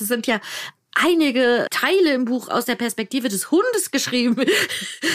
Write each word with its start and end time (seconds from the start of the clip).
Das 0.00 0.08
sind 0.08 0.26
ja 0.26 0.40
einige 0.94 1.66
Teile 1.70 2.14
im 2.14 2.24
Buch 2.24 2.48
aus 2.48 2.64
der 2.64 2.74
Perspektive 2.74 3.28
des 3.28 3.50
Hundes 3.50 3.90
geschrieben. 3.90 4.44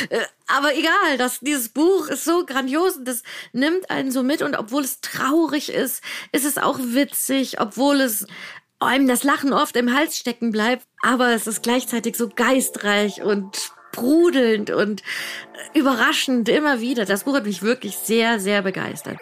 Äh, 0.10 0.20
aber 0.46 0.76
egal, 0.76 1.18
das, 1.18 1.40
dieses 1.40 1.70
Buch 1.70 2.08
ist 2.10 2.26
so 2.26 2.46
grandios 2.46 2.98
und 2.98 3.08
das 3.08 3.24
nimmt 3.54 3.90
einen 3.90 4.12
so 4.12 4.22
mit. 4.22 4.44
Und 4.44 4.56
obwohl 4.56 4.84
es 4.84 5.02
traurig 5.02 5.70
ist, 5.70 6.04
ist 6.32 6.46
es 6.46 6.60
auch 6.60 6.78
witzig, 6.80 7.60
obwohl 7.60 8.02
es 8.02 8.28
einem 8.80 9.08
das 9.08 9.24
Lachen 9.24 9.52
oft 9.52 9.76
im 9.76 9.96
Hals 9.96 10.18
stecken 10.18 10.52
bleibt. 10.52 10.86
Aber 11.02 11.34
es 11.34 11.48
ist 11.48 11.64
gleichzeitig 11.64 12.18
so 12.18 12.30
geistreich 12.30 13.24
und 13.24 13.58
sprudelnd 13.58 14.70
und 14.70 15.02
überraschend 15.74 16.50
immer 16.50 16.82
wieder. 16.82 17.06
Das 17.06 17.24
Buch 17.24 17.36
hat 17.36 17.46
mich 17.46 17.64
wirklich 17.64 17.96
sehr, 17.96 18.40
sehr 18.40 18.62
begeistert. 18.62 19.18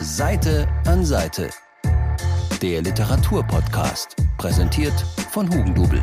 Seite 0.00 0.66
an 0.86 1.04
Seite 1.04 1.50
der 2.70 2.80
Literaturpodcast, 2.80 4.16
präsentiert 4.38 4.98
von 5.30 5.46
Hugendubel. 5.50 6.02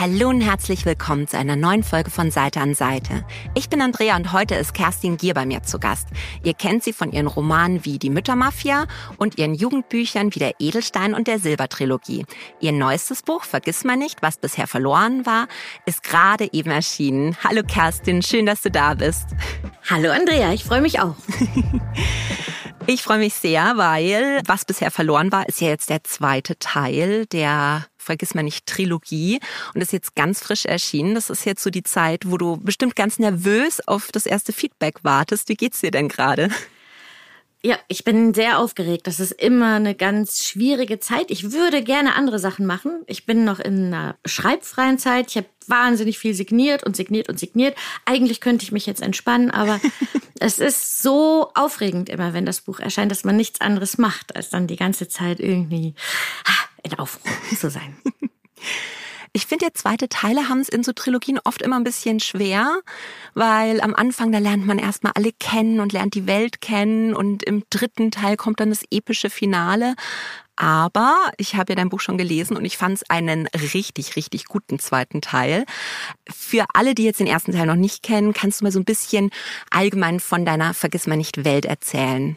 Hallo 0.00 0.30
und 0.30 0.40
herzlich 0.40 0.86
willkommen 0.86 1.28
zu 1.28 1.36
einer 1.36 1.56
neuen 1.56 1.82
Folge 1.82 2.10
von 2.10 2.30
Seite 2.30 2.62
an 2.62 2.72
Seite. 2.72 3.22
Ich 3.54 3.68
bin 3.68 3.82
Andrea 3.82 4.16
und 4.16 4.32
heute 4.32 4.54
ist 4.54 4.72
Kerstin 4.72 5.18
Gier 5.18 5.34
bei 5.34 5.44
mir 5.44 5.62
zu 5.62 5.78
Gast. 5.78 6.08
Ihr 6.42 6.54
kennt 6.54 6.82
sie 6.82 6.94
von 6.94 7.12
ihren 7.12 7.26
Romanen 7.26 7.84
wie 7.84 7.98
Die 7.98 8.08
Müttermafia 8.08 8.86
und 9.18 9.36
ihren 9.36 9.52
Jugendbüchern 9.52 10.34
wie 10.34 10.38
der 10.38 10.54
Edelstein 10.58 11.12
und 11.12 11.26
der 11.28 11.38
Silbertrilogie. 11.38 12.24
Ihr 12.60 12.72
neuestes 12.72 13.20
Buch, 13.20 13.44
Vergiss 13.44 13.84
mal 13.84 13.98
nicht, 13.98 14.22
was 14.22 14.38
bisher 14.38 14.66
verloren 14.66 15.26
war, 15.26 15.48
ist 15.84 16.02
gerade 16.02 16.48
eben 16.50 16.70
erschienen. 16.70 17.36
Hallo 17.44 17.60
Kerstin, 17.62 18.22
schön, 18.22 18.46
dass 18.46 18.62
du 18.62 18.70
da 18.70 18.94
bist. 18.94 19.26
Hallo 19.90 20.12
Andrea, 20.12 20.54
ich 20.54 20.64
freue 20.64 20.80
mich 20.80 20.98
auch. 20.98 21.16
Ich 22.86 23.02
freue 23.02 23.18
mich 23.18 23.34
sehr, 23.34 23.76
weil 23.76 24.40
was 24.46 24.64
bisher 24.64 24.90
verloren 24.90 25.30
war, 25.30 25.48
ist 25.48 25.60
ja 25.60 25.68
jetzt 25.68 25.90
der 25.90 26.02
zweite 26.02 26.58
Teil 26.58 27.26
der 27.26 27.84
vergiss 28.00 28.34
mal 28.34 28.42
nicht, 28.42 28.66
Trilogie 28.66 29.40
und 29.74 29.80
ist 29.80 29.92
jetzt 29.92 30.14
ganz 30.14 30.40
frisch 30.40 30.64
erschienen. 30.64 31.14
Das 31.14 31.30
ist 31.30 31.44
jetzt 31.44 31.62
so 31.62 31.70
die 31.70 31.82
Zeit, 31.82 32.30
wo 32.30 32.38
du 32.38 32.56
bestimmt 32.56 32.96
ganz 32.96 33.18
nervös 33.18 33.86
auf 33.86 34.10
das 34.12 34.26
erste 34.26 34.52
Feedback 34.52 35.04
wartest. 35.04 35.48
Wie 35.48 35.54
geht's 35.54 35.80
dir 35.80 35.90
denn 35.90 36.08
gerade? 36.08 36.50
Ja, 37.62 37.78
ich 37.88 38.04
bin 38.04 38.32
sehr 38.32 38.58
aufgeregt. 38.58 39.06
Das 39.06 39.20
ist 39.20 39.32
immer 39.32 39.74
eine 39.74 39.94
ganz 39.94 40.44
schwierige 40.44 40.98
Zeit. 40.98 41.30
Ich 41.30 41.52
würde 41.52 41.82
gerne 41.82 42.14
andere 42.14 42.38
Sachen 42.38 42.64
machen. 42.64 43.02
Ich 43.06 43.26
bin 43.26 43.44
noch 43.44 43.60
in 43.60 43.92
einer 43.92 44.16
schreibfreien 44.24 44.98
Zeit. 44.98 45.26
Ich 45.28 45.36
habe 45.36 45.46
wahnsinnig 45.66 46.18
viel 46.18 46.32
signiert 46.32 46.84
und 46.84 46.96
signiert 46.96 47.28
und 47.28 47.38
signiert. 47.38 47.76
Eigentlich 48.06 48.40
könnte 48.40 48.64
ich 48.64 48.72
mich 48.72 48.86
jetzt 48.86 49.02
entspannen, 49.02 49.50
aber 49.50 49.78
es 50.40 50.58
ist 50.58 51.02
so 51.02 51.50
aufregend 51.54 52.08
immer, 52.08 52.32
wenn 52.32 52.46
das 52.46 52.62
Buch 52.62 52.80
erscheint, 52.80 53.12
dass 53.12 53.24
man 53.24 53.36
nichts 53.36 53.60
anderes 53.60 53.98
macht, 53.98 54.34
als 54.36 54.48
dann 54.48 54.66
die 54.66 54.76
ganze 54.76 55.08
Zeit 55.08 55.38
irgendwie 55.38 55.94
in 56.82 56.98
Aufruhr 56.98 57.32
zu 57.56 57.70
sein. 57.70 57.96
Ich 59.32 59.46
finde 59.46 59.66
ja, 59.66 59.70
zweite 59.72 60.08
Teile 60.08 60.48
haben 60.48 60.60
es 60.60 60.68
in 60.68 60.82
so 60.82 60.92
Trilogien 60.92 61.38
oft 61.44 61.62
immer 61.62 61.76
ein 61.76 61.84
bisschen 61.84 62.18
schwer, 62.18 62.80
weil 63.34 63.80
am 63.80 63.94
Anfang, 63.94 64.32
da 64.32 64.38
lernt 64.38 64.66
man 64.66 64.80
erstmal 64.80 65.12
alle 65.14 65.30
kennen 65.32 65.78
und 65.78 65.92
lernt 65.92 66.14
die 66.14 66.26
Welt 66.26 66.60
kennen 66.60 67.14
und 67.14 67.44
im 67.44 67.62
dritten 67.70 68.10
Teil 68.10 68.36
kommt 68.36 68.58
dann 68.58 68.70
das 68.70 68.82
epische 68.90 69.30
Finale. 69.30 69.94
Aber 70.56 71.16
ich 71.36 71.54
habe 71.54 71.72
ja 71.72 71.76
dein 71.76 71.90
Buch 71.90 72.00
schon 72.00 72.18
gelesen 72.18 72.56
und 72.56 72.64
ich 72.64 72.76
fand 72.76 72.96
es 72.96 73.08
einen 73.08 73.46
richtig, 73.46 74.16
richtig 74.16 74.46
guten 74.46 74.80
zweiten 74.80 75.22
Teil. 75.22 75.64
Für 76.28 76.66
alle, 76.74 76.96
die 76.96 77.04
jetzt 77.04 77.20
den 77.20 77.28
ersten 77.28 77.52
Teil 77.52 77.66
noch 77.66 77.76
nicht 77.76 78.02
kennen, 78.02 78.32
kannst 78.32 78.60
du 78.60 78.64
mal 78.64 78.72
so 78.72 78.80
ein 78.80 78.84
bisschen 78.84 79.30
allgemein 79.70 80.18
von 80.18 80.44
deiner 80.44 80.74
Vergiss 80.74 81.06
mal 81.06 81.16
nicht 81.16 81.44
Welt 81.44 81.66
erzählen. 81.66 82.36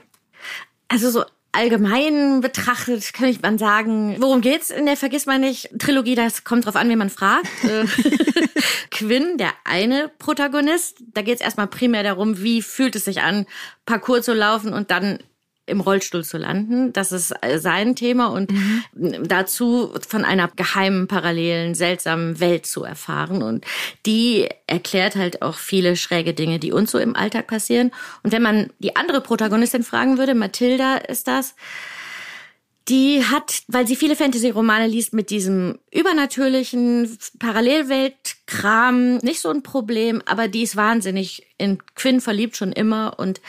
Also 0.90 1.10
so 1.10 1.26
allgemein 1.54 2.42
betrachtet 2.42 3.14
kann 3.14 3.30
ich 3.30 3.42
man 3.42 3.58
sagen, 3.58 4.18
worum 4.20 4.42
geht's 4.42 4.70
in 4.70 4.86
der 4.86 4.98
Vergiss 4.98 5.26
mal 5.26 5.40
nicht 5.40 5.70
Trilogie, 5.80 6.16
das 6.16 6.44
kommt 6.44 6.66
drauf 6.66 6.76
an, 6.76 6.90
wen 6.90 6.98
man 6.98 7.10
fragt. 7.10 7.48
Äh, 7.64 7.86
Quinn, 8.92 9.38
der 9.38 9.52
eine 9.64 10.12
Protagonist, 10.20 10.98
da 11.14 11.22
geht's 11.22 11.42
erstmal 11.42 11.68
primär 11.68 12.04
darum, 12.04 12.42
wie 12.42 12.62
fühlt 12.62 12.96
es 12.96 13.06
sich 13.06 13.22
an, 13.22 13.46
Parcours 13.86 14.26
zu 14.26 14.34
laufen 14.34 14.74
und 14.74 14.92
dann 14.92 15.20
im 15.66 15.80
Rollstuhl 15.80 16.24
zu 16.24 16.38
landen. 16.38 16.92
Das 16.92 17.12
ist 17.12 17.34
äh, 17.42 17.58
sein 17.58 17.96
Thema 17.96 18.28
und 18.28 18.52
mhm. 18.52 18.84
dazu 19.28 19.94
von 20.08 20.26
einer 20.26 20.50
geheimen, 20.50 21.08
parallelen, 21.08 21.74
seltsamen 21.74 22.40
Welt 22.40 22.66
zu 22.66 22.84
erfahren. 22.84 23.42
Und 23.42 23.66
die 24.06 24.50
erklärt 24.68 25.16
halt 25.16 25.42
auch 25.42 25.56
viele 25.56 25.96
schräge 25.96 26.34
Dinge, 26.34 26.60
die 26.60 26.74
uns 26.74 26.92
so 26.92 27.00
im 27.00 27.16
Alltag 27.16 27.48
passieren. 27.48 27.92
Und 28.24 28.32
wenn 28.32 28.42
man 28.42 28.72
die 28.80 28.96
andere 28.96 29.22
Protagonistin 29.22 29.84
fragen 29.84 30.18
würde, 30.18 30.36
Mathilda 30.36 30.98
ist 30.98 31.28
das, 31.28 31.56
die 32.90 33.24
hat, 33.24 33.64
weil 33.68 33.88
sie 33.88 33.96
viele 33.96 34.16
Fantasy-Romane 34.16 34.88
liest, 34.88 35.14
mit 35.14 35.30
diesem 35.30 35.80
übernatürlichen 35.92 37.18
Parallelweltkram 37.40 39.18
nicht 39.18 39.40
so 39.40 39.50
ein 39.50 39.64
Problem, 39.64 40.22
aber 40.26 40.50
die 40.50 40.64
ist 40.64 40.76
wahnsinnig 40.76 41.48
in 41.58 41.78
Quinn 41.96 42.20
verliebt 42.20 42.58
schon 42.58 42.74
immer 42.74 43.18
und 43.18 43.40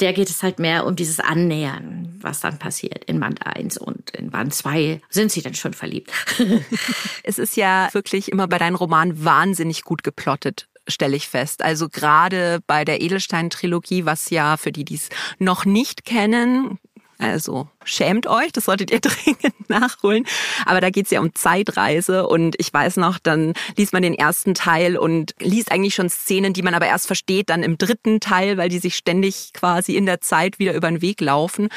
der 0.00 0.12
geht 0.12 0.30
es 0.30 0.42
halt 0.42 0.58
mehr 0.58 0.86
um 0.86 0.96
dieses 0.96 1.20
Annähern, 1.20 2.18
was 2.20 2.40
dann 2.40 2.58
passiert 2.58 3.04
in 3.04 3.20
Band 3.20 3.46
1 3.46 3.78
und 3.78 4.10
in 4.10 4.30
Band 4.30 4.54
2 4.54 5.00
sind 5.08 5.32
sie 5.32 5.42
dann 5.42 5.54
schon 5.54 5.72
verliebt. 5.72 6.10
es 7.22 7.38
ist 7.38 7.56
ja 7.56 7.88
wirklich 7.92 8.30
immer 8.30 8.46
bei 8.48 8.58
deinen 8.58 8.76
Romanen 8.76 9.24
wahnsinnig 9.24 9.82
gut 9.82 10.02
geplottet 10.02 10.68
stelle 10.88 11.16
ich 11.16 11.28
fest. 11.28 11.62
Also 11.62 11.88
gerade 11.88 12.60
bei 12.66 12.84
der 12.84 13.00
Edelstein-Trilogie, 13.00 14.06
was 14.06 14.30
ja 14.30 14.56
für 14.56 14.70
die, 14.70 14.84
die 14.84 14.94
es 14.94 15.08
noch 15.38 15.64
nicht 15.64 16.04
kennen, 16.04 16.78
also 17.18 17.68
schämt 17.84 18.26
euch, 18.26 18.52
das 18.52 18.66
solltet 18.66 18.90
ihr 18.90 19.00
dringend 19.00 19.68
nachholen. 19.68 20.26
Aber 20.66 20.80
da 20.80 20.90
geht's 20.90 21.10
ja 21.10 21.20
um 21.20 21.34
Zeitreise 21.34 22.26
und 22.26 22.56
ich 22.58 22.72
weiß 22.72 22.98
noch, 22.98 23.18
dann 23.18 23.54
liest 23.76 23.92
man 23.92 24.02
den 24.02 24.14
ersten 24.14 24.54
Teil 24.54 24.96
und 24.96 25.34
liest 25.40 25.72
eigentlich 25.72 25.94
schon 25.94 26.10
Szenen, 26.10 26.52
die 26.52 26.62
man 26.62 26.74
aber 26.74 26.86
erst 26.86 27.06
versteht, 27.06 27.48
dann 27.48 27.62
im 27.62 27.78
dritten 27.78 28.20
Teil, 28.20 28.58
weil 28.58 28.68
die 28.68 28.78
sich 28.78 28.96
ständig 28.96 29.52
quasi 29.54 29.96
in 29.96 30.06
der 30.06 30.20
Zeit 30.20 30.58
wieder 30.58 30.74
über 30.74 30.88
den 30.88 31.00
Weg 31.00 31.20
laufen. 31.20 31.68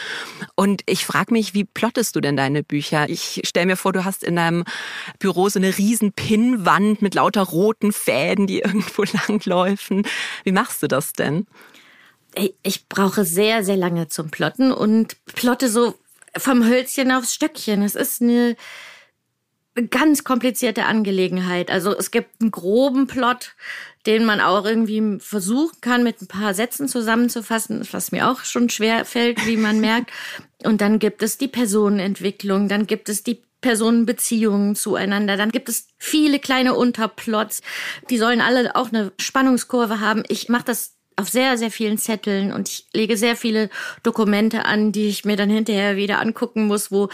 Und 0.55 0.81
ich 0.85 1.05
frage 1.05 1.33
mich, 1.33 1.53
wie 1.53 1.63
plottest 1.63 2.15
du 2.15 2.21
denn 2.21 2.35
deine 2.35 2.63
Bücher? 2.63 3.09
Ich 3.09 3.41
stelle 3.45 3.67
mir 3.67 3.77
vor, 3.77 3.93
du 3.93 4.03
hast 4.03 4.23
in 4.23 4.35
deinem 4.35 4.65
Büro 5.19 5.47
so 5.49 5.59
eine 5.59 5.77
riesen 5.77 6.11
Pinnwand 6.11 7.01
mit 7.01 7.15
lauter 7.15 7.43
roten 7.43 7.93
Fäden, 7.93 8.47
die 8.47 8.59
irgendwo 8.69 9.03
langläufen. 9.27 10.05
Wie 10.43 10.51
machst 10.51 10.83
du 10.83 10.87
das 10.87 11.13
denn? 11.13 11.47
Ich 12.63 12.87
brauche 12.87 13.25
sehr, 13.25 13.63
sehr 13.63 13.77
lange 13.77 14.07
zum 14.07 14.29
Plotten 14.29 14.71
und 14.71 15.15
plotte 15.25 15.69
so 15.69 15.95
vom 16.37 16.65
Hölzchen 16.65 17.11
aufs 17.11 17.33
Stöckchen. 17.33 17.81
Es 17.83 17.95
ist 17.95 18.21
eine 18.21 18.55
ganz 19.89 20.23
komplizierte 20.23 20.85
Angelegenheit. 20.85 21.71
Also 21.71 21.95
es 21.95 22.11
gibt 22.11 22.41
einen 22.41 22.51
groben 22.51 23.07
Plot, 23.07 23.55
den 24.05 24.25
man 24.25 24.41
auch 24.41 24.65
irgendwie 24.65 25.19
versuchen 25.19 25.81
kann, 25.81 26.03
mit 26.03 26.21
ein 26.21 26.27
paar 26.27 26.53
Sätzen 26.53 26.87
zusammenzufassen, 26.87 27.87
was 27.91 28.11
mir 28.11 28.29
auch 28.29 28.43
schon 28.43 28.69
schwer 28.69 29.05
fällt, 29.05 29.45
wie 29.45 29.57
man 29.57 29.79
merkt. 29.81 30.11
Und 30.63 30.81
dann 30.81 30.99
gibt 30.99 31.23
es 31.23 31.37
die 31.37 31.47
Personenentwicklung, 31.47 32.67
dann 32.67 32.87
gibt 32.87 33.09
es 33.09 33.23
die 33.23 33.41
Personenbeziehungen 33.61 34.75
zueinander. 34.75 35.35
Dann 35.35 35.51
gibt 35.51 35.67
es 35.67 35.87
viele 35.97 36.39
kleine 36.39 36.75
Unterplots. 36.75 37.61
Die 38.09 38.17
sollen 38.17 38.39
alle 38.41 38.75
auch 38.75 38.89
eine 38.89 39.11
Spannungskurve 39.19 39.99
haben. 39.99 40.23
Ich 40.29 40.47
mache 40.47 40.63
das 40.63 40.95
auf 41.19 41.29
sehr, 41.29 41.57
sehr 41.57 41.71
vielen 41.71 41.97
Zetteln 41.97 42.51
und 42.51 42.69
ich 42.69 42.85
lege 42.93 43.17
sehr 43.17 43.35
viele 43.35 43.69
Dokumente 44.03 44.65
an, 44.65 44.91
die 44.91 45.07
ich 45.07 45.25
mir 45.25 45.35
dann 45.35 45.49
hinterher 45.49 45.97
wieder 45.97 46.19
angucken 46.19 46.67
muss, 46.67 46.91
wo 46.91 47.09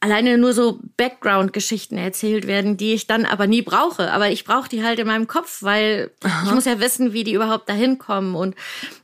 alleine 0.00 0.38
nur 0.38 0.52
so 0.52 0.78
Background-Geschichten 0.96 1.96
erzählt 1.96 2.46
werden, 2.46 2.76
die 2.76 2.92
ich 2.92 3.06
dann 3.06 3.24
aber 3.24 3.46
nie 3.46 3.62
brauche. 3.62 4.12
Aber 4.12 4.30
ich 4.30 4.44
brauche 4.44 4.68
die 4.68 4.84
halt 4.84 4.98
in 4.98 5.06
meinem 5.06 5.26
Kopf, 5.26 5.62
weil 5.62 6.10
Aha. 6.22 6.44
ich 6.46 6.54
muss 6.54 6.64
ja 6.66 6.80
wissen, 6.80 7.12
wie 7.12 7.24
die 7.24 7.32
überhaupt 7.32 7.68
dahin 7.68 7.98
kommen. 7.98 8.34
Und 8.34 8.54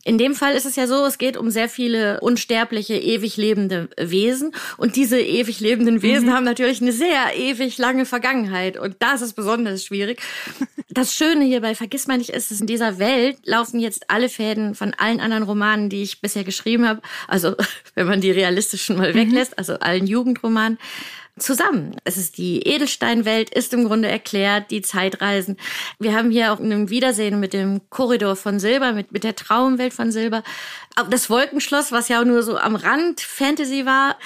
in 0.05 0.19
dem 0.19 0.35
Fall 0.35 0.55
ist 0.55 0.67
es 0.67 0.77
ja 0.77 0.87
so, 0.87 1.05
es 1.07 1.19
geht 1.19 1.37
um 1.37 1.51
sehr 1.51 1.69
viele 1.69 2.21
unsterbliche, 2.21 2.95
ewig 2.95 3.37
lebende 3.37 3.89
Wesen. 3.97 4.53
Und 4.77 4.97
diese 4.97 5.19
ewig 5.21 5.61
lebenden 5.61 6.03
Wesen 6.03 6.29
mhm. 6.29 6.33
haben 6.33 6.45
natürlich 6.45 6.83
eine 6.83 6.93
sehr 6.93 7.37
ewig 7.37 7.79
lange 7.79 8.05
Vergangenheit. 8.05 8.79
Und 8.79 8.97
das 9.01 9.23
ist 9.23 9.35
besonders 9.35 9.85
schwierig. 9.85 10.21
Das 10.89 11.15
Schöne 11.15 11.45
hierbei, 11.47 11.75
vergiss 11.75 12.07
mal 12.07 12.19
nicht, 12.19 12.31
ist, 12.31 12.51
dass 12.51 12.61
in 12.61 12.67
dieser 12.67 12.99
Welt 12.99 13.39
laufen 13.45 13.81
jetzt 13.81 14.11
alle 14.11 14.29
Fäden 14.43 14.75
von 14.75 14.93
allen 14.95 15.21
anderen 15.21 15.45
Romanen, 15.45 15.89
die 15.89 16.03
ich 16.03 16.21
bisher 16.21 16.43
geschrieben 16.43 16.89
habe, 16.89 17.01
also 17.29 17.55
wenn 17.95 18.09
man 18.09 18.21
die 18.21 18.33
realistischen 18.33 18.97
mal 18.97 19.13
mhm. 19.13 19.19
weglässt, 19.19 19.57
also 19.57 19.75
allen 19.75 20.07
Jugendromanen, 20.07 20.79
zusammen. 21.39 21.97
Es 22.05 22.19
ist 22.19 22.37
die 22.37 22.61
Edelsteinwelt, 22.61 23.49
ist 23.49 23.73
im 23.73 23.87
Grunde 23.87 24.09
erklärt, 24.09 24.71
die 24.71 24.83
Zeitreisen. 24.83 25.57
Wir 25.99 26.15
haben 26.15 26.31
hier 26.31 26.53
auch 26.53 26.61
ein 26.61 26.91
Wiedersehen 26.91 27.41
mit 27.41 27.55
dem 27.55 27.81
Korridor 27.89 28.37
von 28.37 28.61
Silber, 28.61 28.93
mit, 28.93 29.13
mit 29.13 29.25
der 29.25 29.35
Traumwelt 29.35 29.95
von 29.95 30.13
Silber. 30.13 30.43
Das 31.09 31.31
Wolkenschloss, 31.31 31.91
was 31.91 32.09
ja 32.09 32.23
nur 32.23 32.43
so 32.43 32.59
am 32.59 32.77
Rand 32.77 33.23
Fantasy 33.23 33.87
war, 33.87 34.19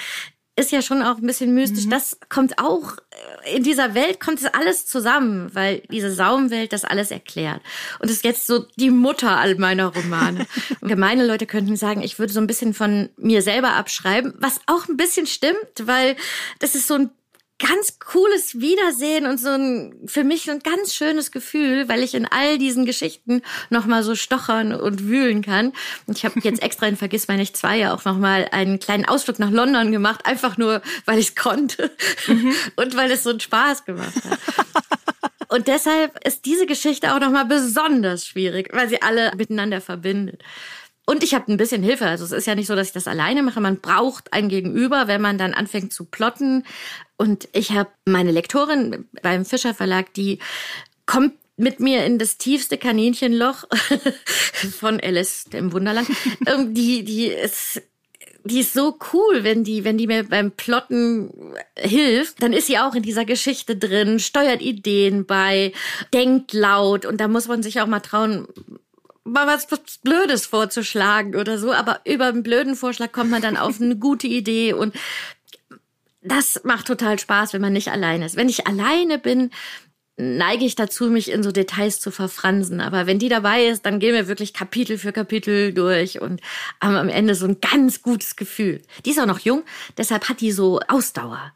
ist 0.57 0.71
ja 0.71 0.81
schon 0.81 1.03
auch 1.03 1.17
ein 1.17 1.25
bisschen 1.25 1.53
mystisch. 1.53 1.85
Mhm. 1.85 1.91
Das 1.91 2.17
kommt 2.29 2.57
auch, 2.57 2.97
äh, 3.45 3.55
in 3.55 3.63
dieser 3.63 3.93
Welt 3.93 4.19
kommt 4.19 4.39
es 4.39 4.45
alles 4.45 4.87
zusammen, 4.87 5.51
weil 5.53 5.83
diese 5.91 6.11
Saumwelt 6.11 6.73
das 6.73 6.83
alles 6.83 7.11
erklärt. 7.11 7.61
Und 7.99 8.09
ist 8.09 8.23
jetzt 8.23 8.47
so 8.47 8.65
die 8.75 8.89
Mutter 8.89 9.37
all 9.37 9.55
meiner 9.55 9.93
Romane. 9.93 10.47
Gemeine 10.81 11.25
Leute 11.25 11.45
könnten 11.45 11.75
sagen, 11.75 12.01
ich 12.01 12.17
würde 12.17 12.33
so 12.33 12.39
ein 12.39 12.47
bisschen 12.47 12.73
von 12.73 13.09
mir 13.17 13.43
selber 13.43 13.73
abschreiben, 13.73 14.33
was 14.39 14.59
auch 14.65 14.87
ein 14.89 14.97
bisschen 14.97 15.27
stimmt, 15.27 15.57
weil 15.83 16.15
das 16.59 16.73
ist 16.73 16.87
so 16.87 16.95
ein 16.95 17.11
ganz 17.59 17.97
cooles 17.99 18.59
Wiedersehen 18.59 19.25
und 19.25 19.39
so 19.39 19.49
ein 19.49 19.95
für 20.05 20.23
mich 20.23 20.49
ein 20.49 20.59
ganz 20.59 20.93
schönes 20.93 21.31
Gefühl, 21.31 21.89
weil 21.89 22.03
ich 22.03 22.13
in 22.13 22.25
all 22.25 22.57
diesen 22.57 22.85
Geschichten 22.85 23.41
noch 23.69 23.85
mal 23.85 24.03
so 24.03 24.15
stochern 24.15 24.73
und 24.73 25.07
wühlen 25.07 25.41
kann. 25.41 25.73
Und 26.05 26.17
ich 26.17 26.25
habe 26.25 26.39
jetzt 26.41 26.61
extra 26.61 26.85
in 26.87 26.97
Vergiss 26.97 27.27
meine 27.27 27.39
nicht 27.39 27.57
zwei 27.57 27.77
ja 27.77 27.93
auch 27.93 28.05
noch 28.05 28.17
mal 28.17 28.47
einen 28.51 28.79
kleinen 28.79 29.05
Ausflug 29.05 29.39
nach 29.39 29.49
London 29.49 29.91
gemacht, 29.91 30.25
einfach 30.25 30.57
nur 30.57 30.81
weil 31.05 31.19
ich 31.19 31.29
es 31.29 31.35
konnte 31.35 31.91
mhm. 32.27 32.53
und 32.75 32.95
weil 32.95 33.09
es 33.11 33.23
so 33.23 33.31
einen 33.31 33.39
Spaß 33.39 33.85
gemacht 33.85 34.15
hat. 34.29 34.39
Und 35.49 35.69
deshalb 35.69 36.19
ist 36.27 36.45
diese 36.45 36.65
Geschichte 36.65 37.13
auch 37.13 37.21
noch 37.21 37.31
mal 37.31 37.45
besonders 37.45 38.27
schwierig, 38.27 38.69
weil 38.73 38.89
sie 38.89 39.01
alle 39.01 39.33
miteinander 39.37 39.79
verbindet. 39.79 40.43
Und 41.05 41.23
ich 41.23 41.33
habe 41.33 41.49
ein 41.49 41.55
bisschen 41.55 41.83
Hilfe. 41.83 42.05
Also 42.05 42.25
es 42.25 42.33
ist 42.33 42.47
ja 42.47 42.55
nicht 42.55 42.67
so, 42.67 42.75
dass 42.75 42.87
ich 42.87 42.93
das 42.93 43.07
alleine 43.07 43.41
mache. 43.41 43.61
Man 43.61 43.79
braucht 43.79 44.33
ein 44.33 44.49
Gegenüber, 44.49 45.07
wenn 45.07 45.21
man 45.21 45.37
dann 45.37 45.53
anfängt 45.53 45.93
zu 45.93 46.03
plotten. 46.03 46.65
Und 47.17 47.49
ich 47.51 47.71
habe 47.71 47.89
meine 48.05 48.31
Lektorin 48.31 49.07
beim 49.21 49.43
Fischer 49.43 49.73
Verlag, 49.73 50.13
die 50.13 50.39
kommt 51.05 51.33
mit 51.57 51.79
mir 51.79 52.05
in 52.05 52.19
das 52.19 52.37
tiefste 52.37 52.77
Kaninchenloch 52.77 53.65
von 54.79 54.99
Alice 54.99 55.45
im 55.51 55.73
Wunderland. 55.73 56.07
die, 56.75 57.03
die 57.03 57.25
ist 57.27 57.81
die 58.47 58.61
ist 58.61 58.73
so 58.73 58.97
cool, 59.13 59.43
wenn 59.43 59.63
die, 59.63 59.83
wenn 59.83 59.97
die 59.97 60.07
mir 60.07 60.23
beim 60.23 60.51
Plotten 60.51 61.53
hilft, 61.77 62.41
dann 62.41 62.53
ist 62.53 62.67
sie 62.67 62.79
auch 62.79 62.95
in 62.95 63.03
dieser 63.03 63.25
Geschichte 63.25 63.75
drin, 63.75 64.19
steuert 64.19 64.61
Ideen 64.61 65.25
bei, 65.25 65.73
denkt 66.13 66.53
laut 66.53 67.05
und 67.05 67.19
da 67.19 67.27
muss 67.27 67.47
man 67.47 67.61
sich 67.61 67.81
auch 67.81 67.87
mal 67.87 67.99
trauen, 67.99 68.47
mal 69.23 69.47
was, 69.47 69.69
was 69.71 69.97
Blödes 70.01 70.45
vorzuschlagen 70.45 71.35
oder 71.35 71.57
so, 71.57 71.73
aber 71.73 71.99
über 72.05 72.27
einen 72.27 72.43
blöden 72.43 72.75
Vorschlag 72.75 73.11
kommt 73.11 73.29
man 73.29 73.41
dann 73.41 73.57
auf 73.57 73.81
eine 73.81 73.97
gute 73.97 74.27
Idee 74.27 74.73
und 74.73 74.95
das 76.27 76.61
macht 76.63 76.87
total 76.87 77.19
Spaß, 77.19 77.53
wenn 77.53 77.61
man 77.61 77.73
nicht 77.73 77.89
alleine 77.89 78.25
ist. 78.25 78.35
Wenn 78.35 78.49
ich 78.49 78.67
alleine 78.67 79.19
bin, 79.19 79.51
neige 80.17 80.65
ich 80.65 80.75
dazu, 80.75 81.07
mich 81.07 81.31
in 81.31 81.43
so 81.43 81.51
Details 81.51 81.99
zu 81.99 82.09
verfransen. 82.09 82.81
Aber 82.81 83.05
wenn 83.05 83.19
die 83.19 83.29
dabei 83.29 83.65
ist, 83.65 83.85
dann 83.85 83.99
gehen 83.99 84.15
wir 84.15 84.27
wirklich 84.27 84.53
Kapitel 84.53 84.97
für 84.97 85.13
Kapitel 85.13 85.73
durch 85.73 86.19
und 86.19 86.41
haben 86.81 86.95
am 86.95 87.09
Ende 87.09 87.35
so 87.35 87.45
ein 87.45 87.61
ganz 87.61 88.01
gutes 88.01 88.35
Gefühl. 88.35 88.81
Die 89.05 89.11
ist 89.11 89.19
auch 89.19 89.27
noch 89.27 89.39
jung, 89.39 89.63
deshalb 89.97 90.27
hat 90.27 90.41
die 90.41 90.51
so 90.51 90.79
Ausdauer. 90.87 91.53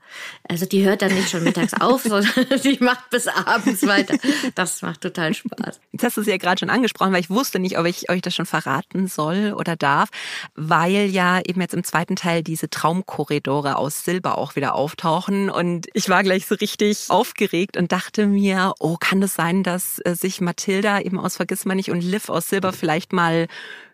Also 0.51 0.65
die 0.65 0.83
hört 0.83 1.01
dann 1.01 1.13
nicht 1.13 1.29
schon 1.29 1.43
mittags 1.43 1.73
auf, 1.73 2.03
sondern 2.03 2.45
die 2.63 2.77
macht 2.79 3.09
bis 3.09 3.27
abends 3.27 3.87
weiter. 3.87 4.17
Das 4.53 4.81
macht 4.81 5.01
total 5.01 5.33
Spaß. 5.33 5.79
Jetzt 5.93 6.03
hast 6.03 6.17
du 6.17 6.21
sie 6.21 6.31
ja 6.31 6.37
gerade 6.37 6.59
schon 6.59 6.69
angesprochen, 6.69 7.13
weil 7.13 7.21
ich 7.21 7.29
wusste 7.29 7.57
nicht, 7.57 7.79
ob 7.79 7.85
ich 7.85 8.09
euch 8.11 8.21
das 8.21 8.35
schon 8.35 8.45
verraten 8.45 9.07
soll 9.07 9.53
oder 9.57 9.75
darf, 9.75 10.09
weil 10.53 11.05
ja 11.07 11.39
eben 11.39 11.61
jetzt 11.61 11.73
im 11.73 11.83
zweiten 11.83 12.15
Teil 12.15 12.43
diese 12.43 12.69
Traumkorridore 12.69 13.77
aus 13.77 14.03
Silber 14.03 14.37
auch 14.37 14.55
wieder 14.55 14.75
auftauchen. 14.75 15.49
Und 15.49 15.87
ich 15.93 16.09
war 16.09 16.21
gleich 16.21 16.45
so 16.45 16.55
richtig 16.55 17.05
aufgeregt 17.07 17.77
und 17.77 17.91
dachte 17.91 18.27
mir, 18.27 18.73
oh, 18.79 18.97
kann 18.99 19.23
es 19.23 19.31
das 19.31 19.35
sein, 19.35 19.63
dass 19.63 19.99
äh, 20.03 20.15
sich 20.15 20.41
Mathilda 20.41 20.99
eben 20.99 21.17
aus 21.17 21.37
Vergissmeinnicht 21.37 21.89
und 21.89 22.01
Liv 22.01 22.29
aus 22.29 22.49
Silber 22.49 22.73
vielleicht 22.73 23.13
mal 23.13 23.47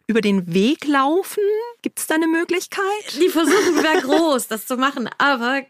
über 0.08 0.22
den 0.22 0.54
Weg 0.54 0.88
laufen? 0.88 1.44
Gibt 1.82 2.00
es 2.00 2.08
da 2.08 2.16
eine 2.16 2.28
Möglichkeit? 2.28 2.82
Die 3.22 3.28
Versuchung 3.28 3.84
wäre 3.84 4.02
groß, 4.04 4.48
das 4.48 4.66
zu 4.66 4.78
machen, 4.78 5.10
aber 5.18 5.64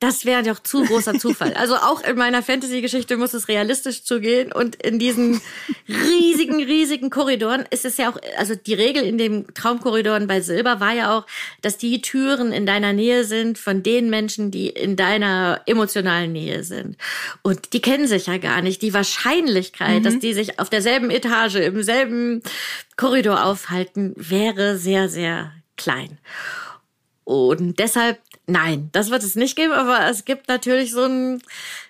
das 0.00 0.24
wäre 0.24 0.42
doch 0.42 0.58
zu 0.58 0.84
großer 0.84 1.18
Zufall. 1.18 1.52
Also 1.54 1.76
auch 1.76 2.02
in 2.02 2.16
meiner 2.16 2.42
Fantasy-Geschichte 2.42 3.18
muss 3.18 3.34
es 3.34 3.48
realistisch 3.48 4.04
zugehen 4.04 4.52
und 4.52 4.76
in 4.76 4.98
diesen 4.98 5.40
riesigen, 5.86 6.62
riesigen 6.64 7.10
Korridoren 7.10 7.66
ist 7.70 7.84
es 7.84 7.98
ja 7.98 8.10
auch, 8.10 8.18
also 8.38 8.54
die 8.54 8.74
Regel 8.74 9.04
in 9.04 9.18
den 9.18 9.46
Traumkorridoren 9.52 10.26
bei 10.26 10.40
Silber 10.40 10.80
war 10.80 10.94
ja 10.94 11.18
auch, 11.18 11.26
dass 11.60 11.76
die 11.76 12.00
Türen 12.00 12.52
in 12.52 12.64
deiner 12.64 12.94
Nähe 12.94 13.24
sind 13.24 13.58
von 13.58 13.82
den 13.82 14.08
Menschen, 14.08 14.50
die 14.50 14.68
in 14.68 14.96
deiner 14.96 15.60
emotionalen 15.66 16.32
Nähe 16.32 16.64
sind. 16.64 16.96
Und 17.42 17.74
die 17.74 17.82
kennen 17.82 18.08
sich 18.08 18.26
ja 18.26 18.38
gar 18.38 18.62
nicht. 18.62 18.80
Die 18.80 18.94
Wahrscheinlichkeit, 18.94 20.00
mhm. 20.00 20.04
dass 20.04 20.18
die 20.18 20.32
sich 20.32 20.58
auf 20.58 20.70
derselben 20.70 21.10
Etage, 21.10 21.56
im 21.56 21.82
selben 21.82 22.42
Korridor 22.96 23.44
aufhalten, 23.44 24.14
wäre 24.16 24.78
sehr, 24.78 25.08
sehr 25.08 25.52
klein. 25.76 26.18
Und 27.24 27.78
deshalb, 27.78 28.20
nein, 28.46 28.90
das 28.92 29.10
wird 29.10 29.22
es 29.22 29.34
nicht 29.34 29.56
geben, 29.56 29.72
aber 29.72 30.10
es 30.10 30.26
gibt 30.26 30.46
natürlich 30.46 30.92
so 30.92 31.04
ein, 31.04 31.40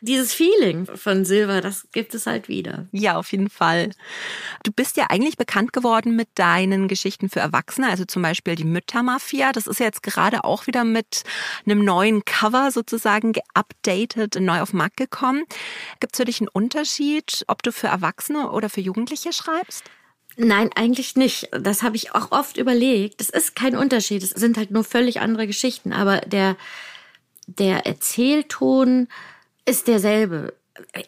dieses 0.00 0.32
Feeling 0.32 0.86
von 0.86 1.24
Silber, 1.24 1.60
das 1.60 1.88
gibt 1.90 2.14
es 2.14 2.28
halt 2.28 2.46
wieder. 2.46 2.86
Ja, 2.92 3.16
auf 3.16 3.32
jeden 3.32 3.50
Fall. 3.50 3.90
Du 4.62 4.70
bist 4.70 4.96
ja 4.96 5.06
eigentlich 5.08 5.36
bekannt 5.36 5.72
geworden 5.72 6.14
mit 6.14 6.28
deinen 6.36 6.86
Geschichten 6.86 7.28
für 7.28 7.40
Erwachsene, 7.40 7.90
also 7.90 8.04
zum 8.04 8.22
Beispiel 8.22 8.54
die 8.54 8.64
Müttermafia. 8.64 9.50
Das 9.50 9.66
ist 9.66 9.80
jetzt 9.80 10.04
gerade 10.04 10.44
auch 10.44 10.68
wieder 10.68 10.84
mit 10.84 11.24
einem 11.66 11.84
neuen 11.84 12.24
Cover 12.24 12.70
sozusagen 12.70 13.32
geupdatet, 13.32 14.36
neu 14.38 14.60
auf 14.60 14.70
den 14.70 14.78
Markt 14.78 14.96
gekommen. 14.96 15.42
Gibt 15.98 16.14
es 16.14 16.18
für 16.18 16.26
dich 16.26 16.40
einen 16.40 16.48
Unterschied, 16.48 17.44
ob 17.48 17.64
du 17.64 17.72
für 17.72 17.88
Erwachsene 17.88 18.52
oder 18.52 18.70
für 18.70 18.80
Jugendliche 18.80 19.32
schreibst? 19.32 19.82
Nein, 20.36 20.70
eigentlich 20.74 21.14
nicht. 21.16 21.48
Das 21.52 21.82
habe 21.82 21.96
ich 21.96 22.14
auch 22.14 22.32
oft 22.32 22.56
überlegt. 22.56 23.20
Das 23.20 23.30
ist 23.30 23.54
kein 23.54 23.76
Unterschied. 23.76 24.22
Es 24.22 24.30
sind 24.30 24.56
halt 24.56 24.70
nur 24.70 24.84
völlig 24.84 25.20
andere 25.20 25.46
Geschichten. 25.46 25.92
Aber 25.92 26.20
der, 26.22 26.56
der 27.46 27.86
Erzählton 27.86 29.08
ist 29.64 29.86
derselbe. 29.86 30.54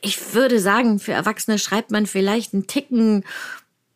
Ich 0.00 0.34
würde 0.34 0.61
sagen, 0.61 1.00
für 1.00 1.12
Erwachsene 1.12 1.58
schreibt 1.58 1.90
man 1.90 2.06
vielleicht 2.06 2.55
einen 2.55 2.69
Ticken 2.69 3.25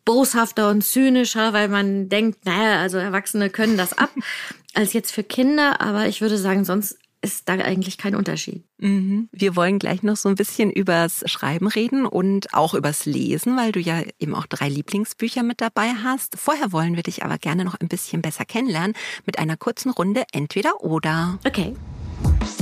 boshafter 0.03 0.69
und 0.69 0.83
zynischer, 0.83 1.53
weil 1.53 1.69
man 1.69 2.09
denkt, 2.09 2.45
naja, 2.45 2.81
also 2.81 2.97
Erwachsene 2.97 3.49
können 3.49 3.77
das 3.77 3.97
ab, 3.97 4.11
als 4.73 4.93
jetzt 4.93 5.11
für 5.11 5.23
Kinder. 5.23 5.79
Aber 5.79 6.07
ich 6.07 6.19
würde 6.21 6.37
sagen, 6.37 6.65
sonst 6.65 6.97
ist 7.21 7.47
da 7.47 7.53
eigentlich 7.53 7.97
kein 7.97 8.15
Unterschied. 8.15 8.63
Mhm. 8.77 9.29
Wir 9.31 9.55
wollen 9.55 9.79
gleich 9.79 10.01
noch 10.03 10.17
so 10.17 10.29
ein 10.29 10.35
bisschen 10.35 10.71
übers 10.71 11.23
Schreiben 11.27 11.67
reden 11.67 12.05
und 12.05 12.53
auch 12.53 12.73
übers 12.73 13.05
Lesen, 13.05 13.55
weil 13.57 13.71
du 13.71 13.79
ja 13.79 14.01
eben 14.19 14.33
auch 14.33 14.47
drei 14.47 14.69
Lieblingsbücher 14.69 15.43
mit 15.43 15.61
dabei 15.61 15.93
hast. 16.03 16.37
Vorher 16.37 16.71
wollen 16.71 16.95
wir 16.95 17.03
dich 17.03 17.23
aber 17.23 17.37
gerne 17.37 17.63
noch 17.63 17.75
ein 17.79 17.87
bisschen 17.87 18.21
besser 18.21 18.45
kennenlernen 18.45 18.95
mit 19.25 19.39
einer 19.39 19.57
kurzen 19.57 19.91
Runde 19.91 20.23
Entweder 20.31 20.81
oder. 20.81 21.37
Okay. 21.45 21.75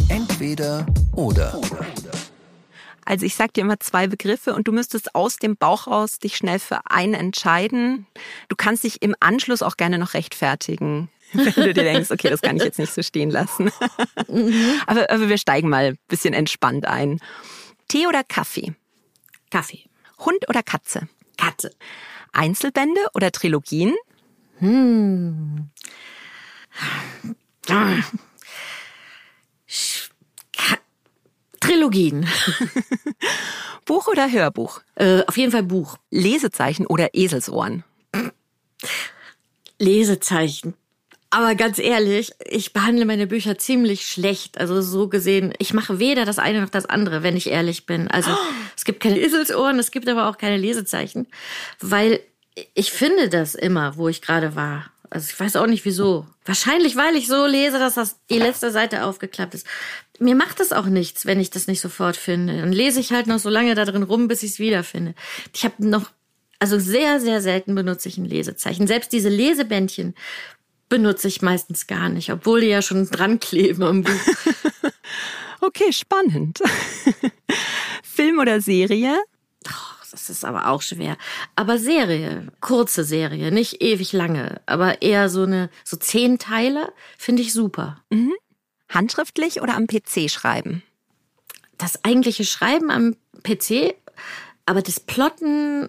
Entweder 0.09 0.85
oder. 1.13 1.59
Also 3.05 3.25
ich 3.25 3.35
sag 3.35 3.53
dir 3.53 3.61
immer 3.61 3.79
zwei 3.79 4.07
Begriffe 4.07 4.53
und 4.53 4.67
du 4.67 4.71
müsstest 4.71 5.15
aus 5.15 5.37
dem 5.37 5.57
Bauch 5.57 5.87
raus 5.87 6.19
dich 6.19 6.35
schnell 6.37 6.59
für 6.59 6.81
einen 6.85 7.15
entscheiden. 7.15 8.05
Du 8.49 8.55
kannst 8.55 8.83
dich 8.83 9.01
im 9.01 9.15
Anschluss 9.19 9.63
auch 9.63 9.77
gerne 9.77 9.97
noch 9.97 10.13
rechtfertigen. 10.13 11.09
wenn 11.33 11.53
du 11.53 11.73
dir 11.73 11.83
denkst, 11.83 12.11
okay, 12.11 12.29
das 12.29 12.41
kann 12.41 12.57
ich 12.57 12.63
jetzt 12.63 12.79
nicht 12.79 12.93
so 12.93 13.01
stehen 13.01 13.29
lassen. 13.29 13.71
Mhm. 14.27 14.81
aber, 14.87 15.09
aber 15.09 15.29
wir 15.29 15.37
steigen 15.37 15.69
mal 15.69 15.85
ein 15.85 15.97
bisschen 16.07 16.33
entspannt 16.33 16.85
ein. 16.85 17.19
Tee 17.87 18.07
oder 18.07 18.23
Kaffee? 18.23 18.73
Kaffee. 19.49 19.85
Hund 20.19 20.47
oder 20.49 20.63
Katze? 20.63 21.07
Katze. 21.37 21.71
Einzelbände 22.31 23.01
oder 23.13 23.31
Trilogien? 23.31 23.95
Hm. 24.59 25.69
Trilogien. 31.59 32.27
Buch 33.85 34.07
oder 34.07 34.31
Hörbuch? 34.31 34.81
Äh, 34.95 35.23
auf 35.25 35.37
jeden 35.37 35.51
Fall 35.51 35.63
Buch. 35.63 35.97
Lesezeichen 36.09 36.85
oder 36.85 37.13
Eselsohren? 37.13 37.83
Lesezeichen. 39.79 40.75
Aber 41.31 41.53
ganz 41.53 41.77
ehrlich, 41.77 42.31
ich 42.43 42.73
behandle 42.73 43.05
meine 43.05 43.27
Bücher 43.27 43.57
ziemlich 43.57 44.07
schlecht. 44.07 44.57
Also 44.57 44.81
so 44.81 45.07
gesehen, 45.07 45.53
ich 45.59 45.73
mache 45.73 45.99
weder 45.99 46.25
das 46.25 46.39
eine 46.39 46.61
noch 46.61 46.69
das 46.69 46.87
andere, 46.87 47.21
wenn 47.21 47.37
ich 47.37 47.47
ehrlich 47.47 47.85
bin. 47.85 48.07
Also 48.07 48.31
es 48.75 48.83
gibt 48.83 49.01
keine 49.01 49.19
Eselsohren, 49.19 49.77
es 49.77 49.91
gibt 49.91 50.09
aber 50.09 50.27
auch 50.27 50.37
keine 50.37 50.57
Lesezeichen, 50.57 51.27
weil 51.79 52.19
ich 52.73 52.91
finde 52.91 53.29
das 53.29 53.55
immer, 53.55 53.95
wo 53.95 54.09
ich 54.09 54.21
gerade 54.21 54.55
war. 54.55 54.91
Also 55.11 55.27
ich 55.31 55.39
weiß 55.39 55.55
auch 55.55 55.67
nicht 55.67 55.85
wieso. 55.85 56.27
Wahrscheinlich, 56.45 56.95
weil 56.95 57.15
ich 57.15 57.27
so 57.27 57.45
lese, 57.45 57.79
dass 57.79 57.95
das 57.95 58.17
die 58.29 58.37
letzte 58.37 58.71
Seite 58.71 59.05
aufgeklappt 59.05 59.53
ist. 59.53 59.65
Mir 60.19 60.35
macht 60.35 60.59
es 60.59 60.71
auch 60.71 60.85
nichts, 60.85 61.25
wenn 61.25 61.39
ich 61.39 61.49
das 61.49 61.67
nicht 61.67 61.81
sofort 61.81 62.17
finde. 62.17 62.57
Dann 62.59 62.71
lese 62.71 62.99
ich 62.99 63.11
halt 63.11 63.27
noch 63.27 63.39
so 63.39 63.49
lange 63.49 63.73
da 63.75 63.85
drin 63.85 64.03
rum, 64.03 64.27
bis 64.27 64.43
ich 64.43 64.51
es 64.51 64.59
wiederfinde. 64.59 65.15
Ich 65.53 65.63
habe 65.63 65.87
noch 65.87 66.11
also 66.59 66.77
sehr, 66.77 67.21
sehr 67.21 67.41
selten 67.41 67.73
benutze 67.73 68.09
ich 68.09 68.17
ein 68.17 68.25
Lesezeichen. 68.25 68.85
Selbst 68.85 69.13
diese 69.13 69.29
Lesebändchen, 69.29 70.13
benutze 70.89 71.27
ich 71.27 71.41
meistens 71.41 71.87
gar 71.87 72.09
nicht, 72.09 72.31
obwohl 72.31 72.61
die 72.61 72.67
ja 72.67 72.81
schon 72.81 73.09
dran 73.09 73.39
kleben 73.39 73.83
am 73.83 74.03
Buch. 74.03 74.11
okay, 75.61 75.93
spannend. 75.93 76.59
Film 78.03 78.39
oder 78.39 78.59
Serie? 78.59 79.15
Oh, 79.67 80.05
das 80.11 80.29
ist 80.29 80.43
aber 80.43 80.67
auch 80.67 80.81
schwer. 80.81 81.15
Aber 81.55 81.77
Serie, 81.77 82.47
kurze 82.59 83.03
Serie, 83.03 83.51
nicht 83.51 83.81
ewig 83.81 84.11
lange, 84.11 84.61
aber 84.65 85.01
eher 85.01 85.29
so 85.29 85.43
eine, 85.43 85.69
so 85.85 85.95
zehn 85.95 86.39
Teile, 86.39 86.91
finde 87.17 87.43
ich 87.43 87.53
super. 87.53 88.03
Mhm. 88.09 88.33
Handschriftlich 88.89 89.61
oder 89.61 89.75
am 89.75 89.85
PC 89.85 90.29
schreiben? 90.29 90.81
Das 91.77 92.03
eigentliche 92.03 92.43
Schreiben 92.43 92.89
am 92.89 93.15
PC, 93.43 93.95
aber 94.65 94.81
das 94.81 94.99
Plotten 94.99 95.87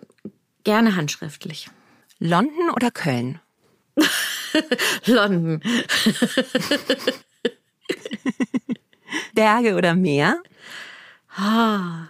gerne 0.62 0.94
handschriftlich. 0.94 1.68
London 2.18 2.70
oder 2.70 2.90
Köln? 2.90 3.40
London. 5.06 5.62
Berge 9.34 9.74
oder 9.76 9.94
Meer? 9.94 10.42
Ah, 11.36 12.08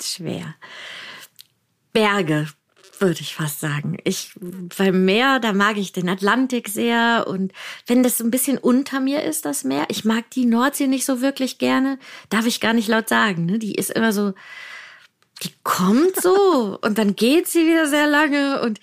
schwer. 0.00 0.54
Berge, 1.92 2.48
würde 2.98 3.20
ich 3.20 3.34
fast 3.34 3.60
sagen. 3.60 3.98
Ich, 4.04 4.32
beim 4.76 5.04
Meer, 5.04 5.40
da 5.40 5.52
mag 5.52 5.76
ich 5.76 5.92
den 5.92 6.08
Atlantik 6.08 6.68
sehr 6.68 7.26
und 7.28 7.52
wenn 7.86 8.02
das 8.02 8.18
so 8.18 8.24
ein 8.24 8.30
bisschen 8.30 8.58
unter 8.58 9.00
mir 9.00 9.22
ist, 9.22 9.44
das 9.44 9.64
Meer, 9.64 9.86
ich 9.88 10.04
mag 10.04 10.30
die 10.30 10.46
Nordsee 10.46 10.86
nicht 10.86 11.04
so 11.04 11.20
wirklich 11.20 11.58
gerne, 11.58 11.98
darf 12.30 12.46
ich 12.46 12.60
gar 12.60 12.72
nicht 12.72 12.88
laut 12.88 13.08
sagen, 13.08 13.46
ne? 13.46 13.58
Die 13.58 13.74
ist 13.74 13.90
immer 13.90 14.12
so, 14.12 14.32
die 15.42 15.52
kommt 15.62 16.20
so 16.20 16.78
und 16.82 16.98
dann 16.98 17.14
geht 17.14 17.48
sie 17.48 17.66
wieder 17.66 17.86
sehr 17.86 18.06
lange 18.06 18.60
und 18.62 18.80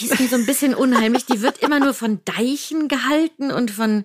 die 0.00 0.06
ist 0.06 0.20
mir 0.20 0.28
so 0.28 0.36
ein 0.36 0.46
bisschen 0.46 0.74
unheimlich. 0.74 1.26
Die 1.26 1.40
wird 1.40 1.58
immer 1.58 1.80
nur 1.80 1.94
von 1.94 2.20
Deichen 2.24 2.88
gehalten 2.88 3.50
und 3.50 3.70
von 3.70 4.04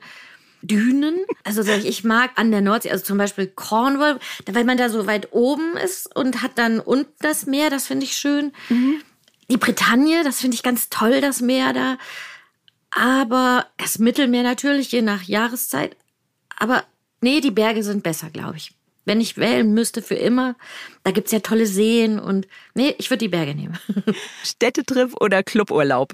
Dünen. 0.61 1.17
Also 1.43 1.61
ich 1.63 2.03
mag 2.03 2.31
an 2.35 2.51
der 2.51 2.61
Nordsee, 2.61 2.91
also 2.91 3.03
zum 3.03 3.17
Beispiel 3.17 3.47
Cornwall, 3.47 4.19
weil 4.45 4.65
man 4.65 4.77
da 4.77 4.89
so 4.89 5.07
weit 5.07 5.29
oben 5.31 5.77
ist 5.77 6.13
und 6.15 6.41
hat 6.41 6.57
dann 6.57 6.79
unten 6.79 7.13
das 7.19 7.45
Meer, 7.45 7.69
das 7.69 7.87
finde 7.87 8.05
ich 8.05 8.15
schön. 8.15 8.51
Mhm. 8.69 9.01
Die 9.49 9.57
Bretagne, 9.57 10.23
das 10.23 10.41
finde 10.41 10.55
ich 10.55 10.63
ganz 10.63 10.89
toll, 10.89 11.21
das 11.21 11.41
Meer 11.41 11.73
da. 11.73 11.97
Aber 12.91 13.67
das 13.77 13.99
Mittelmeer 13.99 14.43
natürlich, 14.43 14.91
je 14.91 15.01
nach 15.01 15.23
Jahreszeit. 15.23 15.95
Aber 16.57 16.83
nee, 17.21 17.39
die 17.39 17.51
Berge 17.51 17.83
sind 17.83 18.03
besser, 18.03 18.29
glaube 18.29 18.57
ich. 18.57 18.71
Wenn 19.09 19.21
ich 19.21 19.37
wählen 19.37 19.73
müsste 19.73 20.03
für 20.03 20.13
immer, 20.13 20.55
da 21.03 21.09
gibt's 21.09 21.31
ja 21.31 21.39
tolle 21.39 21.65
Seen 21.65 22.19
und 22.19 22.47
nee, 22.75 22.93
ich 22.99 23.09
würde 23.09 23.25
die 23.25 23.27
Berge 23.27 23.55
nehmen. 23.55 23.75
Städtetrip 24.43 25.19
oder 25.19 25.41
Cluburlaub? 25.41 26.13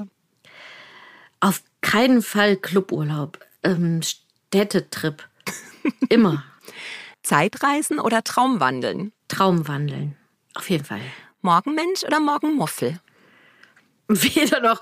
Auf 1.41 1.61
keinen 1.81 2.21
Fall 2.21 2.55
Cluburlaub. 2.55 3.37
Ähm, 3.63 4.01
Städtetrip. 4.01 5.27
Immer. 6.07 6.45
Zeitreisen 7.21 7.99
oder 7.99 8.23
Traumwandeln? 8.23 9.11
Traumwandeln. 9.27 10.15
Auf 10.53 10.69
jeden 10.69 10.85
Fall. 10.85 11.01
Morgenmensch 11.41 12.05
oder 12.05 12.21
Morgenmuffel? 12.21 13.01
Weder 14.07 14.61
noch 14.61 14.79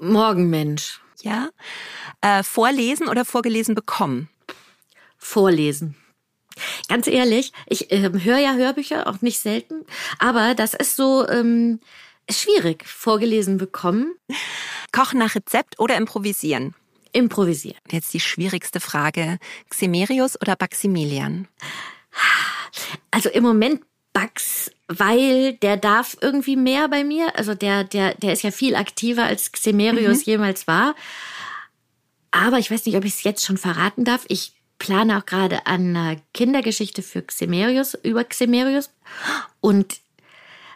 Morgenmensch. 0.00 0.98
Ja. 1.22 1.50
Äh, 2.20 2.42
vorlesen 2.42 3.06
oder 3.06 3.24
vorgelesen 3.24 3.76
bekommen? 3.76 4.28
Vorlesen. 5.16 5.94
Ganz 6.88 7.06
ehrlich, 7.06 7.52
ich 7.66 7.90
äh, 7.90 8.10
höre 8.12 8.38
ja 8.38 8.54
Hörbücher, 8.54 9.06
auch 9.08 9.20
nicht 9.22 9.38
selten, 9.38 9.84
aber 10.18 10.54
das 10.54 10.74
ist 10.74 10.96
so 10.96 11.26
ähm, 11.28 11.80
schwierig, 12.30 12.86
vorgelesen 12.86 13.58
bekommen. 13.58 14.14
Kochen 14.92 15.18
nach 15.18 15.34
Rezept 15.34 15.78
oder 15.78 15.96
improvisieren? 15.96 16.74
Improvisieren. 17.12 17.78
Jetzt 17.90 18.12
die 18.14 18.20
schwierigste 18.20 18.80
Frage. 18.80 19.38
Ximerius 19.70 20.40
oder 20.40 20.56
Baximilian? 20.56 21.48
Also 23.10 23.28
im 23.28 23.44
Moment 23.44 23.82
Bax, 24.12 24.70
weil 24.88 25.54
der 25.54 25.76
darf 25.76 26.16
irgendwie 26.20 26.56
mehr 26.56 26.88
bei 26.88 27.04
mir. 27.04 27.36
Also 27.36 27.54
der, 27.54 27.84
der, 27.84 28.14
der 28.14 28.32
ist 28.32 28.42
ja 28.42 28.50
viel 28.50 28.76
aktiver 28.76 29.24
als 29.24 29.52
Ximerius 29.52 30.18
mhm. 30.18 30.32
jemals 30.32 30.66
war. 30.66 30.94
Aber 32.30 32.58
ich 32.58 32.70
weiß 32.70 32.86
nicht, 32.86 32.96
ob 32.96 33.04
ich 33.04 33.14
es 33.14 33.22
jetzt 33.22 33.44
schon 33.44 33.58
verraten 33.58 34.04
darf. 34.04 34.24
Ich 34.28 34.53
plane 34.78 35.18
auch 35.18 35.26
gerade 35.26 35.66
an 35.66 35.96
einer 35.96 36.16
Kindergeschichte 36.32 37.02
für 37.02 37.22
Ximerius, 37.22 37.94
über 38.02 38.24
Ximerius. 38.24 38.90
Und 39.60 40.00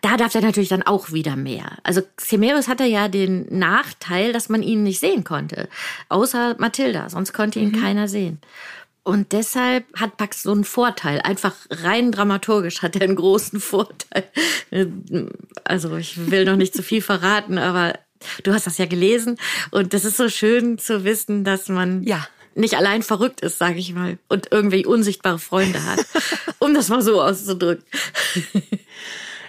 da 0.03 0.17
darf 0.17 0.35
er 0.35 0.43
natürlich 0.43 0.69
dann 0.69 0.83
auch 0.83 1.13
wieder 1.13 1.37
mehr. 1.37 1.79
Also 1.83 2.03
Ximerius 2.17 2.69
hatte 2.69 2.85
ja 2.85 3.09
den 3.09 3.47
Nachteil, 3.51 4.33
dass 4.33 4.49
man 4.49 4.63
ihn 4.63 4.83
nicht 4.83 5.01
sehen 5.01 5.25
konnte. 5.25 5.69
Außer 6.09 6.57
Mathilda, 6.59 7.11
sonst 7.11 7.33
konnte 7.33 7.59
ihn 7.59 7.73
mhm. 7.73 7.81
keiner 7.81 8.09
sehen. 8.09 8.41
Und 9.03 9.33
deshalb 9.33 9.85
hat 9.99 10.19
Pax 10.19 10.43
so 10.43 10.53
einen 10.53 10.65
Vorteil. 10.65 11.21
Einfach 11.23 11.55
rein 11.71 12.13
dramaturgisch 12.13 12.83
hat 12.83 12.95
er 12.95 13.03
einen 13.03 13.17
großen 13.17 13.59
Vorteil. 13.61 14.25
Also 15.65 15.97
ich 15.97 16.31
will 16.31 16.45
noch 16.45 16.57
nicht 16.57 16.75
zu 16.75 16.83
viel 16.83 17.01
verraten, 17.01 17.57
aber 17.57 17.99
du 18.43 18.53
hast 18.53 18.67
das 18.67 18.79
ja 18.79 18.87
gelesen. 18.87 19.39
Und 19.71 19.95
das 19.95 20.05
ist 20.05 20.19
so 20.19 20.29
schön 20.29 20.79
zu 20.79 21.05
wissen, 21.05 21.43
dass 21.43 21.69
man 21.69 22.03
ja 22.03 22.27
nicht 22.59 22.77
allein 22.77 23.03
verrückt 23.03 23.41
ist, 23.41 23.59
sage 23.59 23.79
ich 23.79 23.95
mal, 23.95 24.19
und 24.29 24.49
irgendwie 24.51 24.85
unsichtbare 24.85 25.39
Freunde 25.39 25.85
hat, 25.85 26.05
um 26.59 26.75
das 26.75 26.89
mal 26.89 27.03
so 27.03 27.23
auszudrücken. 27.23 27.85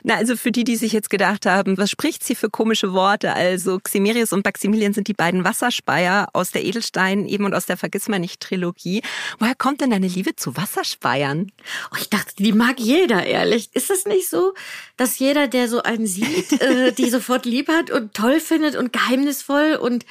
Na, 0.04 0.16
also 0.16 0.38
für 0.38 0.52
die, 0.52 0.64
die 0.64 0.76
sich 0.76 0.94
jetzt 0.94 1.10
gedacht 1.10 1.46
haben, 1.46 1.78
was 1.78 1.92
spricht 1.92 2.24
sie 2.24 2.36
für 2.36 2.50
komische 2.50 2.94
Worte? 2.94 3.34
Also 3.34 3.80
Ximerius 3.80 4.32
und 4.32 4.46
Maximilian 4.46 4.94
sind 4.94 5.08
die 5.08 5.14
beiden 5.14 5.44
Wasserspeier 5.44 6.30
aus 6.34 6.52
der 6.52 6.64
Edelstein 6.64 7.28
eben 7.28 7.46
und 7.46 7.54
aus 7.54 7.66
der 7.66 7.78
Vergissmeinnicht-Trilogie. 7.78 9.02
Woher 9.40 9.56
kommt 9.56 9.82
denn 9.82 9.92
deine 9.92 10.08
Liebe 10.08 10.36
zu 10.36 10.56
Wasserspeiern? 10.56 11.52
Oh, 11.92 11.98
ich 12.00 12.10
dachte, 12.10 12.34
die 12.38 12.54
mag 12.54 12.80
jeder, 12.80 13.26
ehrlich. 13.26 13.70
Ist 13.74 13.90
es 13.90 14.06
nicht 14.06 14.30
so, 14.30 14.54
dass 14.96 15.20
jeder, 15.20 15.48
der 15.48 15.68
so 15.68 15.84
einen 15.84 16.08
sieht, 16.08 16.54
äh, 16.62 16.94
die 16.94 17.10
sofort 17.10 17.46
lieb 17.46 17.68
hat 17.68 17.92
und 17.92 18.14
toll 18.14 18.40
findet 18.40 18.76
und 18.76 18.94
geheimnisvoll 18.94 19.78
und 19.82 20.06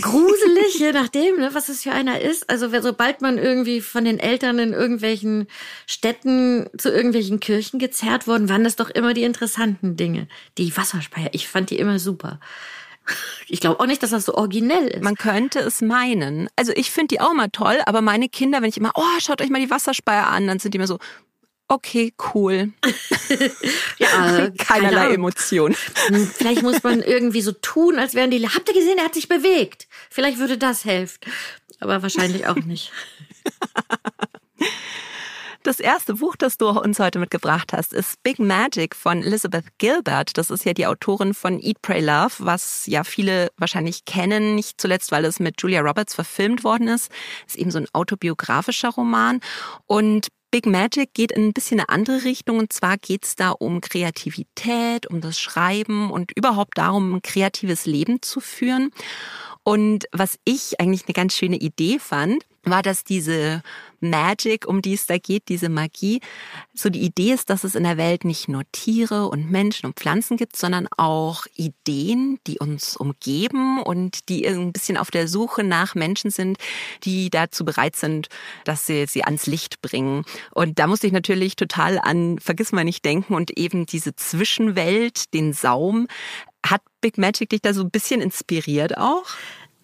gruselig, 0.00 0.78
je 0.78 0.92
nachdem, 0.92 1.36
ne, 1.36 1.50
was 1.52 1.68
es 1.68 1.82
für 1.82 1.92
einer 1.92 2.20
ist. 2.20 2.48
Also 2.48 2.68
sobald 2.80 3.20
man 3.20 3.38
irgendwie 3.38 3.80
von 3.80 4.04
den 4.04 4.18
Eltern 4.18 4.58
in 4.58 4.72
irgendwelchen 4.72 5.46
Städten 5.86 6.68
zu 6.78 6.90
irgendwelchen 6.90 7.40
Kirchen 7.40 7.78
gezerrt 7.78 8.26
worden, 8.26 8.48
waren 8.48 8.64
das 8.64 8.76
doch 8.76 8.90
immer 8.90 9.14
die 9.14 9.22
interessanten 9.22 9.96
Dinge. 9.96 10.28
Die 10.58 10.76
Wasserspeier, 10.76 11.28
ich 11.32 11.48
fand 11.48 11.70
die 11.70 11.78
immer 11.78 11.98
super. 11.98 12.40
Ich 13.48 13.60
glaube 13.60 13.78
auch 13.78 13.86
nicht, 13.86 14.02
dass 14.02 14.10
das 14.10 14.24
so 14.24 14.34
originell 14.34 14.88
ist. 14.88 15.02
Man 15.02 15.14
könnte 15.14 15.60
es 15.60 15.80
meinen. 15.80 16.48
Also 16.56 16.72
ich 16.74 16.90
finde 16.90 17.14
die 17.14 17.20
auch 17.20 17.34
mal 17.34 17.48
toll, 17.48 17.78
aber 17.86 18.00
meine 18.00 18.28
Kinder, 18.28 18.62
wenn 18.62 18.68
ich 18.68 18.78
immer, 18.78 18.92
oh, 18.96 19.20
schaut 19.20 19.40
euch 19.40 19.50
mal 19.50 19.60
die 19.60 19.70
Wasserspeier 19.70 20.26
an, 20.26 20.46
dann 20.46 20.58
sind 20.58 20.74
die 20.74 20.78
immer 20.78 20.88
so, 20.88 20.98
okay, 21.68 22.12
cool. 22.34 22.72
ja, 23.98 24.50
keinerlei 24.58 25.14
Emotion. 25.14 25.76
Hm, 26.06 26.26
vielleicht 26.26 26.62
muss 26.62 26.82
man 26.82 27.02
irgendwie 27.02 27.42
so 27.42 27.52
tun, 27.52 27.98
als 27.98 28.14
wären 28.14 28.30
die. 28.30 28.46
Habt 28.48 28.68
ihr 28.68 28.74
gesehen, 28.74 28.98
er 28.98 29.04
hat 29.04 29.14
sich 29.14 29.28
bewegt? 29.28 29.88
Vielleicht 30.10 30.38
würde 30.38 30.58
das 30.58 30.84
helfen. 30.84 31.18
Aber 31.80 32.02
wahrscheinlich 32.02 32.46
auch 32.46 32.56
nicht. 32.56 32.92
Das 35.66 35.80
erste 35.80 36.14
Buch, 36.14 36.36
das 36.36 36.58
du 36.58 36.68
uns 36.68 37.00
heute 37.00 37.18
mitgebracht 37.18 37.72
hast, 37.72 37.92
ist 37.92 38.22
Big 38.22 38.38
Magic 38.38 38.94
von 38.94 39.24
Elizabeth 39.24 39.64
Gilbert. 39.78 40.38
Das 40.38 40.48
ist 40.48 40.64
ja 40.64 40.72
die 40.74 40.86
Autorin 40.86 41.34
von 41.34 41.58
Eat, 41.60 41.82
Pray, 41.82 42.00
Love, 42.00 42.34
was 42.38 42.86
ja 42.86 43.02
viele 43.02 43.50
wahrscheinlich 43.56 44.04
kennen, 44.04 44.54
nicht 44.54 44.80
zuletzt, 44.80 45.10
weil 45.10 45.24
es 45.24 45.40
mit 45.40 45.60
Julia 45.60 45.80
Roberts 45.80 46.14
verfilmt 46.14 46.62
worden 46.62 46.86
ist. 46.86 47.10
Ist 47.48 47.56
eben 47.56 47.72
so 47.72 47.78
ein 47.78 47.88
autobiografischer 47.92 48.90
Roman. 48.90 49.40
Und 49.86 50.28
Big 50.50 50.66
Magic 50.66 51.12
geht 51.14 51.32
in 51.32 51.48
ein 51.48 51.52
bisschen 51.52 51.80
eine 51.80 51.88
andere 51.88 52.24
Richtung 52.24 52.58
und 52.58 52.72
zwar 52.72 52.96
geht 52.96 53.24
es 53.24 53.36
da 53.36 53.50
um 53.50 53.80
Kreativität, 53.80 55.06
um 55.06 55.20
das 55.20 55.38
Schreiben 55.40 56.10
und 56.10 56.32
überhaupt 56.36 56.78
darum, 56.78 57.14
ein 57.14 57.22
kreatives 57.22 57.86
Leben 57.86 58.22
zu 58.22 58.40
führen. 58.40 58.90
Und 59.64 60.06
was 60.12 60.38
ich 60.44 60.80
eigentlich 60.80 61.06
eine 61.06 61.14
ganz 61.14 61.34
schöne 61.34 61.56
Idee 61.56 61.98
fand, 61.98 62.44
war, 62.70 62.82
dass 62.82 63.04
diese 63.04 63.62
Magic, 64.00 64.66
um 64.66 64.82
die 64.82 64.94
es 64.94 65.06
da 65.06 65.18
geht, 65.18 65.48
diese 65.48 65.68
Magie, 65.68 66.20
so 66.74 66.90
die 66.90 67.00
Idee 67.00 67.32
ist, 67.32 67.50
dass 67.50 67.64
es 67.64 67.74
in 67.74 67.84
der 67.84 67.96
Welt 67.96 68.24
nicht 68.24 68.48
nur 68.48 68.62
Tiere 68.72 69.28
und 69.28 69.50
Menschen 69.50 69.86
und 69.86 69.96
Pflanzen 69.96 70.36
gibt, 70.36 70.56
sondern 70.56 70.88
auch 70.96 71.46
Ideen, 71.54 72.38
die 72.46 72.58
uns 72.58 72.96
umgeben 72.96 73.82
und 73.82 74.28
die 74.28 74.46
ein 74.46 74.72
bisschen 74.72 74.96
auf 74.96 75.10
der 75.10 75.28
Suche 75.28 75.64
nach 75.64 75.94
Menschen 75.94 76.30
sind, 76.30 76.58
die 77.04 77.30
dazu 77.30 77.64
bereit 77.64 77.96
sind, 77.96 78.28
dass 78.64 78.86
sie 78.86 79.06
sie 79.06 79.24
ans 79.24 79.46
Licht 79.46 79.80
bringen. 79.80 80.24
Und 80.52 80.78
da 80.78 80.86
musste 80.86 81.06
ich 81.06 81.12
natürlich 81.12 81.56
total 81.56 81.98
an 81.98 82.38
Vergiss 82.38 82.72
mal 82.72 82.84
nicht 82.84 83.04
denken 83.04 83.34
und 83.34 83.56
eben 83.56 83.86
diese 83.86 84.14
Zwischenwelt, 84.14 85.32
den 85.34 85.52
Saum. 85.52 86.08
Hat 86.66 86.82
Big 87.00 87.16
Magic 87.16 87.50
dich 87.50 87.62
da 87.62 87.72
so 87.72 87.82
ein 87.82 87.90
bisschen 87.90 88.20
inspiriert 88.20 88.98
auch? 88.98 89.24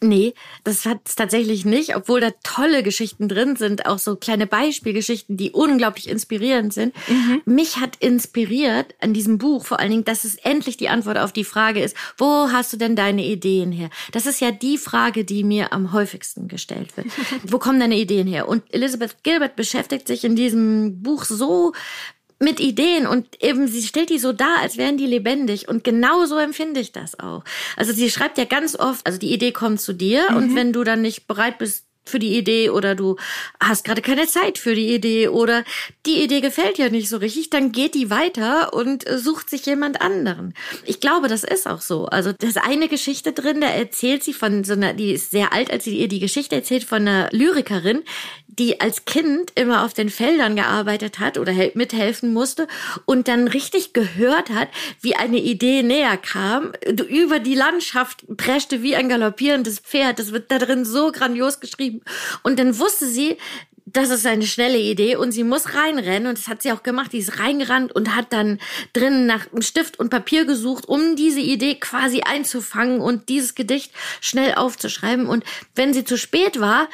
Nee, 0.02 0.35
das 0.64 0.85
hat 0.85 0.99
es 1.06 1.14
tatsächlich 1.14 1.64
nicht, 1.64 1.94
obwohl 1.94 2.21
da 2.21 2.32
tolle 2.42 2.82
Geschichten 2.82 3.28
drin 3.28 3.54
sind, 3.56 3.87
auch 3.87 3.99
so 3.99 4.16
kleine 4.16 4.49
Beispielgeschichten, 4.49 5.37
die 5.37 5.52
unglaublich 5.52 6.09
inspirierend 6.09 6.73
sind. 6.73 6.92
Mhm. 7.09 7.42
Mich 7.44 7.78
hat 7.78 7.97
inspiriert 7.97 8.94
an 9.00 9.14
diesem 9.14 9.38
Buch 9.38 9.64
vor 9.64 9.78
allen 9.78 9.90
Dingen, 9.90 10.04
dass 10.04 10.25
es 10.25 10.35
endlich 10.35 10.76
die 10.76 10.88
Antwort 10.88 11.18
auf 11.18 11.32
die 11.32 11.44
Frage 11.44 11.80
ist, 11.80 11.97
wo 12.18 12.50
hast 12.50 12.73
du 12.73 12.76
denn 12.76 12.97
deine 12.97 13.25
Ideen 13.25 13.71
her? 13.71 13.90
Das 14.11 14.26
ist 14.26 14.40
ja 14.40 14.50
die 14.50 14.76
Frage, 14.76 15.25
die 15.25 15.44
mir 15.44 15.73
am 15.73 15.92
häufigsten 15.92 16.49
gestellt 16.49 16.97
wird. 16.97 17.06
wo 17.44 17.59
kommen 17.59 17.78
deine 17.78 17.97
Ideen 17.97 18.26
her? 18.26 18.49
Und 18.49 18.64
Elizabeth 18.75 19.23
Gilbert 19.23 19.54
beschäftigt 19.54 20.09
sich 20.09 20.25
in 20.25 20.35
diesem 20.35 21.02
Buch 21.02 21.25
so 21.25 21.73
mit 22.43 22.61
Ideen 22.61 23.07
und 23.07 23.43
eben 23.43 23.69
sie 23.69 23.83
stellt 23.83 24.11
die 24.11 24.19
so 24.19 24.33
dar, 24.33 24.59
als 24.61 24.77
wären 24.77 24.97
die 24.97 25.07
lebendig 25.07 25.69
und 25.69 25.85
genau 25.85 26.27
so 26.27 26.39
empfinde 26.39 26.81
ich 26.81 26.93
das 26.93 27.19
auch. 27.19 27.45
Also 27.77 27.93
sie 27.93 28.11
schreibt 28.11 28.37
ja 28.37 28.45
ganz 28.45 28.79
oft, 28.79 29.07
also 29.07 29.19
die 29.19 29.33
Idee 29.33 29.53
kommt 29.53 29.81
zu 29.81 29.93
dir 29.93 30.31
mhm. 30.31 30.37
und 30.37 30.57
wenn 30.57 30.73
du 30.73 30.85
dann 30.85 31.03
nicht 31.03 31.27
bereit 31.27 31.59
bist, 31.59 31.87
für 32.04 32.18
die 32.18 32.37
Idee 32.37 32.71
oder 32.71 32.94
du 32.94 33.16
hast 33.61 33.85
gerade 33.85 34.02
keine 34.02 34.26
Zeit 34.26 34.59
für 34.59 34.75
die 34.75 34.94
Idee 34.94 35.28
oder 35.28 35.64
die 36.06 36.23
Idee 36.23 36.40
gefällt 36.40 36.78
dir 36.78 36.90
nicht 36.90 37.09
so 37.09 37.18
richtig, 37.18 37.50
dann 37.50 37.73
geht 37.73 37.94
die 37.94 38.11
weiter 38.11 38.73
und 38.73 39.09
äh, 39.09 39.18
sucht 39.18 39.50
sich 39.50 39.66
jemand 39.66 40.00
anderen. 40.00 40.54
Ich 40.85 41.00
glaube, 41.00 41.28
das 41.28 41.44
ist 41.44 41.68
auch 41.68 41.80
so. 41.80 42.06
Also 42.06 42.32
da 42.32 42.47
ist 42.47 42.59
eine 42.59 42.88
Geschichte 42.88 43.32
drin, 43.32 43.61
da 43.61 43.68
erzählt 43.68 44.25
sie 44.25 44.32
von 44.32 44.64
so 44.64 44.73
einer, 44.73 44.94
die 44.94 45.12
ist 45.12 45.30
sehr 45.30 45.52
alt, 45.52 45.71
als 45.71 45.85
sie 45.85 45.99
ihr 45.99 46.09
die 46.09 46.21
Geschichte 46.21 46.56
erzählt 46.56 46.85
von 46.85 47.02
einer 47.02 47.28
Lyrikerin, 47.32 48.02
die 48.59 48.80
als 48.80 49.04
Kind 49.04 49.52
immer 49.54 49.85
auf 49.85 49.94
den 49.94 50.11
Feldern 50.11 50.56
gearbeitet 50.56 51.18
hat 51.18 51.38
oder 51.38 51.52
mithelfen 51.75 52.32
musste 52.32 52.68
und 53.06 53.28
dann 53.28 53.49
richtig 53.49 53.92
gehört 53.92 54.50
hat, 54.50 54.68
wie 55.00 55.16
eine 55.16 55.38
Idee 55.38 55.82
näher 55.82 56.16
kam, 56.18 56.73
über 57.09 57.38
die 57.38 57.54
Landschaft 57.54 58.25
preschte 58.37 58.82
wie 58.82 58.94
ein 58.94 59.09
galoppierendes 59.09 59.80
Pferd. 59.80 60.18
Das 60.18 60.32
wird 60.32 60.50
da 60.50 60.59
drin 60.59 60.85
so 60.85 61.12
grandios 61.12 61.61
geschrieben. 61.61 61.92
Und 62.43 62.59
dann 62.59 62.79
wusste 62.79 63.07
sie, 63.07 63.37
das 63.87 64.11
ist 64.11 64.27
eine 64.27 64.47
schnelle 64.47 64.79
Idee 64.79 65.17
und 65.17 65.33
sie 65.33 65.45
muss 65.45 65.75
reinrennen 65.75 66.29
und 66.29 66.39
das 66.39 66.49
hat 66.49 66.63
sie 66.63 66.73
auch 66.73 66.83
gemacht. 66.83 67.13
Die 67.13 67.19
ist 67.19 67.39
reingerannt 67.39 67.93
und 67.93 68.15
hat 68.15 68.33
dann 68.33 68.59
drinnen 68.93 69.27
nach 69.27 69.53
einem 69.53 69.63
Stift 69.63 69.99
und 69.99 70.09
Papier 70.09 70.45
gesucht, 70.47 70.89
um 70.89 71.17
diese 71.17 71.41
Idee 71.41 71.75
quasi 71.75 72.23
einzufangen 72.23 73.01
und 73.01 73.29
dieses 73.29 73.55
Gedicht 73.55 73.93
schnell 74.21 74.55
aufzuschreiben. 74.55 75.27
Und 75.27 75.45
wenn 75.75 75.93
sie 75.93 76.05
zu 76.05 76.17
spät 76.17 76.61
war, 76.61 76.89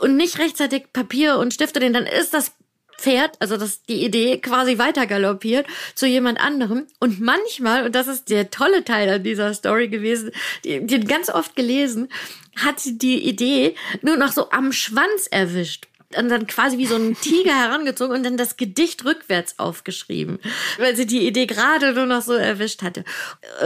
und 0.00 0.16
nicht 0.16 0.38
rechtzeitig 0.38 0.92
Papier 0.92 1.38
und 1.38 1.54
Stifte 1.54 1.80
den, 1.80 1.92
dann 1.92 2.06
ist 2.06 2.34
das 2.34 2.52
Pferd, 2.98 3.36
also 3.40 3.56
das 3.56 3.82
die 3.82 4.04
Idee 4.04 4.38
quasi 4.38 4.78
weiter 4.78 5.06
galoppiert 5.06 5.66
zu 5.94 6.06
jemand 6.06 6.40
anderem. 6.40 6.86
Und 6.98 7.20
manchmal, 7.20 7.84
und 7.84 7.94
das 7.94 8.08
ist 8.08 8.30
der 8.30 8.50
tolle 8.50 8.84
Teil 8.84 9.08
an 9.08 9.22
dieser 9.22 9.52
Story 9.54 9.88
gewesen, 9.88 10.30
die 10.64 11.00
ganz 11.00 11.28
oft 11.28 11.56
gelesen, 11.56 12.08
hat 12.56 12.80
sie 12.80 12.98
die 12.98 13.28
Idee 13.28 13.74
nur 14.02 14.16
noch 14.16 14.32
so 14.32 14.50
am 14.50 14.72
Schwanz 14.72 15.26
erwischt 15.30 15.86
und 16.16 16.28
dann 16.28 16.46
quasi 16.46 16.78
wie 16.78 16.86
so 16.86 16.96
ein 16.96 17.16
Tiger 17.20 17.54
herangezogen 17.58 18.16
und 18.16 18.22
dann 18.22 18.36
das 18.36 18.56
Gedicht 18.56 19.04
rückwärts 19.04 19.58
aufgeschrieben, 19.58 20.38
weil 20.78 20.94
sie 20.96 21.06
die 21.06 21.26
Idee 21.26 21.46
gerade 21.46 21.92
nur 21.92 22.06
noch 22.06 22.22
so 22.22 22.34
erwischt 22.34 22.82
hatte. 22.82 23.04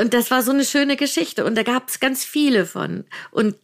Und 0.01 0.15
das 0.15 0.31
war 0.31 0.43
so 0.43 0.51
eine 0.51 0.65
schöne 0.65 0.97
Geschichte 0.97 1.45
und 1.45 1.57
da 1.57 1.63
gab 1.63 1.89
es 1.89 2.01
ganz 2.01 2.25
viele 2.25 2.67
von. 2.67 3.05
Und 3.31 3.57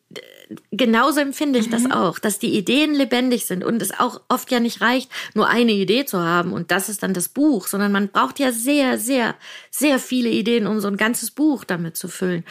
genauso 0.70 1.20
empfinde 1.20 1.58
ich 1.58 1.68
mhm. 1.68 1.72
das 1.72 1.90
auch, 1.90 2.18
dass 2.18 2.38
die 2.38 2.56
Ideen 2.56 2.94
lebendig 2.94 3.46
sind 3.46 3.64
und 3.64 3.82
es 3.82 3.98
auch 3.98 4.20
oft 4.28 4.50
ja 4.50 4.60
nicht 4.60 4.80
reicht, 4.80 5.10
nur 5.34 5.48
eine 5.48 5.72
Idee 5.72 6.04
zu 6.04 6.20
haben 6.20 6.52
und 6.52 6.70
das 6.70 6.88
ist 6.88 7.02
dann 7.02 7.14
das 7.14 7.28
Buch, 7.28 7.66
sondern 7.66 7.92
man 7.92 8.08
braucht 8.08 8.38
ja 8.38 8.52
sehr, 8.52 8.98
sehr, 8.98 9.34
sehr 9.70 9.98
viele 9.98 10.28
Ideen, 10.28 10.66
um 10.66 10.80
so 10.80 10.88
ein 10.88 10.96
ganzes 10.96 11.30
Buch 11.30 11.64
damit 11.64 11.96
zu 11.96 12.08
füllen. 12.08 12.44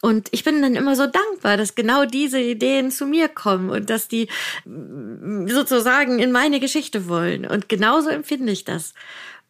Und 0.00 0.28
ich 0.30 0.44
bin 0.44 0.62
dann 0.62 0.76
immer 0.76 0.94
so 0.94 1.06
dankbar, 1.06 1.56
dass 1.56 1.74
genau 1.74 2.04
diese 2.04 2.40
Ideen 2.40 2.90
zu 2.90 3.04
mir 3.04 3.28
kommen 3.28 3.68
und 3.70 3.90
dass 3.90 4.06
die 4.06 4.28
mm, 4.64 5.48
sozusagen 5.48 6.20
in 6.20 6.30
meine 6.30 6.60
Geschichte 6.60 7.08
wollen. 7.08 7.44
Und 7.44 7.68
genauso 7.68 8.08
empfinde 8.08 8.52
ich 8.52 8.64
das. 8.64 8.94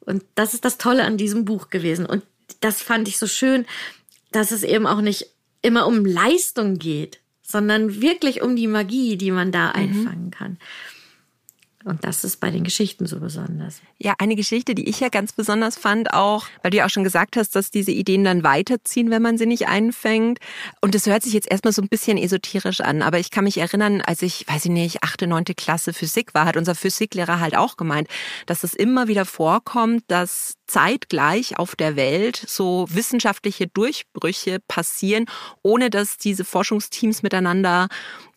Und 0.00 0.25
das 0.35 0.55
ist 0.55 0.64
das 0.64 0.78
Tolle 0.78 1.05
an 1.05 1.19
diesem 1.19 1.45
Buch 1.45 1.69
gewesen. 1.69 2.07
Und 2.07 2.23
das 2.61 2.81
fand 2.81 3.09
ich 3.09 3.19
so 3.19 3.26
schön, 3.26 3.67
dass 4.33 4.50
es 4.50 4.62
eben 4.62 4.87
auch 4.87 5.02
nicht 5.02 5.26
immer 5.61 5.87
um 5.87 6.07
Leistung 6.07 6.78
geht, 6.78 7.21
sondern 7.43 8.00
wirklich 8.00 8.40
um 8.43 8.57
die 8.57 8.67
Magie, 8.69 9.17
die 9.17 9.31
man 9.31 9.52
da 9.52 9.69
mhm. 9.69 9.75
einfangen 9.75 10.31
kann. 10.31 10.59
Und 11.88 12.04
das 12.04 12.23
ist 12.23 12.38
bei 12.38 12.50
den 12.50 12.64
Geschichten 12.64 13.07
so 13.07 13.18
besonders. 13.18 13.80
Ja, 13.97 14.14
eine 14.18 14.37
Geschichte, 14.37 14.75
die 14.75 14.88
ich 14.90 15.00
ja 15.00 15.09
ganz 15.09 15.33
besonders 15.33 15.78
fand, 15.78 16.12
auch, 16.12 16.47
weil 16.62 16.71
du 16.71 16.76
ja 16.76 16.85
auch 16.85 16.90
schon 16.90 17.02
gesagt 17.02 17.37
hast, 17.38 17.57
dass 17.57 17.71
diese 17.71 17.92
Ideen 17.92 18.25
dann 18.25 18.42
weiterziehen, 18.42 19.11
wenn 19.11 19.23
man 19.23 19.38
sie 19.38 19.47
nicht 19.47 19.68
einfängt. 19.68 20.38
Und 20.83 20.95
das 20.95 21.07
hört 21.07 21.23
sich 21.23 21.33
jetzt 21.33 21.50
erstmal 21.50 21.73
so 21.73 21.80
ein 21.80 21.88
bisschen 21.88 22.18
esoterisch 22.18 22.83
an, 22.83 23.00
aber 23.00 23.18
ich 23.18 23.30
kann 23.30 23.45
mich 23.45 23.57
erinnern, 23.57 24.02
als 24.02 24.21
ich, 24.21 24.47
weiß 24.47 24.66
ich 24.66 24.71
nicht, 24.71 25.02
achte, 25.02 25.26
neunte 25.26 25.54
Klasse 25.54 25.95
Physik 25.95 26.35
war, 26.35 26.45
hat 26.45 26.59
unser 26.59 26.75
Physiklehrer 26.75 27.40
halt 27.40 27.57
auch 27.57 27.78
gemeint, 27.78 28.09
dass 28.45 28.64
es 28.64 28.75
immer 28.75 29.09
wieder 29.09 29.25
vorkommt, 29.25 30.04
dass 30.09 30.59
zeitgleich 30.66 31.59
auf 31.59 31.75
der 31.75 31.97
Welt 31.97 32.45
so 32.47 32.87
wissenschaftliche 32.90 33.66
Durchbrüche 33.66 34.59
passieren, 34.68 35.25
ohne 35.62 35.88
dass 35.88 36.18
diese 36.18 36.45
Forschungsteams 36.45 37.23
miteinander 37.23 37.88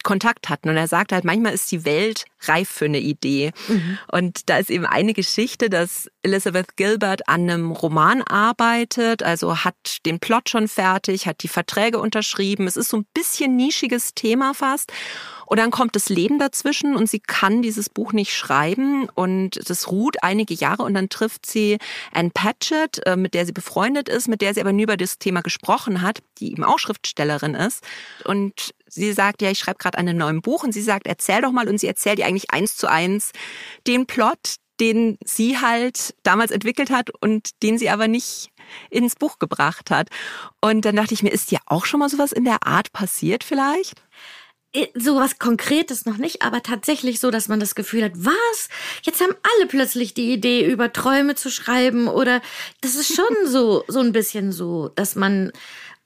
Kontakt 0.04 0.50
hatten. 0.50 0.70
Und 0.70 0.78
er 0.78 0.88
sagt 0.88 1.12
halt, 1.12 1.24
manchmal 1.24 1.54
ist 1.54 1.72
die 1.72 1.86
Welt 1.86 2.26
reif 2.44 2.70
für 2.70 2.86
eine 2.86 3.00
Idee. 3.00 3.52
Mhm. 3.68 3.98
Und 4.12 4.50
da 4.50 4.58
ist 4.58 4.70
eben 4.70 4.86
eine 4.86 5.14
Geschichte, 5.14 5.70
dass 5.70 6.10
Elizabeth 6.24 6.76
Gilbert 6.76 7.28
an 7.28 7.50
einem 7.50 7.72
Roman 7.72 8.22
arbeitet, 8.22 9.24
also 9.24 9.64
hat 9.64 10.06
den 10.06 10.20
Plot 10.20 10.50
schon 10.50 10.68
fertig, 10.68 11.28
hat 11.28 11.44
die 11.44 11.48
Verträge 11.48 12.00
unterschrieben. 12.00 12.68
Es 12.68 12.78
ist 12.78 12.90
so 12.90 12.98
ein 12.98 13.06
bisschen 13.14 13.56
nischiges 13.56 14.14
Thema 14.14 14.54
fast. 14.54 14.92
Und 15.52 15.58
dann 15.58 15.70
kommt 15.70 15.98
das 15.98 16.08
Leben 16.08 16.40
dazwischen 16.40 16.96
und 16.96 17.10
sie 17.10 17.20
kann 17.20 17.62
dieses 17.62 17.90
Buch 17.90 18.14
nicht 18.14 18.34
schreiben 18.34 19.10
und 19.16 19.60
das 19.70 19.92
ruht 19.92 20.24
einige 20.24 20.54
Jahre 20.54 20.84
und 20.84 20.94
dann 20.94 21.10
trifft 21.10 21.46
sie 21.46 21.78
Anne 22.14 22.30
Patchett, 22.34 23.06
äh, 23.06 23.18
mit 23.18 23.34
der 23.34 23.46
sie 23.46 23.52
befreundet 23.52 24.08
ist, 24.08 24.30
mit 24.30 24.42
der 24.42 24.54
sie 24.54 24.62
aber 24.62 24.72
nie 24.72 24.84
über 24.84 24.96
das 24.96 25.20
Thema 25.20 25.42
gesprochen 25.42 26.02
hat, 26.02 26.20
die 26.38 26.54
eben 26.54 26.64
auch 26.64 26.80
Schriftstellerin 26.80 27.56
ist. 27.56 27.84
Und 28.24 28.74
sie 28.94 29.14
sagt, 29.14 29.42
ja, 29.42 29.50
ich 29.50 29.60
schreibe 29.60 29.78
gerade 29.78 29.98
an 29.98 30.08
einem 30.08 30.18
neuen 30.18 30.42
Buch 30.42 30.64
und 30.64 30.74
sie 30.74 30.82
sagt, 30.82 31.08
erzähl 31.08 31.42
doch 31.42 31.52
mal 31.52 31.68
und 31.68 31.80
sie 31.80 31.88
erzählt 31.88 32.20
ihr 32.20 32.26
eigentlich 32.26 32.52
eins 32.52 32.76
zu 32.76 32.88
eins 32.88 33.32
den 33.88 34.06
Plot, 34.06 34.56
den 34.80 35.18
sie 35.24 35.60
halt 35.60 36.16
damals 36.24 36.52
entwickelt 36.52 36.90
hat 36.90 37.10
und 37.22 37.50
den 37.64 37.78
sie 37.78 37.90
aber 37.90 38.08
nicht 38.08 38.50
ins 38.90 39.16
Buch 39.16 39.40
gebracht 39.40 39.92
hat. 39.92 40.10
Und 40.60 40.86
dann 40.86 40.96
dachte 40.96 41.14
ich 41.14 41.24
mir, 41.24 41.30
ist 41.30 41.52
dir 41.52 41.60
auch 41.66 41.86
schon 41.86 42.00
mal 42.00 42.10
sowas 42.10 42.32
in 42.32 42.46
der 42.46 42.66
Art 42.66 42.92
passiert 42.92 43.44
vielleicht? 43.44 44.02
Äh, 44.74 44.88
sowas 44.96 45.38
Konkretes 45.38 46.06
noch 46.06 46.18
nicht, 46.18 46.42
aber 46.42 46.64
tatsächlich 46.64 47.20
so, 47.20 47.30
dass 47.30 47.50
man 47.50 47.60
das 47.60 47.76
Gefühl 47.76 48.06
hat, 48.06 48.14
was? 48.16 48.70
Jetzt 49.04 49.22
haben 49.22 49.36
alle 49.58 49.68
plötzlich 49.68 50.14
die 50.14 50.32
Idee, 50.32 50.66
über 50.66 50.94
Träume 50.94 51.36
zu 51.36 51.52
schreiben 51.52 52.08
oder 52.08 52.42
das 52.80 52.96
ist 52.96 53.14
schon 53.14 53.36
so, 53.46 53.84
so 53.88 54.00
ein 54.00 54.14
bisschen 54.14 54.52
so, 54.52 54.90
dass 54.96 55.16
man 55.16 55.52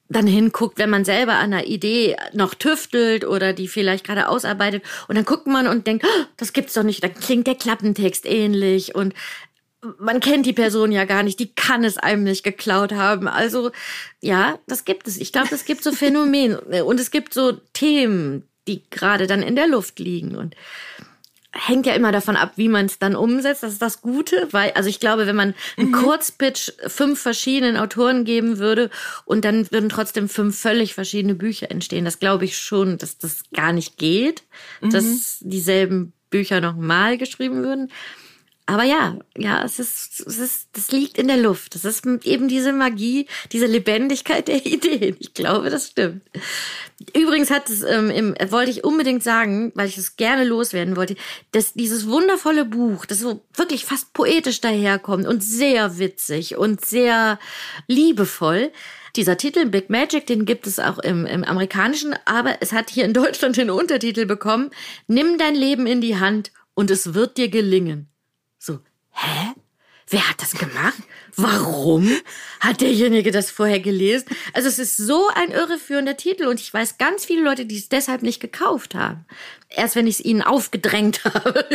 dann 0.07 0.27
hinguckt, 0.27 0.77
wenn 0.77 0.89
man 0.89 1.03
selber 1.03 1.33
an 1.33 1.53
einer 1.53 1.65
Idee 1.65 2.15
noch 2.33 2.53
tüftelt 2.53 3.25
oder 3.25 3.53
die 3.53 3.67
vielleicht 3.67 4.05
gerade 4.05 4.29
ausarbeitet. 4.29 4.83
Und 5.07 5.15
dann 5.15 5.25
guckt 5.25 5.47
man 5.47 5.67
und 5.67 5.87
denkt, 5.87 6.05
oh, 6.05 6.25
das 6.37 6.53
gibt's 6.53 6.73
doch 6.73 6.83
nicht, 6.83 7.03
da 7.03 7.09
klingt 7.09 7.47
der 7.47 7.55
Klappentext 7.55 8.25
ähnlich. 8.25 8.93
Und 8.93 9.13
man 9.99 10.19
kennt 10.19 10.45
die 10.45 10.53
Person 10.53 10.91
ja 10.91 11.05
gar 11.05 11.23
nicht, 11.23 11.39
die 11.39 11.53
kann 11.53 11.83
es 11.83 11.97
einem 11.97 12.23
nicht 12.23 12.43
geklaut 12.43 12.93
haben. 12.93 13.27
Also 13.27 13.71
ja, 14.21 14.59
das 14.67 14.85
gibt 14.85 15.07
es. 15.07 15.17
Ich 15.17 15.31
glaube, 15.31 15.53
es 15.53 15.65
gibt 15.65 15.83
so 15.83 15.91
Phänomene. 15.91 16.85
Und 16.85 16.99
es 16.99 17.11
gibt 17.11 17.33
so 17.33 17.53
Themen, 17.73 18.47
die 18.67 18.83
gerade 18.89 19.27
dann 19.27 19.41
in 19.41 19.55
der 19.55 19.67
Luft 19.67 19.99
liegen. 19.99 20.35
Und 20.35 20.55
hängt 21.55 21.85
ja 21.85 21.93
immer 21.93 22.11
davon 22.11 22.35
ab, 22.35 22.53
wie 22.57 22.67
man 22.67 22.85
es 22.85 22.99
dann 22.99 23.15
umsetzt. 23.15 23.63
Das 23.63 23.71
ist 23.71 23.81
das 23.81 24.01
Gute, 24.01 24.49
weil, 24.51 24.71
also 24.71 24.89
ich 24.89 24.99
glaube, 24.99 25.25
wenn 25.25 25.35
man 25.35 25.55
einen 25.77 25.89
mhm. 25.89 25.93
Kurzpitch 25.93 26.73
fünf 26.87 27.19
verschiedenen 27.19 27.77
Autoren 27.77 28.25
geben 28.25 28.59
würde 28.59 28.89
und 29.23 29.45
dann 29.45 29.71
würden 29.71 29.89
trotzdem 29.89 30.27
fünf 30.27 30.59
völlig 30.59 30.93
verschiedene 30.93 31.33
Bücher 31.33 31.71
entstehen, 31.71 32.05
das 32.05 32.19
glaube 32.19 32.45
ich 32.45 32.57
schon, 32.57 32.97
dass 32.97 33.17
das 33.17 33.43
gar 33.53 33.71
nicht 33.71 33.97
geht, 33.97 34.43
mhm. 34.81 34.89
dass 34.91 35.37
dieselben 35.39 36.13
Bücher 36.29 36.59
nochmal 36.59 37.17
geschrieben 37.17 37.63
würden. 37.63 37.91
Aber 38.67 38.83
ja, 38.83 39.19
ja, 39.37 39.63
es 39.63 39.77
ist, 39.77 40.21
es 40.21 40.39
ist, 40.39 40.69
das 40.73 40.91
liegt 40.91 41.19
in 41.19 41.27
der 41.27 41.37
Luft. 41.37 41.75
Das 41.75 41.85
ist 41.85 42.03
eben 42.23 42.47
diese 42.47 42.73
Magie, 42.73 43.27
diese 43.51 43.67
Lebendigkeit 43.67 44.47
der 44.47 44.65
Ideen. 44.65 45.17
Ich 45.19 45.35
glaube, 45.35 45.69
das 45.69 45.87
stimmt. 45.89 46.23
Übrigens 47.15 47.51
hat 47.51 47.69
es, 47.69 47.83
ähm, 47.83 48.09
im, 48.09 48.35
wollte 48.49 48.71
ich 48.71 48.83
unbedingt 48.83 49.21
sagen, 49.21 49.71
weil 49.75 49.87
ich 49.87 49.99
es 49.99 50.15
gerne 50.15 50.43
loswerden 50.45 50.95
wollte, 50.95 51.15
dass 51.51 51.73
dieses 51.73 52.07
wundervolle 52.07 52.65
Buch, 52.65 53.05
das 53.05 53.19
so 53.19 53.45
wirklich 53.53 53.85
fast 53.85 54.13
poetisch 54.13 54.61
daherkommt 54.61 55.27
und 55.27 55.43
sehr 55.43 55.99
witzig 55.99 56.57
und 56.57 56.83
sehr 56.83 57.37
liebevoll, 57.87 58.71
dieser 59.15 59.37
Titel 59.37 59.67
Big 59.67 59.91
Magic, 59.91 60.25
den 60.25 60.45
gibt 60.45 60.65
es 60.65 60.79
auch 60.79 60.97
im, 60.97 61.25
im 61.27 61.43
amerikanischen, 61.43 62.15
aber 62.25 62.57
es 62.61 62.73
hat 62.73 62.89
hier 62.89 63.05
in 63.05 63.13
Deutschland 63.13 63.57
den 63.57 63.69
Untertitel 63.69 64.25
bekommen, 64.25 64.71
Nimm 65.07 65.37
dein 65.37 65.55
Leben 65.55 65.85
in 65.85 66.01
die 66.01 66.17
Hand 66.17 66.51
und 66.73 66.89
es 66.89 67.13
wird 67.13 67.37
dir 67.37 67.49
gelingen. 67.49 68.09
So, 68.57 68.79
hä? 69.11 69.53
Wer 70.07 70.29
hat 70.29 70.39
das 70.39 70.51
gemacht? 70.51 71.01
Warum 71.35 72.07
hat 72.59 72.81
derjenige 72.81 73.31
das 73.31 73.49
vorher 73.49 73.79
gelesen? 73.79 74.27
Also 74.53 74.69
es 74.69 74.77
ist 74.77 74.97
so 74.97 75.27
ein 75.33 75.49
irreführender 75.49 76.15
Titel 76.15 76.45
und 76.45 76.59
ich 76.59 76.71
weiß 76.71 76.99
ganz 76.99 77.25
viele 77.25 77.43
Leute, 77.43 77.65
die 77.65 77.77
es 77.77 77.89
deshalb 77.89 78.21
nicht 78.21 78.39
gekauft 78.39 78.93
haben. 78.93 79.25
Erst 79.67 79.95
wenn 79.95 80.05
ich 80.05 80.19
es 80.19 80.25
ihnen 80.25 80.43
aufgedrängt 80.43 81.23
habe. 81.25 81.65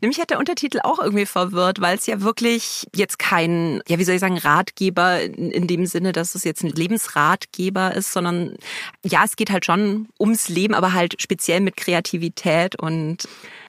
Nämlich 0.00 0.20
hat 0.20 0.30
der 0.30 0.40
Untertitel 0.40 0.80
auch 0.82 0.98
irgendwie 0.98 1.24
verwirrt, 1.24 1.80
weil 1.80 1.96
es 1.96 2.06
ja 2.06 2.20
wirklich 2.20 2.84
jetzt 2.96 3.20
kein, 3.20 3.80
ja 3.86 3.98
wie 4.00 4.04
soll 4.04 4.16
ich 4.16 4.20
sagen, 4.20 4.38
Ratgeber 4.38 5.22
in, 5.22 5.52
in 5.52 5.68
dem 5.68 5.86
Sinne, 5.86 6.10
dass 6.10 6.34
es 6.34 6.42
jetzt 6.42 6.64
ein 6.64 6.70
Lebensratgeber 6.70 7.94
ist, 7.94 8.12
sondern 8.12 8.56
ja, 9.04 9.22
es 9.24 9.36
geht 9.36 9.50
halt 9.50 9.64
schon 9.64 10.08
ums 10.18 10.48
Leben, 10.48 10.74
aber 10.74 10.94
halt 10.94 11.22
speziell 11.22 11.60
mit 11.60 11.76
Kreativität 11.76 12.74
und 12.76 13.28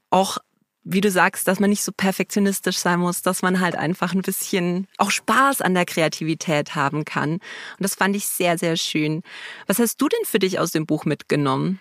auch 0.10 0.40
wie 0.92 1.02
du 1.02 1.12
sagst, 1.12 1.48
dass 1.48 1.60
man 1.60 1.70
nicht 1.70 1.84
so 1.84 1.92
perfektionistisch 1.92 2.78
sein 2.78 3.00
muss, 3.00 3.22
dass 3.22 3.44
man 3.44 3.60
halt 3.60 3.76
einfach 3.76 4.14
ein 4.14 4.24
bisschen 4.24 4.88
auch 4.98 5.12
Spaß 5.12 5.62
an 5.62 5.76
der 5.76 5.86
Kreativität 5.86 6.74
haben 6.74 7.06
kann. 7.06 7.34
Und 7.34 7.42
das 7.80 7.94
fand 7.94 8.16
ich 8.16 8.28
sehr, 8.28 8.58
sehr 8.58 8.76
schön. 8.76 9.22
Was 9.68 9.78
hast 9.78 10.02
du 10.02 10.10
denn 10.10 10.26
für 10.26 10.40
dich 10.40 10.58
aus 10.58 10.72
dem 10.72 10.88
Buch 10.88 11.06
mitgenommen? 11.06 11.80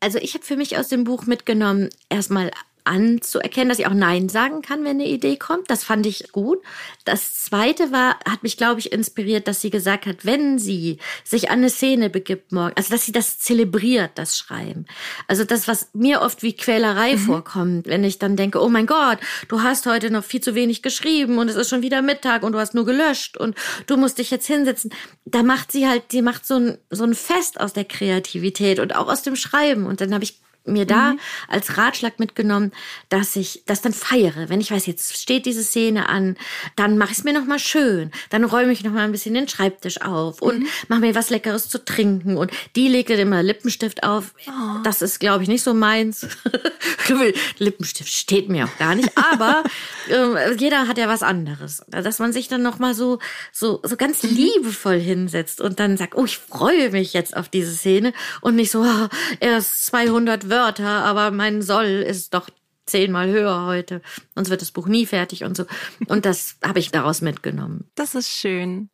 Also 0.00 0.18
ich 0.18 0.34
habe 0.34 0.44
für 0.44 0.56
mich 0.56 0.76
aus 0.76 0.88
dem 0.88 1.04
Buch 1.04 1.24
mitgenommen, 1.24 1.88
erstmal 2.10 2.50
anzuerkennen, 2.88 3.68
dass 3.68 3.78
ich 3.78 3.86
auch 3.86 3.94
Nein 3.94 4.28
sagen 4.28 4.62
kann, 4.62 4.80
wenn 4.80 4.98
eine 4.98 5.06
Idee 5.06 5.36
kommt. 5.36 5.70
Das 5.70 5.84
fand 5.84 6.06
ich 6.06 6.32
gut. 6.32 6.58
Das 7.04 7.34
zweite 7.44 7.92
war, 7.92 8.18
hat 8.28 8.42
mich, 8.42 8.56
glaube 8.56 8.80
ich, 8.80 8.92
inspiriert, 8.92 9.46
dass 9.46 9.60
sie 9.60 9.70
gesagt 9.70 10.06
hat, 10.06 10.24
wenn 10.24 10.58
sie 10.58 10.98
sich 11.22 11.50
an 11.50 11.58
eine 11.58 11.70
Szene 11.70 12.10
begibt 12.10 12.52
morgen, 12.52 12.72
also 12.76 12.90
dass 12.90 13.04
sie 13.04 13.12
das 13.12 13.38
zelebriert, 13.38 14.12
das 14.14 14.36
Schreiben. 14.36 14.86
Also 15.26 15.44
das, 15.44 15.68
was 15.68 15.90
mir 15.92 16.22
oft 16.22 16.42
wie 16.42 16.56
Quälerei 16.56 17.14
mhm. 17.14 17.18
vorkommt, 17.18 17.86
wenn 17.86 18.04
ich 18.04 18.18
dann 18.18 18.36
denke, 18.36 18.62
oh 18.62 18.68
mein 18.68 18.86
Gott, 18.86 19.18
du 19.48 19.62
hast 19.62 19.86
heute 19.86 20.10
noch 20.10 20.24
viel 20.24 20.40
zu 20.40 20.54
wenig 20.54 20.82
geschrieben 20.82 21.38
und 21.38 21.48
es 21.48 21.56
ist 21.56 21.68
schon 21.68 21.82
wieder 21.82 22.02
Mittag 22.02 22.42
und 22.42 22.52
du 22.52 22.58
hast 22.58 22.74
nur 22.74 22.86
gelöscht 22.86 23.36
und 23.36 23.54
du 23.86 23.96
musst 23.96 24.18
dich 24.18 24.30
jetzt 24.30 24.46
hinsetzen. 24.46 24.90
Da 25.26 25.42
macht 25.42 25.72
sie 25.72 25.86
halt, 25.86 26.12
die 26.12 26.22
macht 26.22 26.46
so 26.46 26.56
ein, 26.56 26.78
so 26.90 27.04
ein 27.04 27.14
Fest 27.14 27.60
aus 27.60 27.74
der 27.74 27.84
Kreativität 27.84 28.78
und 28.78 28.96
auch 28.96 29.08
aus 29.08 29.22
dem 29.22 29.36
Schreiben. 29.36 29.86
Und 29.86 30.00
dann 30.00 30.14
habe 30.14 30.24
ich 30.24 30.40
mir 30.68 30.86
da 30.86 31.12
mhm. 31.12 31.20
als 31.48 31.76
Ratschlag 31.76 32.18
mitgenommen, 32.18 32.72
dass 33.08 33.36
ich 33.36 33.62
das 33.66 33.80
dann 33.80 33.92
feiere. 33.92 34.48
Wenn 34.48 34.60
ich 34.60 34.70
weiß, 34.70 34.86
jetzt 34.86 35.16
steht 35.20 35.46
diese 35.46 35.64
Szene 35.64 36.08
an, 36.08 36.36
dann 36.76 36.98
mache 36.98 37.12
ich 37.12 37.18
es 37.18 37.24
mir 37.24 37.32
noch 37.32 37.46
mal 37.46 37.58
schön. 37.58 38.10
Dann 38.30 38.44
räume 38.44 38.72
ich 38.72 38.84
noch 38.84 38.92
mal 38.92 39.04
ein 39.04 39.12
bisschen 39.12 39.34
den 39.34 39.48
Schreibtisch 39.48 40.02
auf 40.02 40.42
und 40.42 40.60
mhm. 40.60 40.66
mache 40.88 41.00
mir 41.00 41.14
was 41.14 41.30
Leckeres 41.30 41.68
zu 41.68 41.84
trinken. 41.84 42.36
Und 42.36 42.50
die 42.76 42.88
legt 42.88 43.10
dann 43.10 43.18
immer 43.18 43.42
Lippenstift 43.42 44.02
auf. 44.02 44.34
Oh. 44.46 44.82
Das 44.84 45.02
ist, 45.02 45.18
glaube 45.18 45.42
ich, 45.42 45.48
nicht 45.48 45.62
so 45.62 45.74
meins. 45.74 46.26
Lippenstift 47.58 48.12
steht 48.12 48.48
mir 48.48 48.66
auch 48.66 48.78
gar 48.78 48.94
nicht. 48.94 49.10
Aber 49.16 49.64
äh, 50.10 50.54
jeder 50.54 50.86
hat 50.86 50.98
ja 50.98 51.08
was 51.08 51.22
anderes. 51.22 51.82
Dass 51.88 52.18
man 52.18 52.32
sich 52.32 52.48
dann 52.48 52.62
noch 52.62 52.78
mal 52.78 52.94
so, 52.94 53.18
so, 53.52 53.80
so 53.82 53.96
ganz 53.96 54.22
mhm. 54.22 54.30
liebevoll 54.30 54.98
hinsetzt 54.98 55.60
und 55.60 55.80
dann 55.80 55.96
sagt, 55.96 56.14
oh, 56.14 56.24
ich 56.24 56.38
freue 56.38 56.90
mich 56.90 57.12
jetzt 57.12 57.36
auf 57.36 57.48
diese 57.48 57.72
Szene 57.72 58.12
und 58.40 58.56
nicht 58.56 58.70
so, 58.70 58.82
oh, 58.82 59.08
erst 59.40 59.86
200 59.86 60.50
Wörter 60.50 60.57
Wörter, 60.58 61.04
aber 61.04 61.30
mein 61.30 61.62
Soll 61.62 61.86
ist 61.86 62.34
doch 62.34 62.48
zehnmal 62.84 63.28
höher 63.28 63.64
heute. 63.66 64.02
Sonst 64.34 64.50
wird 64.50 64.60
das 64.60 64.72
Buch 64.72 64.88
nie 64.88 65.06
fertig 65.06 65.44
und 65.44 65.56
so. 65.56 65.66
Und 66.08 66.24
das 66.24 66.56
habe 66.64 66.80
ich 66.80 66.90
daraus 66.90 67.20
mitgenommen. 67.20 67.88
Das 67.94 68.16
ist 68.16 68.28
schön. 68.28 68.90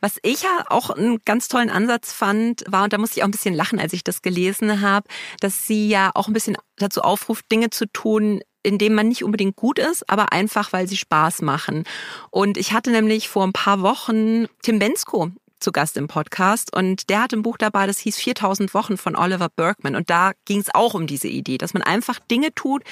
Was 0.00 0.18
ich 0.22 0.42
ja 0.42 0.64
auch 0.68 0.90
einen 0.90 1.18
ganz 1.24 1.48
tollen 1.48 1.70
Ansatz 1.70 2.12
fand, 2.12 2.62
war, 2.68 2.84
und 2.84 2.92
da 2.92 2.98
musste 2.98 3.18
ich 3.18 3.22
auch 3.22 3.28
ein 3.28 3.32
bisschen 3.32 3.54
lachen, 3.54 3.80
als 3.80 3.92
ich 3.92 4.04
das 4.04 4.22
gelesen 4.22 4.82
habe, 4.82 5.08
dass 5.40 5.66
sie 5.66 5.88
ja 5.88 6.12
auch 6.14 6.28
ein 6.28 6.32
bisschen 6.32 6.56
dazu 6.76 7.00
aufruft, 7.00 7.50
Dinge 7.50 7.70
zu 7.70 7.86
tun, 7.86 8.40
in 8.62 8.78
dem 8.78 8.94
man 8.94 9.08
nicht 9.08 9.24
unbedingt 9.24 9.56
gut 9.56 9.78
ist, 9.78 10.08
aber 10.08 10.32
einfach, 10.32 10.72
weil 10.72 10.86
sie 10.86 10.96
Spaß 10.96 11.42
machen. 11.42 11.84
Und 12.30 12.56
ich 12.56 12.72
hatte 12.72 12.90
nämlich 12.90 13.28
vor 13.28 13.44
ein 13.44 13.52
paar 13.52 13.82
Wochen 13.82 14.46
Tim 14.62 14.78
Bensko 14.78 15.32
zu 15.64 15.72
Gast 15.72 15.96
im 15.96 16.06
Podcast 16.06 16.76
und 16.76 17.08
der 17.08 17.22
hat 17.22 17.32
ein 17.32 17.42
Buch 17.42 17.56
dabei, 17.56 17.86
das 17.86 17.98
hieß 17.98 18.16
4000 18.18 18.74
Wochen 18.74 18.96
von 18.96 19.16
Oliver 19.16 19.48
Bergman 19.48 19.96
und 19.96 20.10
da 20.10 20.32
ging 20.44 20.60
es 20.60 20.72
auch 20.74 20.94
um 20.94 21.06
diese 21.06 21.26
Idee, 21.28 21.58
dass 21.58 21.74
man 21.74 21.82
einfach 21.82 22.18
Dinge 22.18 22.54
tut, 22.54 22.84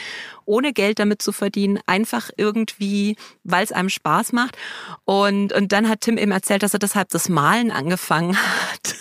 ohne 0.46 0.72
Geld 0.72 0.98
damit 0.98 1.22
zu 1.22 1.32
verdienen, 1.32 1.78
einfach 1.86 2.30
irgendwie, 2.36 3.16
weil 3.44 3.62
es 3.62 3.72
einem 3.72 3.90
Spaß 3.90 4.32
macht 4.32 4.56
und, 5.04 5.52
und 5.52 5.70
dann 5.70 5.88
hat 5.88 6.00
Tim 6.00 6.16
eben 6.16 6.32
erzählt, 6.32 6.62
dass 6.62 6.72
er 6.72 6.80
deshalb 6.80 7.10
das 7.10 7.28
Malen 7.28 7.70
angefangen 7.70 8.36
hat. 8.36 8.96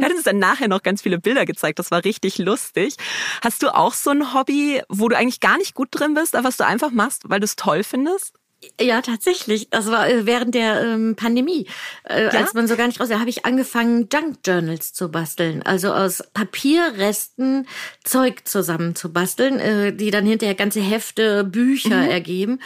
Er 0.00 0.06
hat 0.06 0.12
uns 0.12 0.24
dann 0.24 0.38
nachher 0.38 0.66
noch 0.66 0.82
ganz 0.82 1.02
viele 1.02 1.20
Bilder 1.20 1.46
gezeigt. 1.46 1.78
Das 1.78 1.92
war 1.92 2.04
richtig 2.04 2.38
lustig. 2.38 2.96
Hast 3.44 3.62
du 3.62 3.72
auch 3.72 3.92
so 3.92 4.10
ein 4.10 4.34
Hobby, 4.34 4.82
wo 4.88 5.08
du 5.08 5.16
eigentlich 5.16 5.38
gar 5.38 5.56
nicht 5.56 5.74
gut 5.74 5.88
drin 5.92 6.14
bist, 6.14 6.34
aber 6.34 6.48
was 6.48 6.56
du 6.56 6.66
einfach 6.66 6.90
machst, 6.90 7.22
weil 7.26 7.38
du 7.38 7.44
es 7.44 7.54
toll 7.54 7.84
findest? 7.84 8.34
Ja, 8.80 9.02
tatsächlich. 9.02 9.70
Das 9.70 9.88
war 9.88 10.08
äh, 10.08 10.26
während 10.26 10.54
der 10.54 10.80
ähm, 10.82 11.14
Pandemie, 11.14 11.66
äh, 12.08 12.24
ja? 12.24 12.30
als 12.30 12.54
man 12.54 12.66
so 12.66 12.76
gar 12.76 12.88
nicht 12.88 13.00
raus. 13.00 13.08
Da 13.08 13.20
habe 13.20 13.30
ich 13.30 13.44
angefangen, 13.44 14.08
Junk 14.12 14.38
Journals 14.44 14.92
zu 14.92 15.10
basteln, 15.10 15.62
also 15.62 15.92
aus 15.92 16.24
Papierresten 16.34 17.68
Zeug 18.02 18.48
zusammen 18.48 18.96
zu 18.96 19.12
basteln, 19.12 19.60
äh, 19.60 19.92
die 19.92 20.10
dann 20.10 20.26
hinterher 20.26 20.56
ganze 20.56 20.80
Hefte, 20.80 21.44
Bücher 21.44 22.02
mhm. 22.02 22.10
ergeben. 22.10 22.60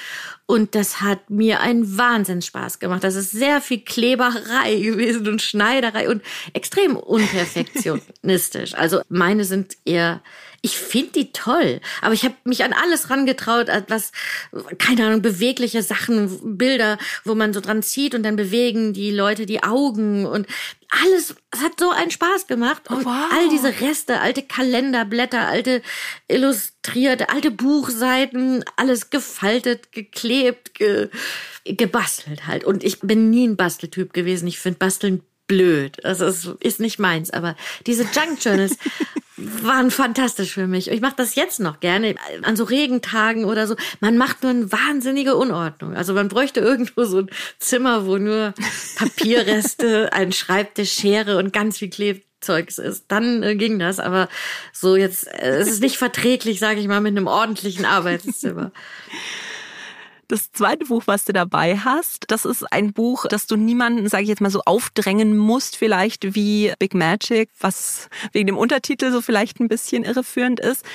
Und 0.46 0.74
das 0.74 1.02
hat 1.02 1.28
mir 1.28 1.60
einen 1.60 1.96
Wahnsinnsspaß 1.98 2.78
gemacht. 2.78 3.04
Das 3.04 3.14
ist 3.14 3.30
sehr 3.30 3.60
viel 3.60 3.80
Kleberei 3.80 4.76
gewesen 4.82 5.28
und 5.28 5.42
Schneiderei 5.42 6.08
und 6.08 6.22
extrem 6.54 6.96
unperfektionistisch. 6.96 8.74
Also 8.74 9.02
meine 9.10 9.44
sind 9.44 9.76
eher 9.84 10.22
ich 10.64 10.78
finde 10.78 11.12
die 11.12 11.32
toll, 11.32 11.80
aber 12.00 12.14
ich 12.14 12.24
habe 12.24 12.36
mich 12.44 12.62
an 12.62 12.72
alles 12.72 13.10
rangetraut, 13.10 13.66
was, 13.88 14.12
keine 14.78 15.06
Ahnung, 15.06 15.20
bewegliche 15.20 15.82
Sachen, 15.82 16.56
Bilder, 16.56 16.98
wo 17.24 17.34
man 17.34 17.52
so 17.52 17.60
dran 17.60 17.82
zieht 17.82 18.14
und 18.14 18.22
dann 18.22 18.36
bewegen 18.36 18.92
die 18.92 19.10
Leute 19.10 19.44
die 19.44 19.64
Augen 19.64 20.24
und 20.24 20.46
alles, 20.88 21.34
es 21.50 21.60
hat 21.60 21.80
so 21.80 21.90
einen 21.90 22.10
Spaß 22.10 22.46
gemacht. 22.46 22.90
Und 22.90 23.04
wow. 23.06 23.30
all 23.32 23.48
diese 23.48 23.80
Reste, 23.80 24.20
alte 24.20 24.42
Kalenderblätter, 24.42 25.48
alte 25.48 25.82
illustrierte, 26.28 27.30
alte 27.30 27.50
Buchseiten, 27.50 28.62
alles 28.76 29.08
gefaltet, 29.10 29.90
geklebt, 29.90 30.74
ge, 30.74 31.08
gebastelt 31.64 32.46
halt. 32.46 32.64
Und 32.64 32.84
ich 32.84 33.00
bin 33.00 33.30
nie 33.30 33.48
ein 33.48 33.56
Basteltyp 33.56 34.12
gewesen. 34.12 34.46
Ich 34.46 34.60
finde 34.60 34.78
Basteln 34.78 35.22
blöd. 35.46 36.04
Also 36.04 36.26
es 36.26 36.44
ist 36.60 36.78
nicht 36.78 36.98
meins. 36.98 37.30
Aber 37.30 37.56
diese 37.86 38.04
Junk 38.04 38.44
Journals 38.44 38.76
waren 39.62 39.90
fantastisch 39.90 40.52
für 40.52 40.66
mich. 40.66 40.90
Ich 40.90 41.00
mache 41.00 41.14
das 41.16 41.34
jetzt 41.34 41.60
noch 41.60 41.80
gerne 41.80 42.14
an 42.42 42.56
so 42.56 42.64
Regentagen 42.64 43.44
oder 43.44 43.66
so. 43.66 43.76
Man 44.00 44.16
macht 44.16 44.42
nur 44.42 44.50
eine 44.50 44.72
wahnsinnige 44.72 45.36
Unordnung. 45.36 45.94
Also 45.94 46.14
man 46.14 46.28
bräuchte 46.28 46.60
irgendwo 46.60 47.04
so 47.04 47.18
ein 47.18 47.30
Zimmer, 47.58 48.06
wo 48.06 48.18
nur 48.18 48.54
Papierreste, 48.96 50.10
ein 50.12 50.32
Schreibtisch, 50.32 50.92
Schere 50.92 51.38
und 51.38 51.52
ganz 51.52 51.78
viel 51.78 51.90
Klebzeugs 51.90 52.78
ist. 52.78 53.06
Dann 53.08 53.42
äh, 53.42 53.56
ging 53.56 53.78
das. 53.78 54.00
Aber 54.00 54.28
so 54.72 54.96
jetzt, 54.96 55.26
äh, 55.26 55.58
es 55.58 55.68
ist 55.68 55.82
nicht 55.82 55.96
verträglich, 55.96 56.58
sage 56.58 56.80
ich 56.80 56.88
mal, 56.88 57.00
mit 57.00 57.16
einem 57.16 57.26
ordentlichen 57.26 57.84
Arbeitszimmer. 57.84 58.72
Das 60.32 60.50
zweite 60.50 60.86
Buch, 60.86 61.02
was 61.04 61.26
du 61.26 61.34
dabei 61.34 61.76
hast, 61.76 62.24
das 62.28 62.46
ist 62.46 62.64
ein 62.72 62.94
Buch, 62.94 63.26
das 63.28 63.46
du 63.46 63.56
niemanden, 63.56 64.08
sage 64.08 64.22
ich 64.22 64.30
jetzt 64.30 64.40
mal 64.40 64.48
so, 64.48 64.62
aufdrängen 64.64 65.36
musst, 65.36 65.76
vielleicht 65.76 66.34
wie 66.34 66.72
Big 66.78 66.94
Magic, 66.94 67.50
was 67.60 68.08
wegen 68.32 68.46
dem 68.46 68.56
Untertitel 68.56 69.12
so 69.12 69.20
vielleicht 69.20 69.60
ein 69.60 69.68
bisschen 69.68 70.04
irreführend 70.04 70.58
ist. 70.58 70.86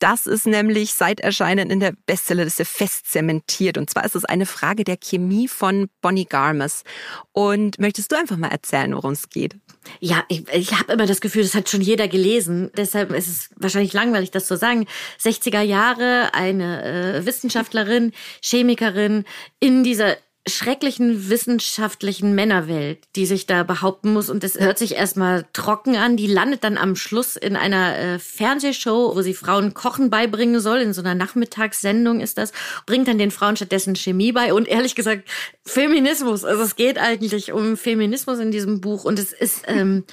Das 0.00 0.26
ist 0.26 0.46
nämlich 0.46 0.94
seit 0.94 1.20
Erscheinen 1.20 1.70
in 1.70 1.78
der 1.78 1.92
Bestsellerliste 2.06 2.64
fest 2.64 3.12
zementiert. 3.12 3.76
Und 3.76 3.90
zwar 3.90 4.04
ist 4.04 4.16
es 4.16 4.24
eine 4.24 4.46
Frage 4.46 4.82
der 4.82 4.96
Chemie 4.96 5.46
von 5.46 5.90
Bonnie 6.00 6.24
Garmes. 6.24 6.84
Und 7.32 7.78
möchtest 7.78 8.10
du 8.10 8.16
einfach 8.16 8.38
mal 8.38 8.48
erzählen, 8.48 8.94
worum 8.94 9.12
es 9.12 9.28
geht? 9.28 9.56
Ja, 10.00 10.24
ich, 10.28 10.48
ich 10.52 10.72
habe 10.72 10.94
immer 10.94 11.06
das 11.06 11.20
Gefühl, 11.20 11.42
das 11.42 11.54
hat 11.54 11.68
schon 11.68 11.82
jeder 11.82 12.08
gelesen. 12.08 12.70
Deshalb 12.76 13.12
ist 13.12 13.28
es 13.28 13.50
wahrscheinlich 13.56 13.92
langweilig, 13.92 14.30
das 14.30 14.46
zu 14.46 14.56
sagen. 14.56 14.86
60er 15.22 15.60
Jahre, 15.60 16.32
eine 16.32 16.82
äh, 16.82 17.26
Wissenschaftlerin, 17.26 18.12
Chemikerin 18.42 19.24
in 19.60 19.84
dieser 19.84 20.16
schrecklichen 20.48 21.28
wissenschaftlichen 21.28 22.34
Männerwelt, 22.34 23.00
die 23.14 23.26
sich 23.26 23.46
da 23.46 23.62
behaupten 23.62 24.12
muss. 24.12 24.30
Und 24.30 24.42
das 24.42 24.58
hört 24.58 24.78
sich 24.78 24.94
erstmal 24.94 25.46
trocken 25.52 25.96
an. 25.96 26.16
Die 26.16 26.26
landet 26.26 26.64
dann 26.64 26.78
am 26.78 26.96
Schluss 26.96 27.36
in 27.36 27.56
einer 27.56 27.96
äh, 27.98 28.18
Fernsehshow, 28.18 29.14
wo 29.14 29.22
sie 29.22 29.34
Frauen 29.34 29.74
Kochen 29.74 30.08
beibringen 30.08 30.60
soll. 30.60 30.78
In 30.78 30.94
so 30.94 31.02
einer 31.02 31.14
Nachmittagssendung 31.14 32.20
ist 32.20 32.38
das. 32.38 32.52
Bringt 32.86 33.06
dann 33.06 33.18
den 33.18 33.30
Frauen 33.30 33.56
stattdessen 33.56 33.96
Chemie 33.96 34.32
bei. 34.32 34.54
Und 34.54 34.66
ehrlich 34.66 34.94
gesagt, 34.94 35.28
Feminismus. 35.64 36.44
Also 36.44 36.62
es 36.62 36.74
geht 36.74 36.98
eigentlich 36.98 37.52
um 37.52 37.76
Feminismus 37.76 38.38
in 38.38 38.50
diesem 38.50 38.80
Buch. 38.80 39.04
Und 39.04 39.18
es 39.18 39.32
ist... 39.32 39.64
Ähm, 39.66 40.04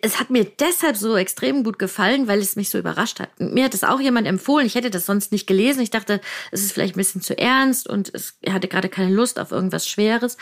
es 0.00 0.20
hat 0.20 0.30
mir 0.30 0.44
deshalb 0.44 0.96
so 0.96 1.16
extrem 1.16 1.64
gut 1.64 1.78
gefallen, 1.78 2.28
weil 2.28 2.38
es 2.38 2.54
mich 2.54 2.70
so 2.70 2.78
überrascht 2.78 3.18
hat. 3.18 3.30
Mir 3.40 3.64
hat 3.64 3.74
es 3.74 3.82
auch 3.82 4.00
jemand 4.00 4.28
empfohlen. 4.28 4.66
Ich 4.66 4.76
hätte 4.76 4.90
das 4.90 5.06
sonst 5.06 5.32
nicht 5.32 5.46
gelesen. 5.46 5.82
Ich 5.82 5.90
dachte, 5.90 6.20
es 6.52 6.62
ist 6.62 6.72
vielleicht 6.72 6.94
ein 6.94 6.98
bisschen 6.98 7.20
zu 7.20 7.36
ernst 7.36 7.88
und 7.88 8.14
es, 8.14 8.38
hatte 8.48 8.68
gerade 8.68 8.88
keine 8.88 9.12
Lust 9.12 9.40
auf 9.40 9.50
irgendwas 9.50 9.88
Schweres. 9.88 10.36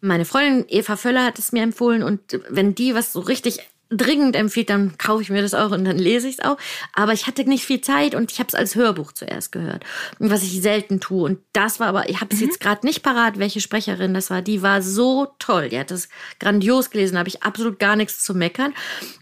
Meine 0.00 0.24
Freundin 0.24 0.64
Eva 0.68 0.96
Völler 0.96 1.24
hat 1.24 1.38
es 1.38 1.52
mir 1.52 1.62
empfohlen 1.62 2.02
und 2.02 2.40
wenn 2.48 2.74
die 2.74 2.94
was 2.94 3.12
so 3.12 3.20
richtig 3.20 3.60
dringend 3.88 4.34
empfiehlt, 4.34 4.70
dann 4.70 4.98
kaufe 4.98 5.22
ich 5.22 5.30
mir 5.30 5.42
das 5.42 5.54
auch 5.54 5.70
und 5.70 5.84
dann 5.84 5.98
lese 5.98 6.28
ich 6.28 6.38
es 6.38 6.44
auch. 6.44 6.56
Aber 6.92 7.12
ich 7.12 7.26
hatte 7.26 7.44
nicht 7.44 7.64
viel 7.64 7.80
Zeit 7.80 8.14
und 8.14 8.32
ich 8.32 8.38
habe 8.38 8.48
es 8.48 8.54
als 8.54 8.74
Hörbuch 8.74 9.12
zuerst 9.12 9.52
gehört, 9.52 9.84
was 10.18 10.42
ich 10.42 10.60
selten 10.60 11.00
tue. 11.00 11.24
Und 11.24 11.38
das 11.52 11.78
war 11.78 11.88
aber, 11.88 12.08
ich 12.08 12.20
habe 12.20 12.34
es 12.34 12.40
mhm. 12.40 12.46
jetzt 12.46 12.60
gerade 12.60 12.84
nicht 12.84 13.02
parat, 13.02 13.38
welche 13.38 13.60
Sprecherin 13.60 14.14
das 14.14 14.30
war. 14.30 14.42
Die 14.42 14.62
war 14.62 14.82
so 14.82 15.28
toll. 15.38 15.68
Die 15.68 15.78
hat 15.78 15.90
das 15.90 16.08
grandios 16.40 16.90
gelesen, 16.90 17.18
habe 17.18 17.28
ich 17.28 17.42
absolut 17.42 17.78
gar 17.78 17.96
nichts 17.96 18.24
zu 18.24 18.34
meckern. 18.34 18.74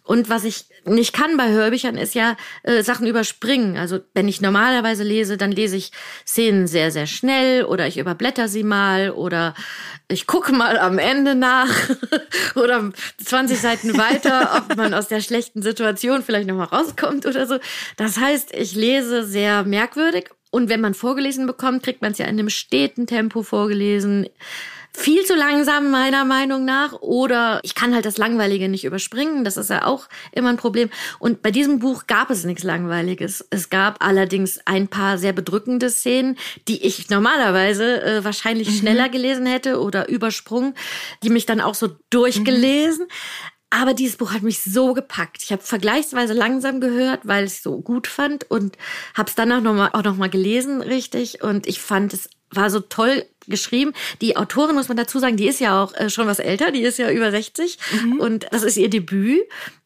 Und 0.02 0.28
was 0.28 0.44
ich 0.44 0.66
nicht 0.86 1.12
kann 1.12 1.36
bei 1.36 1.50
Hörbüchern, 1.50 1.96
ist 1.96 2.14
ja 2.14 2.36
äh, 2.62 2.82
Sachen 2.82 3.06
überspringen. 3.06 3.76
Also 3.76 4.00
wenn 4.14 4.28
ich 4.28 4.40
normalerweise 4.40 5.02
lese, 5.02 5.36
dann 5.36 5.52
lese 5.52 5.76
ich 5.76 5.92
Szenen 6.26 6.66
sehr, 6.66 6.90
sehr 6.90 7.06
schnell 7.06 7.64
oder 7.64 7.86
ich 7.86 7.98
überblätter 7.98 8.48
sie 8.48 8.62
mal 8.62 9.10
oder 9.10 9.54
ich 10.08 10.26
gucke 10.26 10.52
mal 10.52 10.78
am 10.78 10.98
Ende 10.98 11.34
nach 11.34 11.70
oder 12.54 12.92
20 13.24 13.58
Seiten 13.58 13.98
weiter, 13.98 14.50
ob 14.56 14.76
man 14.76 14.94
aus 14.94 15.08
der 15.08 15.20
schlechten 15.20 15.62
Situation 15.62 16.22
vielleicht 16.22 16.48
nochmal 16.48 16.66
rauskommt 16.66 17.26
oder 17.26 17.46
so. 17.46 17.58
Das 17.96 18.18
heißt, 18.18 18.54
ich 18.54 18.74
lese 18.74 19.24
sehr 19.24 19.64
merkwürdig 19.64 20.30
und 20.50 20.68
wenn 20.68 20.80
man 20.80 20.94
vorgelesen 20.94 21.46
bekommt, 21.46 21.82
kriegt 21.82 22.02
man 22.02 22.12
es 22.12 22.18
ja 22.18 22.26
in 22.26 22.38
einem 22.38 22.50
steten 22.50 23.06
Tempo 23.06 23.42
vorgelesen 23.42 24.28
viel 24.96 25.24
zu 25.24 25.34
langsam 25.34 25.90
meiner 25.90 26.24
Meinung 26.24 26.64
nach 26.64 26.92
oder 26.94 27.60
ich 27.64 27.74
kann 27.74 27.94
halt 27.94 28.04
das 28.04 28.16
Langweilige 28.16 28.68
nicht 28.68 28.84
überspringen. 28.84 29.44
Das 29.44 29.56
ist 29.56 29.68
ja 29.68 29.86
auch 29.86 30.08
immer 30.32 30.50
ein 30.50 30.56
Problem. 30.56 30.88
Und 31.18 31.42
bei 31.42 31.50
diesem 31.50 31.80
Buch 31.80 32.06
gab 32.06 32.30
es 32.30 32.44
nichts 32.44 32.62
Langweiliges. 32.62 33.44
Es 33.50 33.70
gab 33.70 34.04
allerdings 34.04 34.60
ein 34.66 34.88
paar 34.88 35.18
sehr 35.18 35.32
bedrückende 35.32 35.90
Szenen, 35.90 36.38
die 36.68 36.84
ich 36.84 37.10
normalerweise 37.10 38.02
äh, 38.02 38.24
wahrscheinlich 38.24 38.68
mhm. 38.68 38.74
schneller 38.74 39.08
gelesen 39.08 39.46
hätte 39.46 39.80
oder 39.80 40.08
übersprungen, 40.08 40.74
die 41.22 41.30
mich 41.30 41.44
dann 41.44 41.60
auch 41.60 41.74
so 41.74 41.90
durchgelesen. 42.10 43.06
Mhm. 43.06 43.12
Aber 43.70 43.92
dieses 43.92 44.16
Buch 44.16 44.32
hat 44.32 44.42
mich 44.42 44.62
so 44.62 44.94
gepackt. 44.94 45.42
Ich 45.42 45.50
habe 45.50 45.62
vergleichsweise 45.62 46.32
langsam 46.32 46.80
gehört, 46.80 47.22
weil 47.24 47.46
ich 47.46 47.54
es 47.54 47.62
so 47.64 47.80
gut 47.80 48.06
fand 48.06 48.48
und 48.48 48.78
habe 49.14 49.28
es 49.28 49.34
danach 49.34 49.60
noch 49.60 49.74
mal, 49.74 49.90
auch 49.92 50.04
noch 50.04 50.16
mal 50.16 50.30
gelesen, 50.30 50.80
richtig. 50.80 51.42
Und 51.42 51.66
ich 51.66 51.80
fand 51.80 52.14
es 52.14 52.30
war 52.56 52.70
so 52.70 52.80
toll 52.80 53.24
geschrieben. 53.46 53.92
Die 54.20 54.36
Autorin, 54.36 54.74
muss 54.74 54.88
man 54.88 54.96
dazu 54.96 55.18
sagen, 55.18 55.36
die 55.36 55.48
ist 55.48 55.60
ja 55.60 55.82
auch 55.82 55.94
äh, 55.94 56.10
schon 56.10 56.26
was 56.26 56.38
älter, 56.38 56.70
die 56.70 56.82
ist 56.82 56.98
ja 56.98 57.10
über 57.10 57.30
60 57.30 57.78
mhm. 58.02 58.20
und 58.20 58.46
das 58.50 58.62
ist 58.62 58.76
ihr 58.76 58.90
Debüt. 58.90 59.42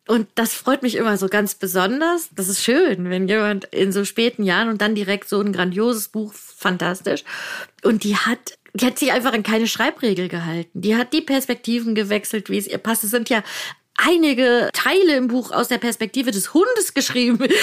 Und 0.07 0.27
das 0.37 0.55
freut 0.55 0.83
mich 0.83 0.95
immer 0.95 1.19
so 1.19 1.29
ganz 1.29 1.55
besonders. 1.55 2.31
Das 2.35 2.49
ist 2.49 2.65
schön, 2.65 3.11
wenn 3.11 3.29
jemand 3.29 3.67
in 3.67 3.93
so 3.93 4.07
späten 4.07 4.43
Jahren 4.43 4.71
und 4.71 4.81
dann 4.81 4.95
direkt 4.95 5.29
so 5.29 5.39
ein 5.39 5.53
grandioses 5.53 6.09
Buch, 6.09 6.33
fantastisch. 6.33 7.25
Und 7.85 8.05
die 8.05 8.17
hat 8.17 8.59
die 8.75 8.87
hat 8.87 8.99
sich 8.99 9.13
einfach 9.13 9.33
an 9.33 9.43
keine 9.43 9.67
Schreibregel 9.67 10.29
gehalten. 10.29 10.81
Die 10.81 10.97
hat 10.97 11.13
die 11.13 11.23
Perspektiven 11.23 11.95
gewechselt, 11.95 12.49
wie 12.51 12.59
es 12.59 12.67
ihr 12.67 12.79
passt. 12.79 13.03
Es 13.03 13.11
sind 13.11 13.29
ja 13.29 13.43
einige 13.99 14.71
Teile 14.73 15.17
im 15.17 15.29
Buch 15.29 15.51
aus 15.51 15.69
der 15.69 15.79
Perspektive 15.79 16.31
des 16.31 16.55
Hundes 16.55 16.95
geschrieben. 16.95 17.39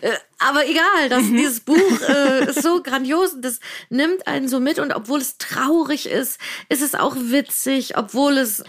Äh, 0.00 0.12
aber 0.38 0.66
egal, 0.66 1.08
das, 1.10 1.24
mhm. 1.24 1.36
dieses 1.36 1.60
Buch 1.60 2.00
äh, 2.08 2.46
ist 2.46 2.62
so 2.62 2.82
grandios 2.82 3.34
und 3.34 3.44
das 3.44 3.60
nimmt 3.90 4.26
einen 4.26 4.48
so 4.48 4.58
mit. 4.58 4.78
Und 4.78 4.92
obwohl 4.92 5.20
es 5.20 5.38
traurig 5.38 6.06
ist, 6.06 6.40
ist 6.68 6.82
es 6.82 6.94
auch 6.94 7.14
witzig, 7.16 7.96
obwohl 7.96 8.38
es 8.38 8.64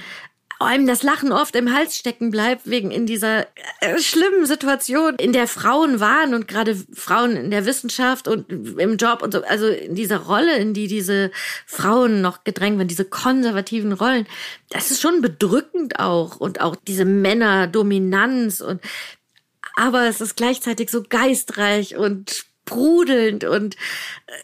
einem 0.63 0.88
das 0.88 1.04
Lachen 1.04 1.32
oft 1.32 1.56
im 1.56 1.73
Hals 1.73 1.97
stecken 1.97 2.32
bleibt, 2.32 2.69
wegen 2.69 2.91
in 2.91 3.06
dieser 3.06 3.47
äh, 3.80 3.97
schlimmen 3.99 4.45
Situation, 4.45 5.15
in 5.15 5.34
der 5.34 5.47
Frauen 5.47 5.99
waren 5.99 6.34
und 6.34 6.47
gerade 6.47 6.76
Frauen 6.93 7.36
in 7.36 7.52
der 7.52 7.65
Wissenschaft 7.65 8.28
und 8.28 8.52
im 8.52 8.97
Job 8.97 9.21
und 9.21 9.34
so, 9.34 9.43
also 9.43 9.67
in 9.67 9.95
dieser 9.95 10.17
Rolle, 10.17 10.58
in 10.58 10.73
die 10.73 10.88
diese 10.88 11.32
Frauen 11.65 12.21
noch 12.21 12.43
gedrängt 12.43 12.78
werden, 12.78 12.88
diese 12.88 13.06
konservativen 13.06 13.93
Rollen, 13.93 14.28
das 14.69 14.91
ist 14.91 15.02
schon 15.02 15.21
bedrückend 15.21 15.99
auch 15.99 16.38
und 16.38 16.62
auch 16.62 16.76
diese 16.76 17.06
Männerdominanz 17.06 18.62
und 18.62 18.82
aber 19.76 20.08
es 20.08 20.21
ist 20.21 20.36
gleichzeitig 20.36 20.89
so 20.89 21.04
geistreich 21.04 21.95
und 21.95 22.45
sprudelnd 22.65 23.43
und 23.43 23.76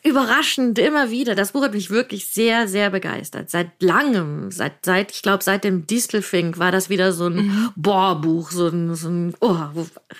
überraschend 0.04 0.78
immer 0.78 1.10
wieder. 1.10 1.36
Das 1.36 1.54
Buch 1.54 1.64
hat 1.64 1.74
mich 1.74 1.90
wirklich 1.90 2.28
sehr, 2.28 2.68
sehr 2.68 2.90
begeistert. 2.90 3.50
Seit 3.50 3.82
langem, 3.82 4.52
seit, 4.52 4.86
seit 4.86 5.12
ich 5.12 5.22
glaube, 5.22 5.44
seit 5.44 5.64
dem 5.64 5.88
Distelfink 5.88 6.60
war 6.60 6.72
das 6.72 6.90
wieder 6.90 7.14
so 7.14 7.28
ein 7.28 7.48
mhm. 7.48 7.70
Bohrbuch, 7.76 8.52
so 8.52 8.68
ein, 8.68 8.96
so 8.96 9.10
ein 9.10 9.34
oh, 9.40 9.58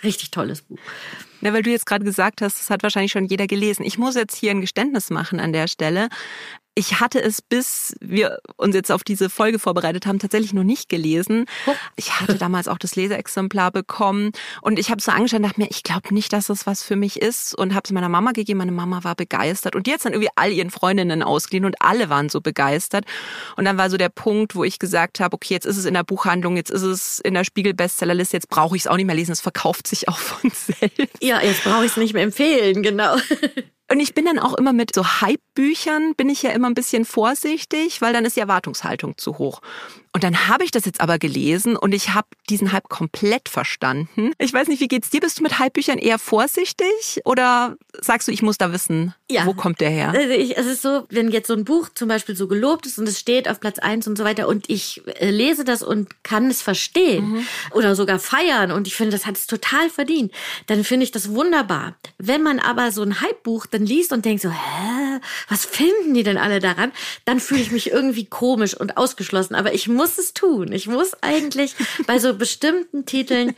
richtig 0.04 0.32
tolles 0.32 0.62
Buch. 0.62 0.80
Ja, 1.42 1.54
weil 1.54 1.64
du 1.64 1.70
jetzt 1.70 1.86
gerade 1.86 2.04
gesagt 2.04 2.42
hast, 2.42 2.60
das 2.60 2.70
hat 2.70 2.84
wahrscheinlich 2.84 3.12
schon 3.12 3.26
jeder 3.26 3.48
gelesen. 3.48 3.84
Ich 3.86 3.98
muss 3.98 4.16
jetzt 4.16 4.36
hier 4.36 4.52
ein 4.52 4.62
Geständnis 4.62 5.10
machen 5.10 5.40
an 5.40 5.54
der 5.54 5.68
Stelle 5.68 6.10
ich 6.80 7.02
hatte 7.02 7.22
es, 7.22 7.42
bis 7.42 7.94
wir 8.00 8.40
uns 8.56 8.74
jetzt 8.74 8.90
auf 8.90 9.04
diese 9.04 9.30
Folge 9.30 9.60
vorbereitet 9.60 10.06
haben, 10.06 10.18
tatsächlich 10.18 10.54
noch 10.54 10.64
nicht 10.64 10.88
gelesen. 10.88 11.46
Ich 11.98 12.22
hatte 12.22 12.36
damals 12.36 12.70
auch 12.70 12.78
das 12.78 12.96
Leseexemplar 12.96 13.72
bekommen 13.72 14.32
und 14.62 14.80
ich 14.80 14.90
habe 14.90 15.02
so 15.02 15.12
angeschaut 15.12 15.40
und 15.40 15.44
dachte 15.44 15.60
mir, 15.60 15.70
ich 15.70 15.84
glaube 15.84 16.14
nicht, 16.14 16.32
dass 16.32 16.48
das 16.48 16.66
was 16.66 16.82
für 16.82 16.96
mich 16.96 17.22
ist 17.22 17.54
und 17.54 17.76
habe 17.76 17.82
es 17.84 17.92
meiner 17.92 18.08
Mama 18.08 18.32
gegeben. 18.32 18.60
Meine 18.60 18.72
Mama 18.72 19.04
war 19.04 19.16
begeistert 19.16 19.76
und 19.76 19.88
die 19.88 19.94
hat 19.94 20.06
dann 20.06 20.14
irgendwie 20.14 20.32
all 20.36 20.54
ihren 20.54 20.70
Freundinnen 20.70 21.22
ausgeliehen 21.22 21.66
und 21.66 21.82
alle 21.82 22.10
waren 22.10 22.30
so 22.30 22.40
begeistert. 22.40 23.04
Und 23.58 23.66
dann 23.66 23.78
war 23.78 23.90
so 23.90 23.98
der 23.98 24.08
Punkt, 24.08 24.56
wo 24.56 24.64
ich 24.64 24.80
gesagt 24.80 25.20
habe, 25.20 25.36
okay, 25.36 25.56
jetzt 25.56 25.66
ist 25.66 25.76
es 25.76 25.84
in 25.84 25.96
der 25.96 26.06
Buchhandlung, 26.06 26.56
jetzt 26.56 26.72
ist 26.72 26.84
es 26.84 27.20
in 27.20 27.34
der 27.34 27.44
Spiegel-Bestsellerliste, 27.44 28.38
jetzt 28.38 28.48
brauche 28.48 28.78
ich 28.78 28.84
es 28.84 28.88
auch 28.88 28.96
nicht 28.96 29.06
mehr 29.06 29.16
lesen, 29.16 29.34
es 29.34 29.42
verkauft 29.42 29.86
sich 29.86 30.08
auch 30.08 30.18
von 30.18 30.50
selbst. 30.50 31.22
Ja, 31.22 31.42
jetzt 31.42 31.66
brauche 31.66 31.84
ich 31.84 31.92
es 31.92 31.98
nicht 31.98 32.14
mehr 32.14 32.24
empfehlen, 32.24 32.84
genau. 32.84 33.18
Und 33.92 34.00
ich 34.00 34.14
bin 34.14 34.26
dann 34.26 34.38
auch 34.38 34.54
immer 34.54 34.72
mit 34.72 34.94
so 34.94 35.04
Hype-Büchern, 35.04 36.14
bin 36.16 36.30
ich 36.30 36.44
ja 36.44 36.52
immer 36.52 36.70
ein 36.70 36.76
bisschen 36.76 37.06
vorsichtig, 37.06 38.02
weil 38.02 38.14
dann 38.14 38.24
ist 38.24 38.36
die 38.36 38.42
Erwartungshaltung 38.42 39.18
zu 39.18 39.40
hoch. 39.40 39.62
Und 40.12 40.24
dann 40.24 40.48
habe 40.48 40.64
ich 40.64 40.72
das 40.72 40.86
jetzt 40.86 41.02
aber 41.02 41.20
gelesen 41.20 41.76
und 41.76 41.94
ich 41.94 42.14
habe 42.14 42.28
diesen 42.50 42.72
Hype 42.72 42.90
komplett 42.90 43.48
verstanden. 43.48 44.34
Ich 44.40 44.52
weiß 44.52 44.68
nicht, 44.68 44.82
wie 44.82 44.88
geht's 44.88 45.12
dir? 45.12 45.20
Bist 45.20 45.40
du 45.40 45.44
mit 45.44 45.60
Hypebüchern 45.60 46.00
eher 46.00 46.18
vorsichtig 46.18 47.22
oder 47.26 47.78
sagst 48.02 48.28
du, 48.28 48.32
ich 48.32 48.42
muss 48.42 48.58
da 48.58 48.72
wissen, 48.72 49.14
ja. 49.30 49.46
wo 49.46 49.54
kommt 49.54 49.82
der 49.82 49.92
her? 49.92 50.10
Also 50.10 50.30
ich, 50.30 50.58
es 50.58 50.66
ist 50.66 50.82
so, 50.82 51.06
wenn 51.10 51.30
jetzt 51.30 51.48
so 51.48 51.54
ein 51.54 51.64
Buch 51.64 51.90
zum 51.94 52.08
Beispiel 52.08 52.36
so 52.36 52.48
gelobt 52.48 52.88
ist 52.88 52.98
und 52.98 53.08
es 53.08 53.20
steht 53.20 53.48
auf 53.48 53.60
Platz 53.60 53.78
eins 53.78 54.08
und 54.08 54.18
so 54.18 54.24
weiter 54.24 54.48
und 54.48 54.68
ich 54.70 55.02
äh, 55.20 55.30
lese 55.30 55.64
das 55.64 55.84
und 55.84 56.24
kann 56.24 56.48
es 56.48 56.62
verstehen 56.62 57.30
mhm. 57.30 57.48
oder 57.72 57.96
sogar 57.96 58.18
feiern 58.18 58.72
und 58.72 58.88
ich 58.88 58.96
finde, 58.96 59.12
das 59.12 59.28
hat 59.28 59.36
es 59.36 59.46
total 59.46 59.90
verdient, 59.90 60.32
dann 60.68 60.84
finde 60.84 61.04
ich 61.04 61.12
das 61.12 61.30
wunderbar. 61.30 61.96
Wenn 62.18 62.42
man 62.42 62.60
aber 62.60 62.92
so 62.92 63.04
ein 63.04 63.22
Hypebuch 63.22 63.68
dann 63.68 63.86
liest 63.86 64.12
und 64.12 64.26
denkt 64.26 64.42
so, 64.42 64.50
hä, 64.50 65.20
was 65.50 65.66
finden 65.66 66.14
die 66.14 66.24
denn 66.24 66.38
alle 66.38 66.60
daran? 66.60 66.92
Dann 67.26 67.40
fühle 67.40 67.62
ich 67.62 67.72
mich 67.72 67.92
irgendwie 67.92 68.26
komisch 68.26 68.74
und 68.74 68.98
ausgeschlossen. 68.98 69.56
Aber 69.56 69.74
ich 69.74 69.88
muss 70.00 70.18
es 70.18 70.34
tun. 70.34 70.72
Ich 70.72 70.88
muss 70.88 71.12
eigentlich 71.22 71.76
bei 72.08 72.20
so 72.20 72.34
bestimmten 72.34 73.06
Titeln 73.06 73.54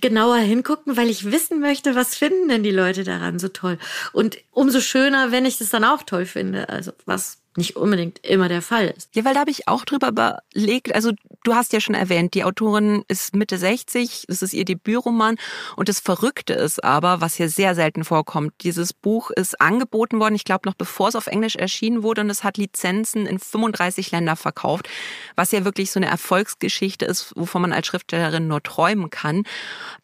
genauer 0.00 0.38
hingucken, 0.38 0.96
weil 0.96 1.08
ich 1.08 1.30
wissen 1.30 1.60
möchte, 1.60 1.94
was 1.94 2.16
finden 2.16 2.48
denn 2.48 2.64
die 2.64 2.72
Leute 2.72 3.04
daran 3.04 3.38
so 3.38 3.46
toll. 3.46 3.78
Und 4.12 4.36
umso 4.50 4.80
schöner, 4.80 5.30
wenn 5.30 5.46
ich 5.46 5.58
das 5.58 5.70
dann 5.70 5.84
auch 5.84 6.02
toll 6.02 6.26
finde. 6.26 6.68
Also 6.68 6.90
was 7.04 7.38
nicht 7.56 7.76
unbedingt 7.76 8.24
immer 8.26 8.48
der 8.48 8.62
Fall 8.62 8.92
ist. 8.96 9.14
Ja, 9.14 9.24
weil 9.24 9.34
da 9.34 9.40
habe 9.40 9.50
ich 9.50 9.68
auch 9.68 9.84
drüber 9.84 10.08
überlegt, 10.08 10.94
also 10.94 11.12
du 11.44 11.54
hast 11.54 11.72
ja 11.72 11.80
schon 11.80 11.94
erwähnt, 11.94 12.34
die 12.34 12.44
Autorin 12.44 13.04
ist 13.08 13.34
Mitte 13.34 13.58
60, 13.58 14.24
das 14.28 14.42
ist 14.42 14.52
ihr 14.52 14.64
Debütroman 14.64 15.36
und 15.76 15.88
das 15.88 16.00
Verrückte 16.00 16.52
ist 16.54 16.82
aber, 16.82 17.20
was 17.20 17.34
hier 17.34 17.48
sehr 17.48 17.74
selten 17.74 18.04
vorkommt, 18.04 18.52
dieses 18.62 18.92
Buch 18.92 19.30
ist 19.30 19.60
angeboten 19.60 20.18
worden, 20.20 20.34
ich 20.34 20.44
glaube 20.44 20.68
noch 20.68 20.74
bevor 20.74 21.08
es 21.08 21.16
auf 21.16 21.26
Englisch 21.26 21.56
erschienen 21.56 22.02
wurde 22.02 22.22
und 22.22 22.30
es 22.30 22.44
hat 22.44 22.58
Lizenzen 22.58 23.26
in 23.26 23.38
35 23.38 24.10
Länder 24.10 24.36
verkauft, 24.36 24.88
was 25.34 25.52
ja 25.52 25.64
wirklich 25.64 25.90
so 25.90 25.98
eine 25.98 26.06
Erfolgsgeschichte 26.06 27.04
ist, 27.04 27.32
wovon 27.36 27.62
man 27.62 27.72
als 27.72 27.86
Schriftstellerin 27.86 28.48
nur 28.48 28.62
träumen 28.62 29.10
kann. 29.10 29.44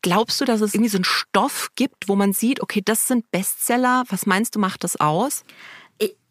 Glaubst 0.02 0.40
du, 0.40 0.44
dass 0.44 0.60
es 0.60 0.74
irgendwie 0.74 0.90
so 0.90 0.98
einen 0.98 1.04
Stoff 1.04 1.70
gibt, 1.74 2.08
wo 2.08 2.16
man 2.16 2.32
sieht, 2.32 2.60
okay, 2.60 2.82
das 2.84 3.08
sind 3.08 3.30
Bestseller, 3.30 4.04
was 4.08 4.26
meinst 4.26 4.54
du, 4.54 4.58
macht 4.58 4.84
das 4.84 4.96
aus? 4.96 5.44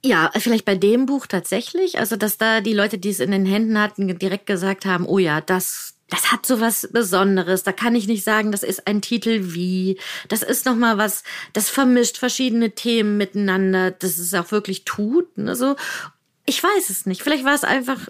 Ja, 0.04 0.32
vielleicht 0.36 0.66
bei 0.66 0.76
dem 0.76 1.06
Buch 1.06 1.28
tatsächlich. 1.28 2.00
Also, 2.00 2.16
dass 2.16 2.38
da 2.38 2.62
die 2.62 2.74
Leute, 2.74 2.98
die 2.98 3.10
es 3.10 3.20
in 3.20 3.32
den 3.32 3.46
Händen 3.46 3.80
hatten, 3.80 4.18
direkt 4.18 4.48
gesagt 4.48 4.86
haben, 4.86 5.06
oh 5.06 5.20
ja, 5.20 5.42
das, 5.42 5.94
das 6.10 6.32
hat 6.32 6.46
so 6.46 6.60
was 6.60 6.90
Besonderes. 6.92 7.64
Da 7.64 7.72
kann 7.72 7.94
ich 7.94 8.08
nicht 8.08 8.24
sagen, 8.24 8.52
das 8.52 8.64
ist 8.64 8.88
ein 8.88 9.02
Titel 9.02 9.54
wie. 9.54 10.00
Das 10.28 10.42
ist 10.42 10.66
nochmal 10.66 10.98
was, 10.98 11.24
das 11.54 11.70
vermischt 11.70 12.18
verschiedene 12.18 12.72
Themen 12.72 13.18
miteinander, 13.18 13.92
dass 13.92 14.18
es 14.18 14.34
auch 14.34 14.52
wirklich 14.52 14.86
tut. 14.86 15.28
Also, 15.38 15.76
ich 16.48 16.64
weiß 16.64 16.90
es 16.90 17.06
nicht. 17.06 17.22
Vielleicht 17.22 17.46
war 17.46 17.54
es 17.54 17.64
einfach 17.64 18.10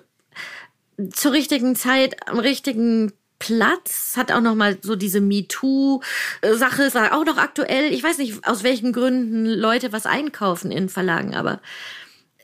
zur 1.11 1.33
richtigen 1.33 1.75
Zeit 1.75 2.27
am 2.29 2.39
richtigen 2.39 3.11
Platz, 3.41 4.13
hat 4.17 4.31
auch 4.31 4.39
noch 4.39 4.53
mal 4.53 4.77
so 4.81 4.95
diese 4.95 5.19
MeToo-Sache, 5.19 6.93
war 6.93 7.17
auch 7.17 7.25
noch 7.25 7.37
aktuell. 7.37 7.91
Ich 7.91 8.03
weiß 8.03 8.19
nicht, 8.19 8.47
aus 8.47 8.63
welchen 8.63 8.93
Gründen 8.93 9.47
Leute 9.47 9.91
was 9.91 10.05
einkaufen 10.05 10.71
in 10.71 10.89
Verlagen, 10.89 11.33
aber 11.33 11.59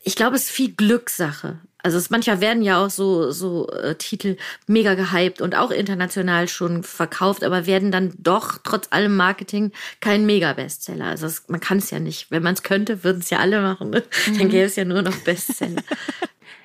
ich 0.03 0.15
glaube, 0.15 0.35
es 0.35 0.45
ist 0.45 0.51
viel 0.51 0.73
Glückssache. 0.73 1.59
Also 1.83 1.99
es, 1.99 2.09
manchmal 2.09 2.41
werden 2.41 2.63
ja 2.63 2.83
auch 2.83 2.89
so, 2.89 3.29
so 3.29 3.69
äh, 3.69 3.93
Titel 3.93 4.37
mega 4.65 4.95
gehypt 4.95 5.39
und 5.39 5.53
auch 5.53 5.69
international 5.69 6.47
schon 6.47 6.81
verkauft, 6.81 7.43
aber 7.43 7.67
werden 7.67 7.91
dann 7.91 8.15
doch 8.17 8.57
trotz 8.63 8.87
allem 8.89 9.15
Marketing 9.15 9.71
kein 10.01 10.25
Mega-Bestseller. 10.25 11.05
Also 11.05 11.27
es, 11.27 11.47
man 11.47 11.59
kann 11.59 11.77
es 11.77 11.91
ja 11.91 11.99
nicht. 11.99 12.31
Wenn 12.31 12.41
man 12.41 12.55
es 12.55 12.63
könnte, 12.63 13.03
würden 13.03 13.21
es 13.21 13.29
ja 13.29 13.37
alle 13.37 13.61
machen. 13.61 13.91
Ne? 13.91 14.03
Mhm. 14.25 14.37
Dann 14.39 14.49
gäbe 14.49 14.65
es 14.65 14.75
ja 14.75 14.83
nur 14.83 15.03
noch 15.03 15.15
Bestseller. 15.17 15.83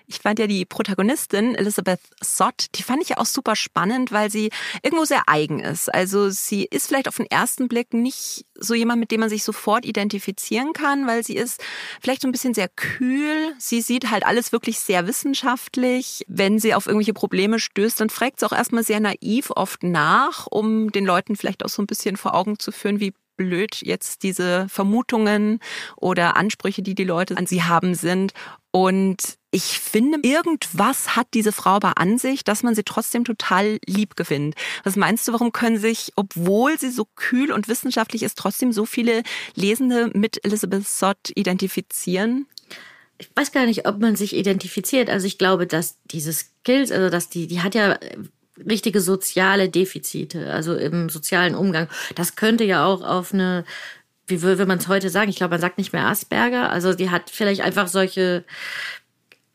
Ich 0.06 0.18
fand 0.18 0.38
ja 0.38 0.46
die 0.46 0.64
Protagonistin 0.64 1.54
Elizabeth 1.54 2.00
Sott, 2.22 2.66
die 2.74 2.82
fand 2.82 3.02
ich 3.02 3.10
ja 3.10 3.18
auch 3.18 3.26
super 3.26 3.56
spannend, 3.56 4.12
weil 4.12 4.30
sie 4.30 4.50
irgendwo 4.82 5.04
sehr 5.04 5.22
eigen 5.26 5.60
ist. 5.60 5.92
Also 5.92 6.30
sie 6.30 6.64
ist 6.64 6.88
vielleicht 6.88 7.08
auf 7.08 7.16
den 7.16 7.30
ersten 7.30 7.68
Blick 7.68 7.94
nicht 7.94 8.46
so 8.58 8.74
jemand, 8.74 9.00
mit 9.00 9.10
dem 9.10 9.20
man 9.20 9.28
sich 9.28 9.44
sofort 9.44 9.84
identifizieren 9.84 10.72
kann, 10.72 11.06
weil 11.06 11.24
sie 11.24 11.34
ist 11.34 11.62
vielleicht 12.00 12.22
so 12.22 12.28
ein 12.28 12.32
bisschen 12.32 12.54
sehr 12.54 12.68
kühl. 12.68 13.54
Sie 13.58 13.80
sieht 13.80 14.10
halt 14.10 14.24
alles 14.24 14.52
wirklich 14.52 14.80
sehr 14.80 15.06
wissenschaftlich. 15.06 16.24
Wenn 16.28 16.58
sie 16.58 16.74
auf 16.74 16.86
irgendwelche 16.86 17.14
Probleme 17.14 17.58
stößt, 17.58 18.00
dann 18.00 18.10
fragt 18.10 18.40
sie 18.40 18.46
auch 18.46 18.52
erstmal 18.52 18.84
sehr 18.84 19.00
naiv 19.00 19.50
oft 19.50 19.82
nach, 19.82 20.46
um 20.50 20.90
den 20.92 21.04
Leuten 21.04 21.36
vielleicht 21.36 21.64
auch 21.64 21.68
so 21.68 21.82
ein 21.82 21.86
bisschen 21.86 22.16
vor 22.16 22.34
Augen 22.34 22.58
zu 22.58 22.72
führen, 22.72 23.00
wie 23.00 23.12
blöd 23.36 23.80
jetzt 23.82 24.22
diese 24.22 24.66
Vermutungen 24.68 25.58
oder 25.96 26.36
Ansprüche, 26.36 26.82
die 26.82 26.94
die 26.94 27.04
Leute 27.04 27.36
an 27.36 27.46
sie 27.46 27.62
haben, 27.62 27.94
sind. 27.94 28.32
Und 28.72 29.18
ich 29.50 29.78
finde, 29.78 30.18
irgendwas 30.22 31.14
hat 31.14 31.28
diese 31.34 31.52
Frau 31.52 31.72
aber 31.72 31.98
an 31.98 32.18
sich, 32.18 32.42
dass 32.42 32.62
man 32.62 32.74
sie 32.74 32.84
trotzdem 32.84 33.24
total 33.24 33.78
lieb 33.86 34.16
gewinnt. 34.16 34.54
Was 34.82 34.96
meinst 34.96 35.28
du, 35.28 35.32
warum 35.32 35.52
können 35.52 35.78
sich, 35.78 36.12
obwohl 36.16 36.78
sie 36.78 36.90
so 36.90 37.06
kühl 37.14 37.52
und 37.52 37.68
wissenschaftlich 37.68 38.22
ist, 38.22 38.38
trotzdem 38.38 38.72
so 38.72 38.86
viele 38.86 39.22
Lesende 39.54 40.10
mit 40.14 40.44
Elizabeth 40.44 40.88
Sott 40.88 41.30
identifizieren? 41.34 42.46
ich 43.22 43.30
weiß 43.36 43.52
gar 43.52 43.66
nicht, 43.66 43.86
ob 43.86 44.00
man 44.00 44.16
sich 44.16 44.34
identifiziert. 44.34 45.08
Also 45.08 45.26
ich 45.28 45.38
glaube, 45.38 45.66
dass 45.68 45.96
diese 46.06 46.32
Skills, 46.32 46.90
also 46.90 47.08
dass 47.08 47.28
die, 47.28 47.46
die 47.46 47.60
hat 47.60 47.74
ja 47.74 47.98
richtige 48.68 49.00
soziale 49.00 49.68
Defizite, 49.68 50.52
also 50.52 50.74
im 50.74 51.08
sozialen 51.08 51.54
Umgang. 51.54 51.88
Das 52.16 52.34
könnte 52.34 52.64
ja 52.64 52.84
auch 52.84 53.02
auf 53.02 53.32
eine, 53.32 53.64
wie 54.26 54.42
würde 54.42 54.66
man 54.66 54.78
es 54.78 54.88
heute 54.88 55.10
sagen? 55.10 55.30
Ich 55.30 55.36
glaube, 55.36 55.52
man 55.52 55.60
sagt 55.60 55.78
nicht 55.78 55.92
mehr 55.92 56.06
Asperger. 56.06 56.70
Also 56.70 56.94
die 56.94 57.10
hat 57.10 57.30
vielleicht 57.30 57.60
einfach 57.60 57.88
solche 57.88 58.44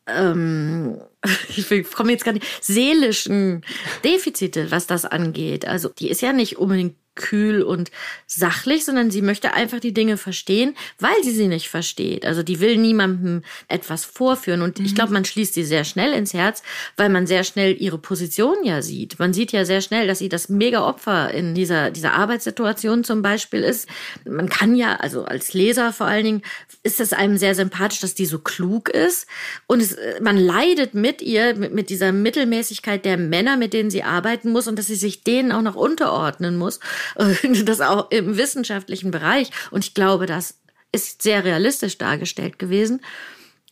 ähm, 0.07 0.99
ich 1.49 1.91
komme 1.91 2.11
jetzt 2.11 2.23
gar 2.25 2.31
nicht, 2.31 2.45
seelischen 2.61 3.63
Defizite, 4.03 4.71
was 4.71 4.87
das 4.87 5.05
angeht. 5.05 5.67
Also 5.67 5.89
die 5.89 6.09
ist 6.09 6.21
ja 6.21 6.33
nicht 6.33 6.57
unbedingt 6.57 6.95
kühl 7.17 7.61
und 7.61 7.91
sachlich, 8.25 8.85
sondern 8.85 9.11
sie 9.11 9.21
möchte 9.21 9.53
einfach 9.53 9.81
die 9.81 9.93
Dinge 9.93 10.15
verstehen, 10.15 10.75
weil 10.99 11.21
sie 11.23 11.31
sie 11.31 11.49
nicht 11.49 11.67
versteht. 11.67 12.25
Also 12.25 12.43
die 12.43 12.61
will 12.61 12.77
niemandem 12.77 13.43
etwas 13.67 14.05
vorführen. 14.05 14.61
Und 14.61 14.79
mhm. 14.79 14.85
ich 14.85 14.95
glaube, 14.95 15.11
man 15.11 15.25
schließt 15.25 15.53
sie 15.53 15.65
sehr 15.65 15.83
schnell 15.83 16.13
ins 16.13 16.33
Herz, 16.33 16.63
weil 16.95 17.09
man 17.09 17.27
sehr 17.27 17.43
schnell 17.43 17.75
ihre 17.81 17.97
Position 17.97 18.55
ja 18.63 18.81
sieht. 18.81 19.19
Man 19.19 19.33
sieht 19.33 19.51
ja 19.51 19.65
sehr 19.65 19.81
schnell, 19.81 20.07
dass 20.07 20.19
sie 20.19 20.29
das 20.29 20.47
mega 20.47 20.87
Opfer 20.87 21.33
in 21.33 21.55
dieser, 21.55 21.91
dieser 21.91 22.13
Arbeitssituation 22.13 23.03
zum 23.03 23.21
Beispiel 23.21 23.63
ist. 23.63 23.89
Man 24.25 24.47
kann 24.47 24.75
ja, 24.75 24.95
also 24.95 25.25
als 25.25 25.53
Leser 25.53 25.91
vor 25.91 26.07
allen 26.07 26.23
Dingen, 26.23 26.41
ist 26.83 26.99
es 27.01 27.11
einem 27.11 27.37
sehr 27.37 27.55
sympathisch, 27.55 27.99
dass 27.99 28.13
die 28.13 28.25
so 28.25 28.39
klug 28.39 28.89
ist. 28.89 29.27
Und 29.65 29.81
es, 29.81 29.97
man 30.21 30.37
leidet 30.37 30.93
mit 30.93 31.21
ihr, 31.21 31.55
mit, 31.55 31.73
mit 31.73 31.89
dieser 31.89 32.11
Mittelmäßigkeit 32.11 33.03
der 33.03 33.17
Männer, 33.17 33.57
mit 33.57 33.73
denen 33.73 33.89
sie 33.89 34.03
arbeiten 34.03 34.51
muss 34.51 34.67
und 34.67 34.77
dass 34.77 34.87
sie 34.87 34.95
sich 34.95 35.23
denen 35.23 35.51
auch 35.51 35.61
noch 35.61 35.75
unterordnen 35.75 36.57
muss. 36.57 36.79
das 37.65 37.81
auch 37.81 38.11
im 38.11 38.37
wissenschaftlichen 38.37 39.11
Bereich. 39.11 39.51
Und 39.71 39.85
ich 39.85 39.93
glaube, 39.93 40.25
das 40.25 40.59
ist 40.91 41.21
sehr 41.21 41.43
realistisch 41.43 41.97
dargestellt 41.97 42.59
gewesen. 42.59 43.01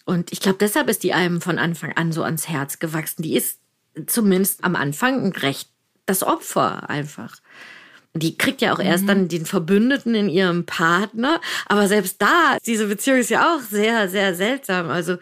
Und 0.06 0.32
ich 0.32 0.40
glaube, 0.40 0.58
deshalb 0.60 0.90
ist 0.90 1.04
die 1.04 1.14
einem 1.14 1.42
von 1.42 1.58
Anfang 1.58 1.94
an 1.94 2.12
so 2.12 2.24
ans 2.24 2.48
Herz 2.48 2.80
gewachsen. 2.80 3.24
Die 3.24 3.36
ist 3.36 3.60
zumindest 4.06 4.64
am 4.64 4.76
Anfang 4.76 5.32
recht 5.32 5.70
das 6.06 6.24
Opfer 6.24 6.90
einfach. 6.90 7.38
Die 8.18 8.38
kriegt 8.38 8.62
ja 8.62 8.74
auch 8.74 8.80
mhm. 8.80 8.86
erst 8.86 9.10
dann 9.10 9.28
den 9.28 9.46
Verbündeten 9.46 10.16
in 10.16 10.30
ihrem 10.30 10.66
Partner. 10.66 11.42
Aber 11.66 11.88
selbst 11.88 12.22
da, 12.22 12.58
diese 12.66 12.88
Beziehung 12.88 13.20
ist 13.20 13.30
ja 13.30 13.54
auch 13.54 13.62
sehr, 13.62 14.08
sehr 14.08 14.34
seltsam. 14.36 14.90
Also 14.90 15.18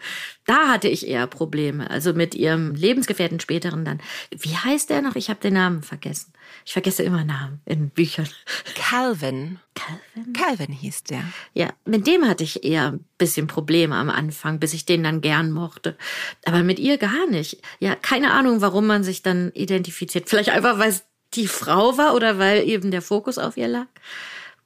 da 0.46 0.68
hatte 0.68 0.88
ich 0.88 1.08
eher 1.08 1.26
Probleme. 1.26 1.90
Also 1.90 2.12
mit 2.12 2.34
ihrem 2.34 2.74
Lebensgefährten 2.74 3.40
späteren 3.40 3.84
dann. 3.84 4.00
Wie 4.30 4.56
heißt 4.56 4.90
der 4.90 5.02
noch? 5.02 5.16
Ich 5.16 5.28
habe 5.28 5.40
den 5.40 5.54
Namen 5.54 5.82
vergessen. 5.82 6.32
Ich 6.64 6.72
vergesse 6.72 7.02
immer 7.02 7.24
Namen 7.24 7.60
in 7.64 7.90
Büchern. 7.90 8.28
Calvin. 8.76 9.58
Calvin? 9.74 10.32
Calvin 10.32 10.72
hieß 10.72 11.04
der. 11.04 11.24
Ja, 11.52 11.70
mit 11.84 12.06
dem 12.06 12.28
hatte 12.28 12.44
ich 12.44 12.62
eher 12.62 12.92
ein 12.92 13.04
bisschen 13.18 13.48
Probleme 13.48 13.96
am 13.96 14.08
Anfang, 14.08 14.60
bis 14.60 14.72
ich 14.72 14.84
den 14.84 15.02
dann 15.02 15.20
gern 15.20 15.50
mochte. 15.50 15.96
Aber 16.44 16.62
mit 16.62 16.78
ihr 16.78 16.98
gar 16.98 17.26
nicht. 17.28 17.60
Ja, 17.80 17.96
keine 17.96 18.32
Ahnung, 18.32 18.60
warum 18.60 18.86
man 18.86 19.02
sich 19.02 19.22
dann 19.22 19.50
identifiziert. 19.52 20.28
Vielleicht 20.28 20.50
einfach, 20.50 20.78
weil 20.78 20.90
es 20.90 21.04
die 21.36 21.48
Frau 21.48 21.98
war 21.98 22.14
oder 22.14 22.38
weil 22.38 22.68
eben 22.68 22.90
der 22.90 23.02
Fokus 23.02 23.38
auf 23.38 23.56
ihr 23.56 23.68
lag. 23.68 23.86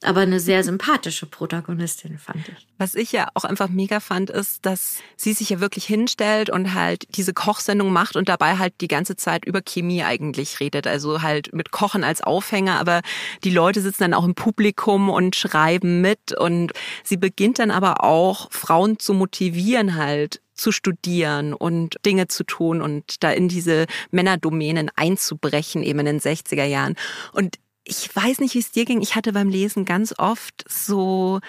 Aber 0.01 0.21
eine 0.21 0.39
sehr 0.39 0.63
sympathische 0.63 1.25
Protagonistin, 1.25 2.17
fand 2.17 2.47
ich. 2.47 2.67
Was 2.77 2.95
ich 2.95 3.11
ja 3.11 3.27
auch 3.33 3.43
einfach 3.43 3.67
mega 3.67 3.99
fand, 3.99 4.29
ist, 4.29 4.65
dass 4.65 4.99
sie 5.17 5.33
sich 5.33 5.49
ja 5.49 5.59
wirklich 5.59 5.83
hinstellt 5.83 6.49
und 6.49 6.73
halt 6.73 7.05
diese 7.17 7.33
Kochsendung 7.33 7.91
macht 7.91 8.15
und 8.15 8.29
dabei 8.29 8.57
halt 8.57 8.75
die 8.79 8.87
ganze 8.87 9.17
Zeit 9.17 9.43
über 9.43 9.61
Chemie 9.61 10.03
eigentlich 10.03 10.61
redet. 10.61 10.87
Also 10.87 11.21
halt 11.21 11.53
mit 11.53 11.71
Kochen 11.71 12.05
als 12.05 12.21
Aufhänger, 12.21 12.79
aber 12.79 13.01
die 13.43 13.49
Leute 13.49 13.81
sitzen 13.81 14.03
dann 14.03 14.13
auch 14.13 14.23
im 14.23 14.35
Publikum 14.35 15.09
und 15.09 15.35
schreiben 15.35 15.99
mit 15.99 16.31
und 16.37 16.71
sie 17.03 17.17
beginnt 17.17 17.59
dann 17.59 17.71
aber 17.71 18.01
auch 18.01 18.49
Frauen 18.53 18.99
zu 18.99 19.13
motivieren 19.13 19.95
halt 19.95 20.39
zu 20.59 20.71
studieren 20.71 21.53
und 21.53 21.95
Dinge 22.05 22.27
zu 22.27 22.43
tun 22.43 22.81
und 22.81 23.23
da 23.23 23.31
in 23.31 23.47
diese 23.47 23.85
Männerdomänen 24.11 24.91
einzubrechen, 24.95 25.83
eben 25.83 25.99
in 25.99 26.05
den 26.05 26.19
60er 26.19 26.65
Jahren. 26.65 26.95
Und 27.33 27.57
ich 27.83 28.15
weiß 28.15 28.39
nicht, 28.39 28.53
wie 28.53 28.59
es 28.59 28.71
dir 28.71 28.85
ging. 28.85 29.01
Ich 29.01 29.15
hatte 29.15 29.33
beim 29.33 29.49
Lesen 29.49 29.85
ganz 29.85 30.13
oft 30.17 30.63
so, 30.67 31.39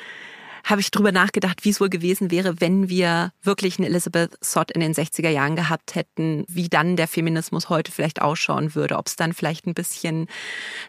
habe 0.64 0.80
ich 0.80 0.90
drüber 0.90 1.12
nachgedacht, 1.12 1.64
wie 1.64 1.70
es 1.70 1.80
wohl 1.80 1.90
gewesen 1.90 2.30
wäre, 2.30 2.60
wenn 2.60 2.88
wir 2.88 3.32
wirklich 3.42 3.78
eine 3.78 3.88
Elizabeth 3.88 4.38
Sott 4.40 4.70
in 4.70 4.80
den 4.80 4.94
60er 4.94 5.28
Jahren 5.28 5.56
gehabt 5.56 5.94
hätten, 5.94 6.44
wie 6.48 6.68
dann 6.68 6.96
der 6.96 7.08
Feminismus 7.08 7.68
heute 7.68 7.92
vielleicht 7.92 8.22
ausschauen 8.22 8.74
würde, 8.74 8.96
ob 8.96 9.06
es 9.06 9.16
dann 9.16 9.32
vielleicht 9.32 9.66
ein 9.66 9.74
bisschen, 9.74 10.28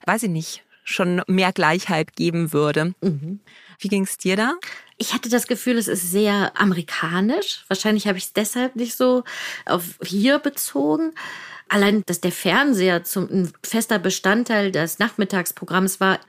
weiß 0.06 0.24
ich 0.24 0.30
nicht, 0.30 0.64
schon 0.84 1.22
mehr 1.28 1.52
Gleichheit 1.52 2.16
geben 2.16 2.54
würde. 2.54 2.94
Mhm. 3.02 3.40
Wie 3.82 3.88
ging 3.88 4.04
es 4.04 4.18
dir 4.18 4.36
da? 4.36 4.54
Ich 4.98 5.14
hatte 5.14 5.30
das 5.30 5.48
Gefühl, 5.48 5.78
es 5.78 5.88
ist 5.88 6.12
sehr 6.12 6.54
amerikanisch. 6.56 7.66
Wahrscheinlich 7.68 8.08
habe 8.08 8.20
ich 8.20 8.26
es 8.26 8.34
deshalb 8.34 8.76
nicht 8.76 8.96
so 8.96 9.24
auf 9.66 9.84
hier 10.04 10.38
bezogen. 10.38 11.14
Allein, 11.68 12.04
dass 12.06 12.22
der 12.22 12.32
Fernseher 12.32 13.04
zum 13.04 13.28
ein 13.30 13.54
fester 13.64 13.98
Bestandteil 13.98 14.72
des 14.72 15.00
Nachmittagsprogramms 15.00 16.00
war 16.00 16.20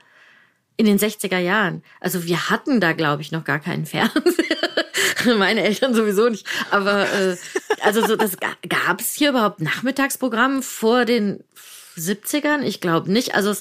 in 0.77 0.87
den 0.87 0.97
60er 0.97 1.37
Jahren. 1.37 1.83
Also 1.99 2.25
wir 2.25 2.49
hatten 2.49 2.81
da, 2.81 2.93
glaube 2.93 3.21
ich, 3.21 3.31
noch 3.31 3.43
gar 3.43 3.59
keinen 3.59 3.85
Fernseher. 3.85 4.57
Meine 5.37 5.63
Eltern 5.63 5.93
sowieso 5.93 6.29
nicht. 6.29 6.47
Aber 6.71 7.03
äh, 7.13 7.37
also 7.81 8.05
so, 8.05 8.15
das 8.15 8.37
gab 8.37 8.99
es 8.99 9.13
hier 9.13 9.29
überhaupt 9.29 9.61
Nachmittagsprogramm 9.61 10.63
vor 10.63 11.05
den 11.05 11.43
70ern? 11.97 12.61
Ich 12.61 12.81
glaube 12.81 13.11
nicht. 13.11 13.35
Also 13.35 13.55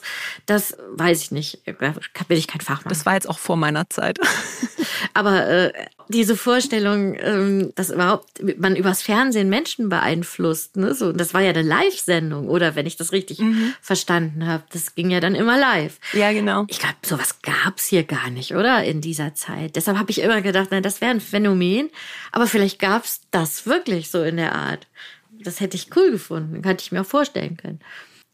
das 0.46 0.76
weiß 0.92 1.22
ich 1.22 1.30
nicht. 1.30 1.60
Da 1.66 1.94
bin 2.28 2.38
ich 2.38 2.48
kein 2.48 2.60
Fachmann. 2.60 2.88
Das 2.88 3.06
war 3.06 3.14
jetzt 3.14 3.28
auch 3.28 3.38
vor 3.38 3.56
meiner 3.56 3.88
Zeit. 3.90 4.18
Aber 5.14 5.46
äh, 5.48 5.72
diese 6.08 6.36
Vorstellung, 6.36 7.16
ähm, 7.18 7.72
dass 7.74 7.90
überhaupt 7.90 8.42
man 8.58 8.76
übers 8.76 9.02
Fernsehen 9.02 9.48
Menschen 9.48 9.88
beeinflusst, 9.88 10.76
ne? 10.76 10.94
so, 10.94 11.12
das 11.12 11.34
war 11.34 11.40
ja 11.40 11.50
eine 11.50 11.62
Live-Sendung, 11.62 12.48
oder 12.48 12.74
wenn 12.74 12.86
ich 12.86 12.96
das 12.96 13.12
richtig 13.12 13.38
mhm. 13.40 13.74
verstanden 13.80 14.46
habe. 14.46 14.64
Das 14.72 14.94
ging 14.94 15.10
ja 15.10 15.20
dann 15.20 15.34
immer 15.34 15.58
live. 15.58 15.98
Ja, 16.12 16.32
genau. 16.32 16.64
Ich 16.68 16.78
glaube, 16.78 16.96
sowas 17.04 17.40
gab's 17.42 17.86
hier 17.86 18.04
gar 18.04 18.30
nicht, 18.30 18.54
oder? 18.54 18.84
In 18.84 19.00
dieser 19.00 19.34
Zeit. 19.34 19.76
Deshalb 19.76 19.98
habe 19.98 20.10
ich 20.10 20.20
immer 20.20 20.42
gedacht, 20.42 20.68
na, 20.70 20.80
das 20.80 21.00
wäre 21.00 21.10
ein 21.10 21.20
Phänomen. 21.20 21.90
Aber 22.30 22.46
vielleicht 22.46 22.78
gab's 22.78 23.22
das 23.30 23.66
wirklich 23.66 24.10
so 24.10 24.22
in 24.22 24.36
der 24.36 24.54
Art. 24.54 24.86
Das 25.30 25.60
hätte 25.60 25.76
ich 25.76 25.94
cool 25.96 26.12
gefunden, 26.12 26.62
könnte 26.62 26.82
ich 26.82 26.92
mir 26.92 27.00
auch 27.00 27.06
vorstellen 27.06 27.56
können. 27.56 27.80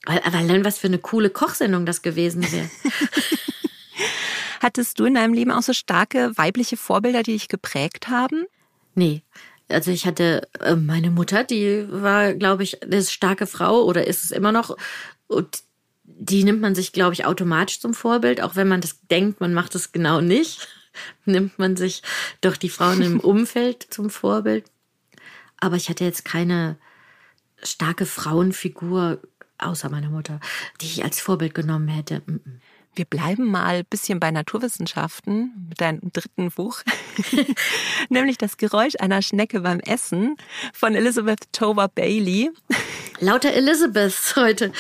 Aber 0.09 0.31
dann 0.31 0.65
was 0.65 0.79
für 0.79 0.87
eine 0.87 0.99
coole 0.99 1.31
Kochsendung 1.31 1.85
das 1.85 2.03
gewesen 2.03 2.51
wäre. 2.51 2.71
Hattest 4.61 4.99
du 4.99 5.05
in 5.05 5.15
deinem 5.15 5.35
Leben 5.35 5.51
auch 5.51 5.63
so 5.63 5.73
starke 5.73 6.37
weibliche 6.37 6.77
Vorbilder, 6.77 7.23
die 7.23 7.33
dich 7.33 7.49
geprägt 7.49 8.09
haben? 8.09 8.47
Nee. 8.95 9.23
Also 9.69 9.91
ich 9.91 10.07
hatte 10.07 10.49
äh, 10.61 10.75
meine 10.75 11.11
Mutter, 11.11 11.45
die 11.45 11.87
war, 11.91 12.33
glaube 12.33 12.63
ich, 12.63 12.83
eine 12.83 13.03
starke 13.03 13.47
Frau 13.47 13.83
oder 13.83 14.07
ist 14.07 14.25
es 14.25 14.31
immer 14.31 14.51
noch. 14.51 14.77
Und 15.27 15.63
die 16.05 16.43
nimmt 16.43 16.63
man 16.63 16.75
sich, 16.75 16.93
glaube 16.93 17.13
ich, 17.13 17.27
automatisch 17.27 17.81
zum 17.81 17.93
Vorbild, 17.93 18.41
auch 18.41 18.57
wenn 18.57 18.67
man 18.67 18.81
das 18.81 19.07
denkt, 19.09 19.41
man 19.41 19.53
macht 19.53 19.75
es 19.75 19.93
genau 19.93 20.21
nicht. 20.21 20.69
nimmt 21.27 21.59
man 21.59 21.77
sich 21.77 22.03
doch 22.41 22.57
die 22.57 22.71
Frauen 22.71 23.03
im 23.03 23.21
Umfeld 23.21 23.87
zum 23.91 24.11
Vorbild. 24.11 24.65
Aber 25.59 25.77
ich 25.77 25.89
hatte 25.89 26.05
jetzt 26.05 26.25
keine 26.25 26.77
starke 27.63 28.07
Frauenfigur 28.07 29.21
außer 29.59 29.89
meiner 29.89 30.11
Mutter, 30.11 30.41
die 30.81 30.87
ich 30.87 31.05
als 31.05 31.21
Vorbild 31.21 31.55
genommen 31.55 31.89
hätte. 31.89 32.23
Wir 32.95 33.05
bleiben 33.05 33.47
mal 33.51 33.77
ein 33.77 33.85
bisschen 33.89 34.19
bei 34.19 34.31
Naturwissenschaften 34.31 35.67
mit 35.69 35.81
deinem 35.81 36.13
dritten 36.13 36.51
Buch, 36.51 36.83
nämlich 38.09 38.39
das 38.39 38.57
Geräusch 38.57 38.95
einer 38.99 39.23
Schnecke 39.23 39.61
beim 39.61 39.81
Essen 39.81 40.37
von 40.73 40.95
Elizabeth 40.95 41.53
Tover 41.53 41.89
Bailey. 41.89 42.51
Lauter 43.21 43.53
Elizabeth 43.53 44.35
heute. 44.37 44.73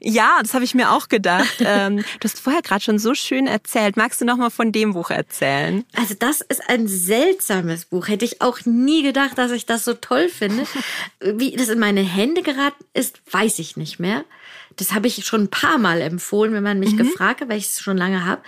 Ja, 0.00 0.38
das 0.42 0.54
habe 0.54 0.64
ich 0.64 0.74
mir 0.74 0.92
auch 0.92 1.08
gedacht. 1.08 1.56
ähm, 1.60 1.98
du 1.98 2.24
hast 2.24 2.40
vorher 2.40 2.62
gerade 2.62 2.82
schon 2.82 2.98
so 2.98 3.14
schön 3.14 3.46
erzählt. 3.46 3.96
Magst 3.96 4.20
du 4.20 4.24
noch 4.24 4.36
mal 4.36 4.50
von 4.50 4.72
dem 4.72 4.92
Buch 4.92 5.10
erzählen? 5.10 5.84
Also 5.94 6.14
das 6.18 6.40
ist 6.40 6.68
ein 6.68 6.86
seltsames 6.86 7.86
Buch. 7.86 8.08
Hätte 8.08 8.24
ich 8.24 8.40
auch 8.40 8.60
nie 8.64 9.02
gedacht, 9.02 9.38
dass 9.38 9.50
ich 9.50 9.66
das 9.66 9.84
so 9.84 9.94
toll 9.94 10.28
finde. 10.28 10.64
Wie 11.20 11.52
das 11.52 11.68
in 11.68 11.78
meine 11.78 12.02
Hände 12.02 12.42
geraten 12.42 12.84
ist, 12.94 13.20
weiß 13.30 13.58
ich 13.58 13.76
nicht 13.76 13.98
mehr. 13.98 14.24
Das 14.76 14.92
habe 14.92 15.08
ich 15.08 15.24
schon 15.26 15.42
ein 15.42 15.50
paar 15.50 15.78
Mal 15.78 16.00
empfohlen, 16.00 16.52
wenn 16.52 16.62
man 16.62 16.78
mich 16.78 16.92
mhm. 16.92 16.98
gefragt 16.98 17.40
hat, 17.40 17.48
weil 17.48 17.58
ich 17.58 17.66
es 17.66 17.80
schon 17.80 17.96
lange 17.96 18.24
habe. 18.24 18.42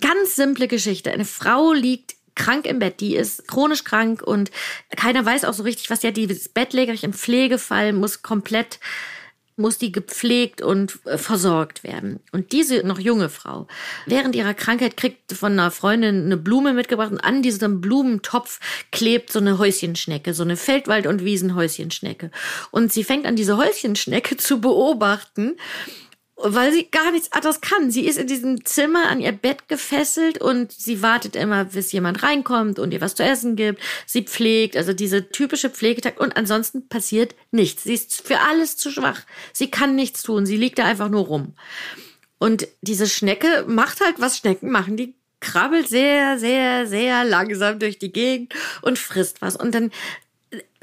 Ganz 0.00 0.36
simple 0.36 0.68
Geschichte. 0.68 1.10
Eine 1.10 1.24
Frau 1.24 1.72
liegt 1.72 2.14
krank 2.34 2.66
im 2.66 2.78
Bett, 2.78 3.00
die 3.00 3.16
ist 3.16 3.46
chronisch 3.46 3.84
krank 3.84 4.22
und 4.22 4.50
keiner 4.96 5.24
weiß 5.24 5.44
auch 5.44 5.52
so 5.52 5.64
richtig, 5.64 5.90
was 5.90 6.02
ja 6.02 6.12
die 6.12 6.26
Bettlägerin 6.54 7.00
im 7.02 7.12
Pflegefall 7.12 7.92
muss 7.92 8.22
komplett 8.22 8.78
muss 9.56 9.78
die 9.78 9.92
gepflegt 9.92 10.62
und 10.62 10.98
äh, 11.04 11.18
versorgt 11.18 11.84
werden. 11.84 12.20
Und 12.32 12.52
diese 12.52 12.86
noch 12.86 12.98
junge 12.98 13.28
Frau, 13.28 13.68
während 14.06 14.34
ihrer 14.34 14.54
Krankheit 14.54 14.96
kriegt 14.96 15.32
von 15.32 15.52
einer 15.52 15.70
Freundin 15.70 16.24
eine 16.24 16.36
Blume 16.36 16.72
mitgebracht 16.72 17.12
und 17.12 17.20
an 17.20 17.42
diesem 17.42 17.80
Blumentopf 17.80 18.60
klebt 18.90 19.30
so 19.30 19.38
eine 19.38 19.58
Häuschenschnecke, 19.58 20.34
so 20.34 20.42
eine 20.42 20.56
Feldwald- 20.56 21.06
und 21.06 21.24
Wiesenhäuschenschnecke. 21.24 22.30
Und 22.70 22.92
sie 22.92 23.04
fängt 23.04 23.26
an, 23.26 23.36
diese 23.36 23.56
Häuschenschnecke 23.56 24.36
zu 24.36 24.60
beobachten 24.60 25.56
weil 26.36 26.72
sie 26.72 26.90
gar 26.90 27.12
nichts 27.12 27.30
anderes 27.32 27.60
kann. 27.60 27.90
Sie 27.90 28.06
ist 28.06 28.18
in 28.18 28.26
diesem 28.26 28.64
Zimmer 28.64 29.08
an 29.08 29.20
ihr 29.20 29.32
Bett 29.32 29.68
gefesselt 29.68 30.38
und 30.40 30.72
sie 30.72 31.02
wartet 31.02 31.36
immer, 31.36 31.66
bis 31.66 31.92
jemand 31.92 32.22
reinkommt 32.22 32.78
und 32.78 32.92
ihr 32.92 33.00
was 33.00 33.14
zu 33.14 33.22
essen 33.22 33.56
gibt. 33.56 33.80
Sie 34.06 34.22
pflegt, 34.22 34.76
also 34.76 34.92
diese 34.92 35.30
typische 35.30 35.70
Pflegetakt 35.70 36.18
und 36.18 36.36
ansonsten 36.36 36.88
passiert 36.88 37.34
nichts. 37.50 37.84
Sie 37.84 37.94
ist 37.94 38.26
für 38.26 38.40
alles 38.40 38.76
zu 38.76 38.90
schwach. 38.90 39.22
Sie 39.52 39.70
kann 39.70 39.94
nichts 39.94 40.22
tun. 40.22 40.46
Sie 40.46 40.56
liegt 40.56 40.78
da 40.78 40.84
einfach 40.84 41.08
nur 41.08 41.26
rum. 41.26 41.54
Und 42.38 42.66
diese 42.80 43.06
Schnecke 43.06 43.64
macht 43.68 44.00
halt, 44.00 44.16
was 44.18 44.38
Schnecken 44.38 44.70
machen. 44.70 44.96
Die 44.96 45.14
krabbelt 45.38 45.88
sehr, 45.88 46.38
sehr, 46.38 46.86
sehr 46.86 47.24
langsam 47.24 47.78
durch 47.78 47.98
die 47.98 48.12
Gegend 48.12 48.54
und 48.80 48.98
frisst 48.98 49.42
was. 49.42 49.56
Und 49.56 49.74
dann 49.74 49.90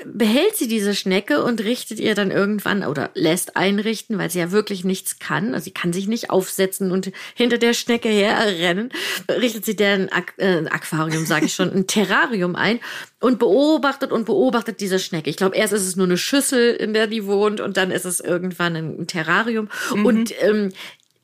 behält 0.05 0.55
sie 0.55 0.67
diese 0.67 0.95
Schnecke 0.95 1.43
und 1.43 1.61
richtet 1.61 1.99
ihr 1.99 2.15
dann 2.15 2.32
irgendwann 2.32 2.84
oder 2.84 3.11
lässt 3.13 3.57
einrichten, 3.57 4.17
weil 4.17 4.30
sie 4.30 4.39
ja 4.39 4.51
wirklich 4.51 4.84
nichts 4.84 5.20
kann. 5.20 5.53
Also 5.53 5.65
sie 5.65 5.72
kann 5.72 5.93
sich 5.93 6.07
nicht 6.07 6.30
aufsetzen 6.30 6.91
und 6.91 7.11
hinter 7.36 7.57
der 7.57 7.74
Schnecke 7.74 8.09
herrennen. 8.09 8.91
Richtet 9.30 9.65
sie 9.65 9.76
deren 9.76 10.09
äh, 10.38 10.65
Aquarium, 10.70 11.26
sage 11.26 11.45
ich 11.45 11.53
schon, 11.53 11.72
ein 11.74 11.88
Terrarium 11.88 12.55
ein 12.55 12.80
und 13.20 13.39
beobachtet 13.39 14.11
und 14.11 14.26
beobachtet 14.26 14.80
diese 14.80 14.99
Schnecke. 14.99 15.30
Ich 15.30 15.38
glaube, 15.38 15.55
erst 15.55 15.74
ist 15.74 15.86
es 15.86 15.95
nur 15.95 16.07
eine 16.07 16.17
Schüssel, 16.17 16.76
in 16.76 16.93
der 16.93 17.07
die 17.07 17.26
wohnt 17.26 17.59
und 17.59 17.78
dann 17.78 17.91
ist 17.91 18.05
es 18.05 18.20
irgendwann 18.20 18.76
ein 18.76 19.07
Terrarium. 19.07 19.70
Mhm. 19.93 20.05
Und 20.05 20.34
ähm, 20.41 20.72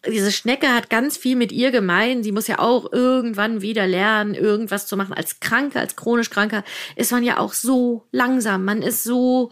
diese 0.07 0.31
Schnecke 0.31 0.73
hat 0.73 0.89
ganz 0.89 1.17
viel 1.17 1.35
mit 1.35 1.51
ihr 1.51 1.71
gemein. 1.71 2.23
Sie 2.23 2.31
muss 2.31 2.47
ja 2.47 2.59
auch 2.59 2.91
irgendwann 2.91 3.61
wieder 3.61 3.87
lernen, 3.87 4.35
irgendwas 4.35 4.87
zu 4.87 4.97
machen. 4.97 5.13
Als 5.13 5.39
Kranker, 5.39 5.79
als 5.79 5.95
chronisch 5.95 6.29
Kranker 6.29 6.63
ist 6.95 7.11
man 7.11 7.23
ja 7.23 7.37
auch 7.37 7.53
so 7.53 8.05
langsam. 8.11 8.65
Man 8.65 8.81
ist 8.81 9.03
so 9.03 9.51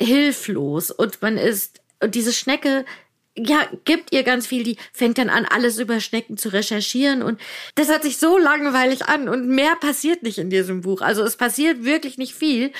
hilflos 0.00 0.90
und 0.90 1.22
man 1.22 1.36
ist, 1.36 1.80
und 2.00 2.14
diese 2.14 2.32
Schnecke, 2.32 2.84
ja, 3.36 3.66
gibt 3.84 4.12
ihr 4.12 4.22
ganz 4.22 4.46
viel. 4.46 4.62
Die 4.62 4.76
fängt 4.92 5.18
dann 5.18 5.30
an, 5.30 5.44
alles 5.44 5.78
über 5.78 6.00
Schnecken 6.00 6.36
zu 6.36 6.50
recherchieren 6.50 7.22
und 7.22 7.40
das 7.74 7.88
hört 7.88 8.02
sich 8.02 8.18
so 8.18 8.38
langweilig 8.38 9.06
an 9.06 9.28
und 9.28 9.48
mehr 9.48 9.74
passiert 9.76 10.22
nicht 10.22 10.38
in 10.38 10.50
diesem 10.50 10.82
Buch. 10.82 11.00
Also 11.00 11.22
es 11.22 11.36
passiert 11.36 11.84
wirklich 11.84 12.16
nicht 12.16 12.34
viel, 12.34 12.72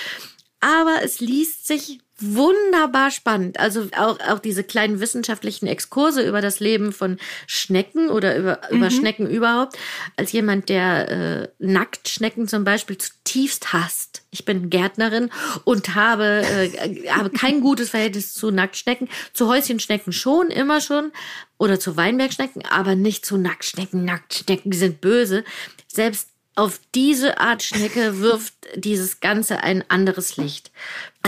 aber 0.65 1.03
es 1.03 1.21
liest 1.21 1.67
sich 1.67 1.99
wunderbar 2.19 3.11
spannend. 3.11 3.61
Also 3.61 3.89
auch, 3.99 4.19
auch 4.21 4.39
diese 4.39 4.65
kleinen 4.65 4.99
wissenschaftlichen 4.99 5.67
Exkurse 5.67 6.27
über 6.27 6.41
das 6.41 6.59
Leben 6.59 6.93
von 6.93 7.19
Schnecken 7.47 8.09
oder 8.09 8.39
über, 8.39 8.61
mhm. 8.71 8.79
über 8.79 8.91
Schnecken 8.91 9.29
überhaupt. 9.29 9.77
Als 10.17 10.33
jemand, 10.33 10.71
der 10.71 11.11
äh, 11.11 11.49
Nacktschnecken 11.59 12.49
zum 12.49 12.65
Beispiel 12.65 12.97
zutiefst 12.97 13.75
hasst. 13.75 14.23
Ich 14.31 14.47
bin 14.47 14.71
Gärtnerin 14.71 15.31
und 15.65 15.95
habe, 15.95 16.45
äh, 16.47 17.09
habe 17.11 17.29
kein 17.29 17.61
gutes 17.61 17.91
Verhältnis 17.91 18.33
zu 18.33 18.51
Nacktschnecken. 18.51 19.11
Zu 19.35 19.49
Häuschenschnecken 19.49 20.15
schon, 20.15 20.49
immer 20.49 20.81
schon. 20.81 21.13
Oder 21.59 21.79
zu 21.79 21.99
Weinbergschnecken, 21.99 22.65
aber 22.65 22.95
nicht 22.95 23.27
zu 23.27 23.37
Nacktschnecken. 23.37 24.03
Nacktschnecken 24.03 24.73
sind 24.73 25.03
böse. 25.03 25.45
Selbst 25.89 26.31
auf 26.57 26.81
diese 26.95 27.39
Art 27.39 27.63
Schnecke 27.63 28.21
wirft 28.21 28.55
dieses 28.77 29.21
Ganze 29.21 29.63
ein 29.63 29.85
anderes 29.89 30.37
Licht. 30.37 30.71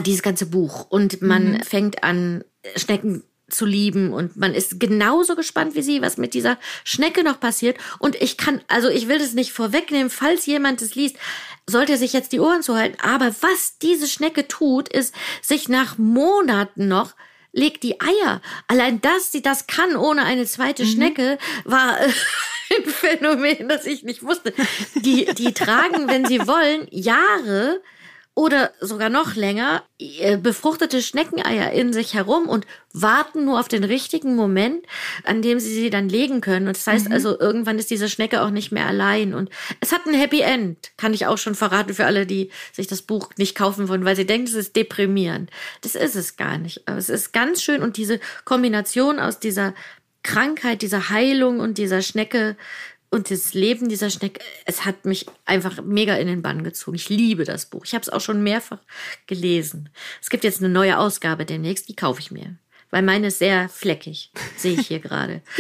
Dieses 0.04 0.22
ganze 0.22 0.46
Buch. 0.46 0.86
Und 0.88 1.22
man 1.22 1.52
mhm. 1.52 1.62
fängt 1.62 2.04
an, 2.04 2.44
Schnecken 2.76 3.22
zu 3.48 3.64
lieben 3.64 4.12
und 4.12 4.36
man 4.36 4.54
ist 4.54 4.80
genauso 4.80 5.36
gespannt 5.36 5.76
wie 5.76 5.82
sie, 5.82 6.02
was 6.02 6.16
mit 6.16 6.34
dieser 6.34 6.58
Schnecke 6.82 7.22
noch 7.22 7.38
passiert. 7.38 7.78
Und 7.98 8.16
ich 8.16 8.36
kann, 8.36 8.60
also 8.66 8.88
ich 8.88 9.06
will 9.08 9.18
das 9.18 9.34
nicht 9.34 9.52
vorwegnehmen, 9.52 10.10
falls 10.10 10.46
jemand 10.46 10.82
es 10.82 10.96
liest, 10.96 11.16
sollte 11.68 11.92
er 11.92 11.98
sich 11.98 12.12
jetzt 12.12 12.32
die 12.32 12.40
Ohren 12.40 12.62
zuhalten. 12.62 12.98
Aber 13.00 13.34
was 13.40 13.78
diese 13.78 14.08
Schnecke 14.08 14.48
tut, 14.48 14.88
ist, 14.88 15.14
sich 15.42 15.68
nach 15.68 15.96
Monaten 15.96 16.88
noch 16.88 17.14
legt 17.52 17.84
die 17.84 18.00
Eier. 18.00 18.42
Allein 18.68 19.00
dass 19.00 19.32
sie 19.32 19.42
das 19.42 19.66
kann 19.66 19.96
ohne 19.96 20.24
eine 20.24 20.44
zweite 20.44 20.84
mhm. 20.84 20.88
Schnecke, 20.88 21.38
war 21.64 21.96
Phänomen, 23.06 23.68
das 23.68 23.86
ich 23.86 24.02
nicht 24.02 24.22
wusste. 24.22 24.52
Die, 24.94 25.26
die 25.26 25.52
tragen, 25.52 26.08
wenn 26.08 26.24
sie 26.26 26.46
wollen, 26.46 26.88
Jahre 26.90 27.80
oder 28.38 28.70
sogar 28.82 29.08
noch 29.08 29.34
länger 29.34 29.82
äh, 29.98 30.36
befruchtete 30.36 31.00
Schneckeneier 31.00 31.72
in 31.72 31.94
sich 31.94 32.12
herum 32.12 32.50
und 32.50 32.66
warten 32.92 33.46
nur 33.46 33.58
auf 33.58 33.68
den 33.68 33.82
richtigen 33.82 34.36
Moment, 34.36 34.84
an 35.24 35.40
dem 35.40 35.58
sie 35.58 35.72
sie 35.72 35.88
dann 35.88 36.10
legen 36.10 36.42
können. 36.42 36.66
Und 36.66 36.76
das 36.76 36.86
heißt 36.86 37.06
mhm. 37.06 37.12
also, 37.12 37.40
irgendwann 37.40 37.78
ist 37.78 37.90
diese 37.90 38.10
Schnecke 38.10 38.42
auch 38.42 38.50
nicht 38.50 38.72
mehr 38.72 38.86
allein. 38.86 39.32
Und 39.32 39.48
es 39.80 39.90
hat 39.90 40.04
ein 40.04 40.12
Happy 40.12 40.42
End, 40.42 40.90
kann 40.98 41.14
ich 41.14 41.26
auch 41.26 41.38
schon 41.38 41.54
verraten 41.54 41.94
für 41.94 42.04
alle, 42.04 42.26
die 42.26 42.50
sich 42.74 42.86
das 42.86 43.00
Buch 43.00 43.30
nicht 43.38 43.56
kaufen 43.56 43.88
wollen, 43.88 44.04
weil 44.04 44.16
sie 44.16 44.26
denken, 44.26 44.48
es 44.48 44.54
ist 44.54 44.76
deprimierend. 44.76 45.50
Das 45.80 45.94
ist 45.94 46.14
es 46.14 46.36
gar 46.36 46.58
nicht. 46.58 46.86
Aber 46.86 46.98
es 46.98 47.08
ist 47.08 47.32
ganz 47.32 47.62
schön 47.62 47.82
und 47.82 47.96
diese 47.96 48.20
Kombination 48.44 49.18
aus 49.18 49.40
dieser 49.40 49.72
Krankheit, 50.22 50.82
dieser 50.82 51.08
Heilung 51.08 51.60
und 51.60 51.78
dieser 51.78 52.02
Schnecke 52.02 52.56
und 53.10 53.30
das 53.30 53.54
Leben 53.54 53.88
dieser 53.88 54.10
Schnecke, 54.10 54.40
es 54.64 54.84
hat 54.84 55.04
mich 55.04 55.26
einfach 55.44 55.82
mega 55.82 56.16
in 56.16 56.26
den 56.26 56.42
Bann 56.42 56.64
gezogen. 56.64 56.96
Ich 56.96 57.08
liebe 57.08 57.44
das 57.44 57.66
Buch. 57.66 57.84
Ich 57.84 57.94
habe 57.94 58.02
es 58.02 58.08
auch 58.08 58.20
schon 58.20 58.42
mehrfach 58.42 58.80
gelesen. 59.26 59.88
Es 60.20 60.30
gibt 60.30 60.44
jetzt 60.44 60.60
eine 60.60 60.68
neue 60.68 60.98
Ausgabe 60.98 61.44
demnächst, 61.44 61.88
die 61.88 61.96
kaufe 61.96 62.20
ich 62.20 62.30
mir. 62.30 62.56
Weil 62.90 63.02
meine 63.02 63.28
ist 63.28 63.38
sehr 63.38 63.68
fleckig, 63.68 64.30
sehe 64.56 64.78
ich 64.78 64.86
hier 64.88 65.00
gerade. 65.00 65.42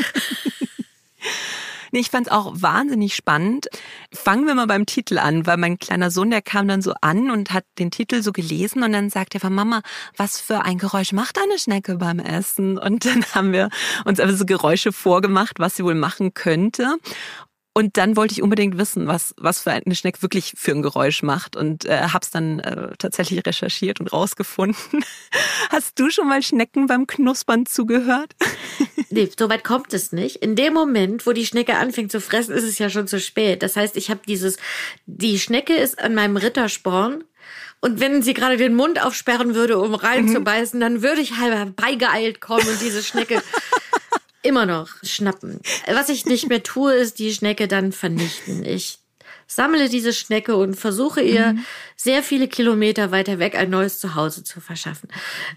Ich 1.98 2.10
fand 2.10 2.26
es 2.26 2.32
auch 2.32 2.52
wahnsinnig 2.56 3.14
spannend. 3.14 3.68
Fangen 4.12 4.46
wir 4.46 4.54
mal 4.54 4.66
beim 4.66 4.84
Titel 4.84 5.16
an, 5.18 5.46
weil 5.46 5.56
mein 5.56 5.78
kleiner 5.78 6.10
Sohn, 6.10 6.28
der 6.28 6.42
kam 6.42 6.68
dann 6.68 6.82
so 6.82 6.92
an 7.00 7.30
und 7.30 7.54
hat 7.54 7.64
den 7.78 7.90
Titel 7.90 8.22
so 8.22 8.32
gelesen 8.32 8.82
und 8.82 8.92
dann 8.92 9.08
sagt 9.08 9.32
er 9.32 9.40
von 9.40 9.54
Mama, 9.54 9.80
was 10.14 10.38
für 10.38 10.62
ein 10.62 10.76
Geräusch 10.76 11.12
macht 11.12 11.38
eine 11.38 11.58
Schnecke 11.58 11.96
beim 11.96 12.18
Essen? 12.18 12.76
Und 12.76 13.06
dann 13.06 13.24
haben 13.34 13.52
wir 13.54 13.70
uns 14.04 14.20
einfach 14.20 14.36
so 14.36 14.44
Geräusche 14.44 14.92
vorgemacht, 14.92 15.58
was 15.58 15.76
sie 15.76 15.84
wohl 15.84 15.94
machen 15.94 16.34
könnte. 16.34 16.96
Und 17.76 17.98
dann 17.98 18.16
wollte 18.16 18.32
ich 18.32 18.40
unbedingt 18.40 18.78
wissen, 18.78 19.06
was, 19.06 19.34
was 19.36 19.60
für 19.60 19.70
eine 19.70 19.94
Schnecke 19.94 20.22
wirklich 20.22 20.54
für 20.56 20.70
ein 20.70 20.80
Geräusch 20.80 21.22
macht 21.22 21.56
und 21.56 21.84
äh, 21.84 22.04
habe 22.04 22.20
es 22.22 22.30
dann 22.30 22.58
äh, 22.60 22.96
tatsächlich 22.96 23.44
recherchiert 23.44 24.00
und 24.00 24.14
rausgefunden. 24.14 25.04
Hast 25.68 25.98
du 25.98 26.08
schon 26.08 26.26
mal 26.26 26.42
Schnecken 26.42 26.86
beim 26.86 27.06
Knuspern 27.06 27.66
zugehört? 27.66 28.34
nee, 29.10 29.28
so 29.38 29.50
weit 29.50 29.62
kommt 29.62 29.92
es 29.92 30.10
nicht. 30.10 30.36
In 30.36 30.56
dem 30.56 30.72
Moment, 30.72 31.26
wo 31.26 31.32
die 31.32 31.44
Schnecke 31.44 31.76
anfängt 31.76 32.10
zu 32.10 32.22
fressen, 32.22 32.54
ist 32.54 32.64
es 32.64 32.78
ja 32.78 32.88
schon 32.88 33.08
zu 33.08 33.20
spät. 33.20 33.62
Das 33.62 33.76
heißt, 33.76 33.98
ich 33.98 34.08
habe 34.08 34.20
dieses, 34.26 34.56
die 35.04 35.38
Schnecke 35.38 35.74
ist 35.74 35.98
an 35.98 36.14
meinem 36.14 36.38
Rittersporn 36.38 37.24
und 37.80 38.00
wenn 38.00 38.22
sie 38.22 38.32
gerade 38.32 38.56
den 38.56 38.74
Mund 38.74 39.04
aufsperren 39.04 39.54
würde, 39.54 39.78
um 39.78 39.94
reinzubeißen, 39.94 40.78
mhm. 40.78 40.80
dann 40.80 41.02
würde 41.02 41.20
ich 41.20 41.36
halb 41.36 41.76
beigeeilt 41.76 42.40
kommen 42.40 42.66
und 42.66 42.80
diese 42.80 43.02
Schnecke 43.02 43.42
immer 44.46 44.66
noch 44.66 44.88
schnappen. 45.02 45.60
Was 45.86 46.08
ich 46.08 46.26
nicht 46.26 46.48
mehr 46.48 46.62
tue, 46.62 46.94
ist 46.94 47.18
die 47.18 47.32
Schnecke 47.32 47.68
dann 47.68 47.92
vernichten. 47.92 48.64
Ich 48.64 48.98
sammle 49.46 49.88
diese 49.88 50.12
Schnecke 50.12 50.56
und 50.56 50.74
versuche 50.74 51.20
ihr 51.22 51.52
mhm. 51.52 51.64
sehr 51.96 52.22
viele 52.22 52.48
Kilometer 52.48 53.10
weiter 53.10 53.38
weg 53.38 53.54
ein 53.54 53.70
neues 53.70 53.98
Zuhause 54.00 54.44
zu 54.44 54.60
verschaffen. 54.60 55.08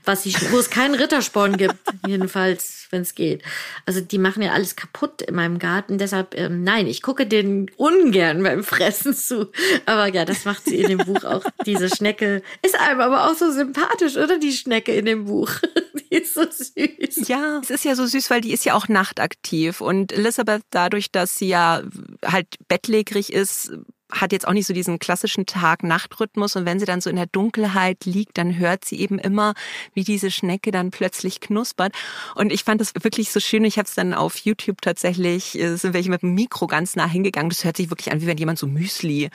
Was 0.06 0.24
sie, 0.24 0.34
wo 0.52 0.60
es 0.60 0.70
keinen 0.70 0.96
Rittersporn 0.96 1.58
gibt, 1.58 1.78
jedenfalls, 2.08 2.79
wenn 2.92 3.02
es 3.02 3.16
geht. 3.16 3.44
Also 3.86 4.02
die 4.02 4.18
machen 4.18 4.42
ja 4.42 4.52
alles 4.52 4.76
kaputt 4.76 5.22
in 5.22 5.36
meinem 5.36 5.60
Garten. 5.60 5.98
Deshalb, 5.98 6.36
ähm, 6.36 6.64
nein, 6.64 6.88
ich 6.88 7.02
gucke 7.02 7.26
denen 7.26 7.70
ungern 7.78 8.44
beim 8.44 8.64
Fressen 8.64 9.14
zu. 9.14 9.52
Aber 9.86 10.08
ja, 10.08 10.26
das 10.26 10.46
macht 10.46 10.66
sie 10.66 10.78
in 10.78 10.98
dem 10.98 11.06
Buch 11.06 11.24
auch. 11.24 11.44
Diese 11.66 11.90
Schnecke 11.90 12.42
ist 12.62 12.80
einem 12.80 13.02
aber 13.02 13.30
auch 13.30 13.36
so 13.36 13.52
sympathisch, 13.52 14.18
oder? 14.18 14.38
Die 14.40 14.54
Schnecke 14.54 14.94
in 14.94 15.06
dem 15.06 15.26
Buch. 15.26 15.52
die 15.94 16.16
ist 16.16 16.34
so 16.34 16.44
süß. 16.44 17.28
Ja, 17.28 17.60
es 17.62 17.70
ist 17.70 17.86
ja 17.86 17.96
so 17.96 18.06
süß, 18.06 18.30
weil 18.30 18.42
die 18.42 18.54
ist 18.54 18.66
ja 18.66 18.74
auch 18.74 18.88
nachtaktiv. 18.88 19.82
Und 19.82 20.12
Elizabeth, 20.12 20.64
dadurch, 20.72 21.12
dass 21.12 21.38
sie 21.38 21.50
ja 21.50 21.82
halt 22.26 22.48
bettlägerig 22.68 23.34
ist, 23.34 23.72
hat 24.12 24.32
jetzt 24.32 24.47
auch 24.47 24.53
nicht 24.53 24.66
so 24.66 24.74
diesen 24.74 24.99
klassischen 24.99 25.45
Tag-Nacht-Rhythmus 25.45 26.55
und 26.55 26.66
wenn 26.66 26.80
sie 26.80 26.86
dann 26.86 27.01
so 27.01 27.10
in 27.10 27.16
der 27.16 27.28
Dunkelheit 27.28 28.05
liegt, 28.05 28.38
dann 28.38 28.57
hört 28.57 28.86
sie 28.86 28.99
eben 28.99 29.20
immer, 29.20 29.53
wie 29.93 30.03
diese 30.03 30.32
Schnecke 30.32 30.72
dann 30.72 30.91
plötzlich 30.91 31.39
knuspert. 31.39 31.93
Und 32.36 32.51
ich 32.51 32.64
fand 32.64 32.82
das 32.82 32.93
wirklich 32.95 33.32
so 33.32 33.39
schön. 33.39 33.64
Ich 33.66 33.78
habe 33.78 33.88
es 33.88 33.95
dann 33.95 34.14
auf 34.14 34.38
YouTube 34.38 34.82
tatsächlich, 34.82 35.57
äh, 35.60 35.76
sind 35.76 35.93
welche 35.93 36.10
mit 36.10 36.24
dem 36.24 36.34
Mikro 36.34 36.68
ganz 36.68 36.95
nah 36.95 37.07
hingegangen. 37.07 37.49
Das 37.49 37.64
hört 37.64 37.78
sich 37.78 37.89
wirklich 37.89 38.12
an, 38.12 38.22
wie 38.22 38.28
wenn 38.28 38.38
jemand 38.38 38.60
so 38.60 38.68
Müsli 38.68 39.30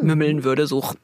mümmeln 0.00 0.44
würde, 0.44 0.66
so. 0.66 0.82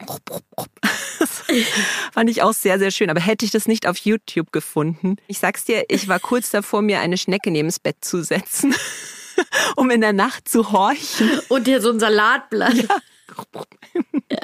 fand 2.13 2.31
ich 2.31 2.43
auch 2.43 2.53
sehr, 2.53 2.79
sehr 2.79 2.91
schön. 2.91 3.11
Aber 3.11 3.21
hätte 3.21 3.45
ich 3.45 3.51
das 3.51 3.69
nicht 3.69 3.87
auf 3.87 3.99
YouTube 3.99 4.51
gefunden, 4.53 5.17
ich 5.27 5.39
sag's 5.39 5.65
dir, 5.65 5.85
ich 5.89 6.09
war 6.09 6.21
kurz 6.21 6.51
davor, 6.51 6.83
mir 6.83 7.01
eine 7.01 7.19
Schnecke 7.19 7.51
neben 7.51 7.69
das 7.69 7.79
Bett 7.79 7.97
zu 8.01 8.23
setzen. 8.23 8.75
um 9.77 9.91
in 9.91 10.01
der 10.01 10.13
Nacht 10.13 10.49
zu 10.49 10.73
horchen. 10.73 11.41
Und 11.49 11.67
dir 11.67 11.81
so 11.81 11.91
ein 11.91 12.01
Salatblatt. 12.01 12.75
Ja. 12.75 13.01
ja. 14.31 14.39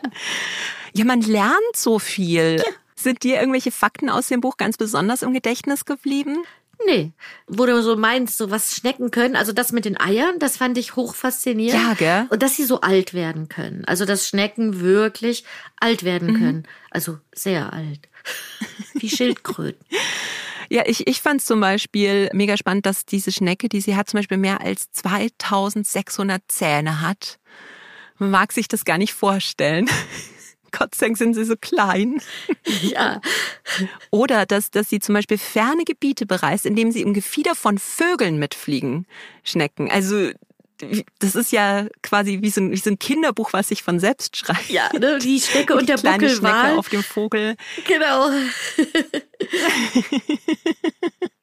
ja 0.95 1.05
man 1.05 1.21
lernt 1.21 1.77
so 1.77 1.99
viel. 1.99 2.57
Ja. 2.59 2.65
Sind 2.97 3.23
dir 3.23 3.39
irgendwelche 3.39 3.71
Fakten 3.71 4.09
aus 4.09 4.29
dem 4.29 4.41
Buch 4.41 4.57
ganz 4.57 4.77
besonders 4.77 5.23
im 5.23 5.35
Gedächtnis 5.35 5.85
geblieben? 5.85 6.45
Nee. 6.87 7.13
Wo 7.47 7.67
du 7.67 7.83
so 7.83 7.97
meinst, 7.97 8.37
so 8.37 8.51
was 8.51 8.75
Schnecken 8.75 9.11
können, 9.11 9.37
also 9.37 9.53
das 9.53 9.73
mit 9.73 9.85
den 9.85 10.01
Eiern, 10.01 10.39
das 10.39 10.57
fand 10.57 10.77
ich 10.79 10.97
hoch 10.97 11.15
faszinierend. 11.15 11.83
Ja, 11.83 11.95
gell? 11.95 12.27
Und 12.31 12.43
dass 12.43 12.57
sie 12.57 12.65
so 12.65 12.81
alt 12.81 13.15
werden 13.15 13.49
können. 13.49 13.85
Also 13.85 14.05
dass 14.05 14.29
Schnecken 14.29 14.81
wirklich 14.81 15.45
alt 15.79 16.05
werden 16.05 16.33
mhm. 16.33 16.39
können. 16.39 16.69
Also 16.91 17.19
sehr 17.35 17.73
alt. 17.73 18.09
Wie 18.95 19.09
Schildkröten. 19.09 19.85
Ja, 20.71 20.83
ich, 20.87 21.07
ich 21.07 21.21
fand 21.21 21.43
zum 21.43 21.61
Beispiel 21.61 22.31
mega 22.33 22.57
spannend, 22.57 22.87
dass 22.87 23.05
diese 23.05 23.33
Schnecke, 23.33 23.69
die 23.69 23.81
sie 23.81 23.97
hat, 23.97 24.09
zum 24.09 24.19
Beispiel 24.19 24.39
mehr 24.39 24.61
als 24.61 24.91
2600 24.93 26.43
Zähne 26.49 27.01
hat. 27.01 27.39
Man 28.19 28.31
mag 28.31 28.53
sich 28.53 28.69
das 28.69 28.85
gar 28.85 28.99
nicht 28.99 29.13
vorstellen. 29.13 29.89
Gott 30.77 30.95
sei 30.95 31.07
Dank 31.07 31.19
sind 31.19 31.35
sie 31.35 31.45
so 31.45 31.55
klein. 31.57 32.21
Ja. 32.83 33.21
Oder 34.11 34.45
dass, 34.45 34.71
dass 34.71 34.89
sie 34.89 34.99
zum 34.99 35.15
Beispiel 35.15 35.39
ferne 35.39 35.85
Gebiete 35.85 36.27
bereist, 36.27 36.67
indem 36.67 36.91
sie 36.91 37.03
im 37.03 37.15
Gefieder 37.15 37.55
von 37.55 37.79
Vögeln 37.79 38.39
mitfliegen, 38.39 39.07
Schnecken. 39.45 39.89
Also 39.91 40.31
das 41.19 41.35
ist 41.35 41.53
ja 41.53 41.87
quasi 42.03 42.41
wie 42.43 42.51
so, 42.51 42.61
ein, 42.61 42.73
wie 42.73 42.77
so 42.77 42.91
ein 42.91 42.99
Kinderbuch, 42.99 43.53
was 43.53 43.69
sich 43.69 43.83
von 43.83 44.01
selbst 44.01 44.37
schreibt. 44.37 44.69
Ja, 44.71 44.91
ne? 44.99 45.19
die 45.19 45.41
Schnecke 45.41 45.75
und 45.79 45.89
der 45.89 45.97
Kleine 45.97 46.27
Buckelwal. 46.27 46.61
Schnecke 46.63 46.79
auf 46.79 46.89
dem 46.89 47.03
Vogel. 47.03 47.57
Genau. 47.87 48.31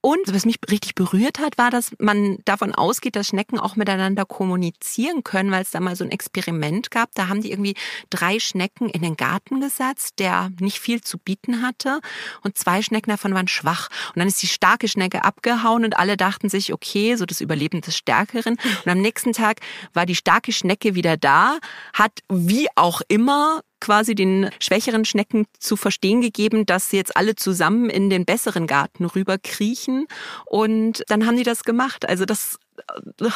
Und 0.00 0.32
was 0.32 0.44
mich 0.44 0.56
richtig 0.70 0.94
berührt 0.94 1.38
hat, 1.38 1.58
war, 1.58 1.70
dass 1.70 1.92
man 1.98 2.38
davon 2.44 2.74
ausgeht, 2.74 3.16
dass 3.16 3.28
Schnecken 3.28 3.58
auch 3.58 3.76
miteinander 3.76 4.24
kommunizieren 4.24 5.24
können, 5.24 5.50
weil 5.50 5.62
es 5.62 5.70
da 5.70 5.80
mal 5.80 5.96
so 5.96 6.04
ein 6.04 6.10
Experiment 6.10 6.90
gab. 6.90 7.14
Da 7.14 7.28
haben 7.28 7.42
die 7.42 7.50
irgendwie 7.50 7.74
drei 8.10 8.38
Schnecken 8.38 8.88
in 8.88 9.02
den 9.02 9.16
Garten 9.16 9.60
gesetzt, 9.60 10.14
der 10.18 10.50
nicht 10.60 10.78
viel 10.78 11.00
zu 11.00 11.18
bieten 11.18 11.62
hatte. 11.62 12.00
Und 12.42 12.58
zwei 12.58 12.82
Schnecken 12.82 13.10
davon 13.10 13.34
waren 13.34 13.48
schwach. 13.48 13.88
Und 14.08 14.20
dann 14.20 14.28
ist 14.28 14.42
die 14.42 14.46
starke 14.46 14.88
Schnecke 14.88 15.24
abgehauen 15.24 15.84
und 15.84 15.98
alle 15.98 16.16
dachten 16.16 16.48
sich, 16.48 16.72
okay, 16.72 17.16
so 17.16 17.26
das 17.26 17.40
Überleben 17.40 17.80
des 17.80 17.96
Stärkeren. 17.96 18.56
Und 18.84 18.90
am 18.90 18.98
nächsten 18.98 19.32
Tag 19.32 19.60
war 19.94 20.06
die 20.06 20.16
starke 20.16 20.52
Schnecke 20.52 20.94
wieder 20.94 21.16
da, 21.16 21.58
hat 21.92 22.20
wie 22.28 22.68
auch 22.76 23.02
immer 23.08 23.62
quasi 23.80 24.14
den 24.14 24.50
schwächeren 24.60 25.04
Schnecken 25.04 25.46
zu 25.58 25.76
verstehen 25.76 26.20
gegeben, 26.20 26.66
dass 26.66 26.90
sie 26.90 26.96
jetzt 26.96 27.16
alle 27.16 27.36
zusammen 27.36 27.90
in 27.90 28.10
den 28.10 28.24
besseren 28.24 28.66
Garten 28.66 29.04
rüber 29.04 29.38
kriechen. 29.38 30.06
Und 30.46 31.04
dann 31.08 31.26
haben 31.26 31.36
die 31.36 31.44
das 31.44 31.64
gemacht. 31.64 32.08
Also 32.08 32.24
das, 32.24 32.58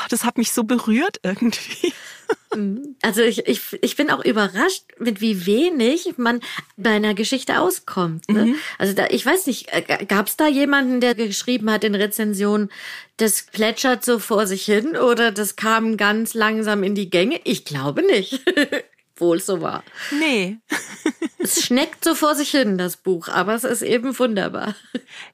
das 0.09 0.25
hat 0.25 0.39
mich 0.39 0.53
so 0.53 0.65
berührt 0.65 1.19
irgendwie. 1.23 1.93
Also 3.03 3.23
ich, 3.23 3.47
ich, 3.47 3.61
ich 3.81 3.97
bin 3.97 4.11
auch 4.11 4.25
überrascht, 4.25 4.85
mit 4.99 5.21
wie 5.21 5.47
wenig 5.47 6.15
man 6.19 6.41
bei 6.77 6.91
einer 6.91 7.15
Geschichte 7.15 7.59
auskommt. 7.59 8.29
Ne? 8.29 8.47
Mhm. 8.47 8.55
Also 8.79 8.93
da, 8.95 9.07
ich 9.09 9.25
weiß 9.25 9.47
nicht, 9.47 9.69
äh, 9.73 10.05
gab 10.05 10.27
es 10.27 10.37
da 10.37 10.47
jemanden, 10.49 11.01
der 11.01 11.15
geschrieben 11.15 11.71
hat 11.71 11.85
in 11.85 11.95
Rezensionen, 11.95 12.71
das 13.17 13.43
plätschert 13.43 14.05
so 14.05 14.19
vor 14.19 14.47
sich 14.47 14.65
hin 14.65 14.97
oder 14.97 15.33
das 15.33 15.57
kam 15.57 15.97
ganz 15.97 16.35
langsam 16.35 16.83
in 16.83 16.95
die 16.95 17.09
Gänge? 17.11 17.41
Ich 17.45 17.65
glaube 17.65 18.03
nicht. 18.03 18.41
wohl 19.23 19.41
so 19.41 19.63
war. 19.63 19.83
Nee. 20.21 20.59
es 21.39 21.65
schneckt 21.65 22.05
so 22.05 22.15
vor 22.15 22.35
sich 22.35 22.51
hin, 22.51 22.77
das 22.77 22.99
Buch, 22.99 23.29
aber 23.29 23.55
es 23.55 23.65
ist 23.65 23.81
eben 23.81 24.19
wunderbar. 24.19 24.75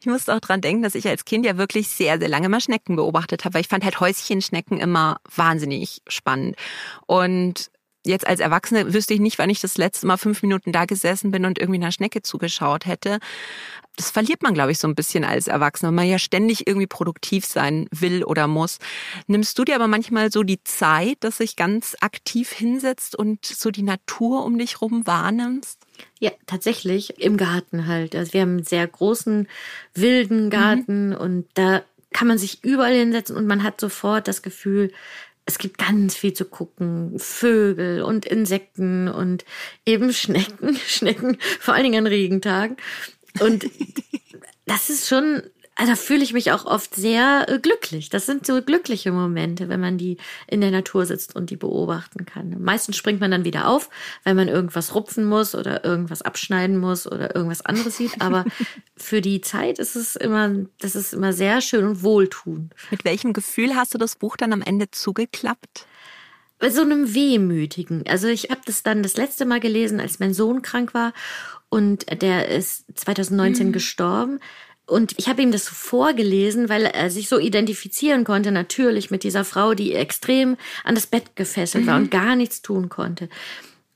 Ich 0.00 0.06
musste 0.06 0.34
auch 0.34 0.40
dran 0.40 0.60
denken, 0.60 0.82
dass 0.82 0.94
ich 0.94 1.08
als 1.08 1.24
Kind 1.24 1.44
ja 1.44 1.58
wirklich 1.58 1.88
sehr, 1.88 2.18
sehr 2.18 2.28
lange 2.28 2.48
mal 2.48 2.60
Schnecken 2.60 2.94
beobachtet 2.94 3.44
habe, 3.44 3.54
weil 3.54 3.62
ich 3.62 3.68
fand 3.68 3.84
halt 3.84 3.98
Häuschenschnecken 3.98 4.78
immer 4.78 5.20
wahnsinnig 5.34 6.02
spannend. 6.06 6.56
Und 7.06 7.70
jetzt 8.06 8.26
als 8.26 8.40
Erwachsene 8.40 8.92
wüsste 8.92 9.14
ich 9.14 9.20
nicht, 9.20 9.38
wann 9.38 9.50
ich 9.50 9.60
das 9.60 9.76
letzte 9.76 10.06
Mal 10.06 10.16
fünf 10.16 10.42
Minuten 10.42 10.72
da 10.72 10.84
gesessen 10.84 11.30
bin 11.30 11.44
und 11.44 11.58
irgendwie 11.58 11.80
einer 11.80 11.92
Schnecke 11.92 12.22
zugeschaut 12.22 12.86
hätte 12.86 13.18
das 13.98 14.10
verliert 14.12 14.42
man, 14.42 14.54
glaube 14.54 14.70
ich, 14.70 14.78
so 14.78 14.86
ein 14.86 14.94
bisschen 14.94 15.24
als 15.24 15.48
Erwachsener, 15.48 15.88
weil 15.88 15.96
man 15.96 16.06
ja 16.06 16.18
ständig 16.18 16.66
irgendwie 16.66 16.86
produktiv 16.86 17.44
sein 17.44 17.88
will 17.90 18.22
oder 18.22 18.46
muss. 18.46 18.78
Nimmst 19.26 19.58
du 19.58 19.64
dir 19.64 19.74
aber 19.74 19.88
manchmal 19.88 20.30
so 20.30 20.44
die 20.44 20.62
Zeit, 20.62 21.16
dass 21.20 21.38
sich 21.38 21.56
ganz 21.56 21.96
aktiv 22.00 22.52
hinsetzt 22.52 23.16
und 23.16 23.44
so 23.44 23.70
die 23.70 23.82
Natur 23.82 24.44
um 24.44 24.56
dich 24.56 24.80
rum 24.80 25.06
wahrnimmst? 25.06 25.80
Ja, 26.20 26.30
tatsächlich 26.46 27.20
im 27.20 27.36
Garten 27.36 27.88
halt. 27.88 28.14
Also 28.14 28.32
wir 28.32 28.42
haben 28.42 28.58
einen 28.58 28.64
sehr 28.64 28.86
großen, 28.86 29.48
wilden 29.94 30.48
Garten 30.48 31.08
mhm. 31.10 31.16
und 31.16 31.46
da 31.54 31.82
kann 32.12 32.28
man 32.28 32.38
sich 32.38 32.62
überall 32.64 32.94
hinsetzen 32.94 33.36
und 33.36 33.46
man 33.46 33.64
hat 33.64 33.80
sofort 33.80 34.28
das 34.28 34.42
Gefühl, 34.42 34.92
es 35.48 35.56
gibt 35.56 35.78
ganz 35.78 36.14
viel 36.14 36.34
zu 36.34 36.44
gucken. 36.44 37.18
Vögel 37.18 38.02
und 38.02 38.26
Insekten 38.26 39.08
und 39.08 39.46
eben 39.86 40.12
Schnecken, 40.12 40.76
Schnecken, 40.86 41.38
vor 41.58 41.72
allen 41.72 41.84
Dingen 41.84 42.04
an 42.04 42.06
Regentagen. 42.06 42.76
Und 43.40 43.64
das 44.66 44.90
ist 44.90 45.08
schon, 45.08 45.42
also 45.78 45.92
da 45.92 45.96
fühle 45.96 46.24
ich 46.24 46.32
mich 46.32 46.50
auch 46.50 46.66
oft 46.66 46.96
sehr 46.96 47.46
äh, 47.48 47.60
glücklich. 47.60 48.10
Das 48.10 48.26
sind 48.26 48.44
so 48.44 48.60
glückliche 48.60 49.12
Momente, 49.12 49.68
wenn 49.68 49.78
man 49.78 49.96
die 49.96 50.16
in 50.48 50.60
der 50.60 50.72
Natur 50.72 51.06
sitzt 51.06 51.36
und 51.36 51.50
die 51.50 51.56
beobachten 51.56 52.26
kann. 52.26 52.56
Meistens 52.60 52.96
springt 52.96 53.20
man 53.20 53.30
dann 53.30 53.44
wieder 53.44 53.68
auf, 53.68 53.88
wenn 54.24 54.34
man 54.34 54.48
irgendwas 54.48 54.96
rupfen 54.96 55.24
muss 55.24 55.54
oder 55.54 55.84
irgendwas 55.84 56.22
abschneiden 56.22 56.78
muss 56.78 57.06
oder 57.06 57.32
irgendwas 57.36 57.64
anderes 57.64 57.96
sieht. 57.96 58.20
Aber 58.20 58.44
für 58.96 59.20
die 59.20 59.40
Zeit 59.40 59.78
ist 59.78 59.94
es 59.94 60.16
immer, 60.16 60.50
das 60.80 60.96
ist 60.96 61.14
immer 61.14 61.32
sehr 61.32 61.60
schön 61.60 61.86
und 61.86 62.02
wohltuend. 62.02 62.74
Mit 62.90 63.04
welchem 63.04 63.32
Gefühl 63.32 63.76
hast 63.76 63.94
du 63.94 63.98
das 63.98 64.16
Buch 64.16 64.36
dann 64.36 64.52
am 64.52 64.62
Ende 64.62 64.90
zugeklappt? 64.90 65.86
so 66.70 66.80
einem 66.80 67.14
wehmütigen. 67.14 68.02
Also 68.08 68.26
ich 68.26 68.50
habe 68.50 68.62
das 68.64 68.82
dann 68.82 69.04
das 69.04 69.16
letzte 69.16 69.44
Mal 69.44 69.60
gelesen, 69.60 70.00
als 70.00 70.18
mein 70.18 70.34
Sohn 70.34 70.60
krank 70.60 70.92
war 70.92 71.12
und 71.68 72.06
der 72.22 72.48
ist 72.48 72.84
2019 72.94 73.68
mhm. 73.68 73.72
gestorben. 73.72 74.40
Und 74.88 75.14
ich 75.18 75.28
habe 75.28 75.42
ihm 75.42 75.52
das 75.52 75.66
so 75.66 75.74
vorgelesen, 75.74 76.70
weil 76.70 76.86
er 76.86 77.10
sich 77.10 77.28
so 77.28 77.38
identifizieren 77.38 78.24
konnte, 78.24 78.50
natürlich 78.52 79.10
mit 79.10 79.22
dieser 79.22 79.44
Frau, 79.44 79.74
die 79.74 79.94
extrem 79.94 80.56
an 80.82 80.94
das 80.94 81.06
Bett 81.06 81.36
gefesselt 81.36 81.84
mhm. 81.84 81.88
war 81.88 81.96
und 81.96 82.10
gar 82.10 82.36
nichts 82.36 82.62
tun 82.62 82.88
konnte. 82.88 83.28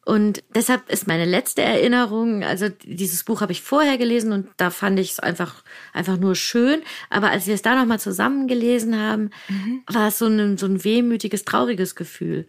Und 0.04 0.42
deshalb 0.54 0.90
ist 0.90 1.06
meine 1.06 1.24
letzte 1.24 1.62
Erinnerung, 1.62 2.42
also 2.42 2.68
dieses 2.82 3.24
Buch 3.24 3.40
habe 3.40 3.52
ich 3.52 3.62
vorher 3.62 3.96
gelesen 3.96 4.32
und 4.32 4.48
da 4.56 4.70
fand 4.70 4.98
ich 4.98 5.12
es 5.12 5.20
einfach, 5.20 5.62
einfach 5.92 6.18
nur 6.18 6.34
schön. 6.34 6.82
Aber 7.08 7.30
als 7.30 7.46
wir 7.46 7.54
es 7.54 7.62
da 7.62 7.74
nochmal 7.74 8.00
zusammen 8.00 8.46
gelesen 8.46 8.98
haben, 8.98 9.30
mhm. 9.48 9.82
war 9.86 10.08
es 10.08 10.18
so 10.18 10.26
ein, 10.26 10.58
so 10.58 10.66
ein 10.66 10.84
wehmütiges, 10.84 11.44
trauriges 11.44 11.94
Gefühl. 11.94 12.46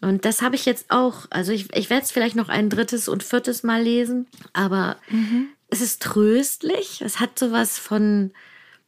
Und 0.00 0.24
das 0.24 0.42
habe 0.42 0.56
ich 0.56 0.64
jetzt 0.64 0.86
auch. 0.90 1.26
Also 1.30 1.52
ich, 1.52 1.74
ich 1.76 1.90
werde 1.90 2.04
es 2.04 2.10
vielleicht 2.10 2.36
noch 2.36 2.48
ein 2.48 2.70
drittes 2.70 3.08
und 3.08 3.22
viertes 3.22 3.62
Mal 3.62 3.82
lesen, 3.82 4.26
aber 4.52 4.96
mhm. 5.10 5.48
Es 5.68 5.80
ist 5.80 6.02
tröstlich. 6.02 7.00
Es 7.02 7.20
hat 7.20 7.38
sowas 7.38 7.78
von, 7.78 8.32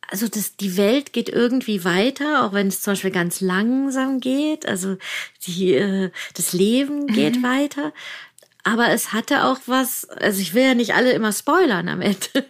also 0.09 0.29
das, 0.29 0.57
die 0.57 0.77
Welt 0.77 1.13
geht 1.13 1.29
irgendwie 1.29 1.85
weiter, 1.85 2.45
auch 2.45 2.53
wenn 2.53 2.69
es 2.69 2.83
zum 2.83 2.93
Beispiel 2.93 3.11
ganz 3.11 3.41
langsam 3.41 4.21
geht. 4.21 4.67
Also 4.67 4.97
die, 5.47 5.75
äh, 5.75 6.11
das 6.35 6.53
Leben 6.53 7.07
geht 7.07 7.37
mhm. 7.37 7.43
weiter. 7.43 7.93
Aber 8.63 8.91
es 8.91 9.13
hatte 9.13 9.45
auch 9.45 9.59
was, 9.67 10.09
also 10.09 10.41
ich 10.41 10.55
will 10.55 10.65
ja 10.65 10.75
nicht 10.75 10.95
alle 10.95 11.13
immer 11.13 11.33
spoilern 11.33 11.89
am 11.89 12.01
Ende. 12.01 12.19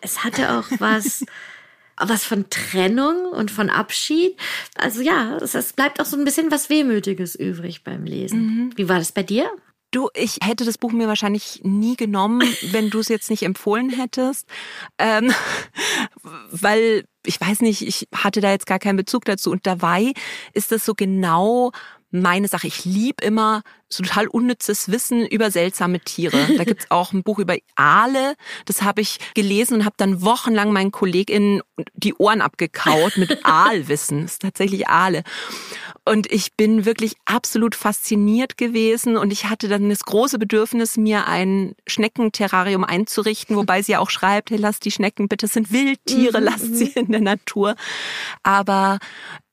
Es 0.00 0.22
hatte 0.22 0.52
auch 0.52 0.66
was 0.78 1.24
was 2.00 2.24
von 2.24 2.48
Trennung 2.50 3.32
und 3.32 3.50
von 3.50 3.70
Abschied. 3.70 4.36
Also 4.76 5.02
ja, 5.02 5.36
es, 5.38 5.54
es 5.54 5.72
bleibt 5.72 6.00
auch 6.00 6.04
so 6.04 6.16
ein 6.16 6.24
bisschen 6.24 6.50
was 6.50 6.70
Wehmütiges 6.70 7.34
übrig 7.34 7.82
beim 7.82 8.04
Lesen. 8.04 8.40
Mhm. 8.40 8.70
Wie 8.76 8.88
war 8.88 8.98
das 8.98 9.12
bei 9.12 9.22
dir? 9.22 9.50
Du, 9.90 10.10
ich 10.14 10.38
hätte 10.42 10.66
das 10.66 10.76
Buch 10.76 10.92
mir 10.92 11.08
wahrscheinlich 11.08 11.62
nie 11.64 11.96
genommen, 11.96 12.42
wenn 12.72 12.90
du 12.90 12.98
es 12.98 13.08
jetzt 13.08 13.30
nicht 13.30 13.42
empfohlen 13.42 13.88
hättest. 13.88 14.46
Ähm, 14.98 15.32
weil, 16.50 17.04
ich 17.24 17.40
weiß 17.40 17.60
nicht, 17.62 17.82
ich 17.82 18.06
hatte 18.14 18.40
da 18.42 18.50
jetzt 18.50 18.66
gar 18.66 18.78
keinen 18.78 18.96
Bezug 18.96 19.24
dazu. 19.24 19.50
Und 19.50 19.66
dabei 19.66 20.12
ist 20.52 20.72
das 20.72 20.84
so 20.84 20.94
genau 20.94 21.72
meine 22.10 22.48
Sache. 22.48 22.66
Ich 22.66 22.84
lieb 22.84 23.22
immer 23.22 23.62
so 23.90 24.02
total 24.02 24.26
unnützes 24.28 24.90
Wissen 24.90 25.26
über 25.26 25.50
seltsame 25.50 26.00
Tiere. 26.00 26.36
Da 26.56 26.64
gibt's 26.64 26.86
auch 26.90 27.12
ein 27.12 27.22
Buch 27.22 27.38
über 27.38 27.56
Aale. 27.74 28.34
Das 28.66 28.82
habe 28.82 29.00
ich 29.00 29.18
gelesen 29.34 29.74
und 29.74 29.84
habe 29.84 29.94
dann 29.96 30.22
wochenlang 30.22 30.72
meinen 30.72 30.90
KollegInnen 30.90 31.62
die 31.94 32.14
Ohren 32.14 32.40
abgekaut 32.40 33.16
mit 33.16 33.38
Aalwissen. 33.44 34.22
Das 34.22 34.32
ist 34.32 34.42
tatsächlich 34.42 34.88
Aale. 34.88 35.22
Und 36.04 36.30
ich 36.32 36.54
bin 36.54 36.84
wirklich 36.84 37.14
absolut 37.26 37.74
fasziniert 37.74 38.56
gewesen 38.56 39.16
und 39.16 39.30
ich 39.30 39.46
hatte 39.46 39.68
dann 39.68 39.90
das 39.90 40.04
große 40.04 40.38
Bedürfnis, 40.38 40.96
mir 40.96 41.26
ein 41.26 41.74
Schneckenterrarium 41.86 42.84
einzurichten, 42.84 43.56
wobei 43.56 43.82
sie 43.82 43.92
ja 43.92 43.98
auch 43.98 44.10
schreibt, 44.10 44.50
hey, 44.50 44.56
lasst 44.56 44.86
die 44.86 44.90
Schnecken 44.90 45.28
bitte, 45.28 45.46
es 45.46 45.52
sind 45.52 45.70
Wildtiere, 45.70 46.40
mhm, 46.40 46.44
lasst 46.44 46.74
sie 46.74 46.86
mhm. 46.86 46.92
in 46.94 47.12
der 47.12 47.20
Natur. 47.20 47.74
Aber 48.42 48.98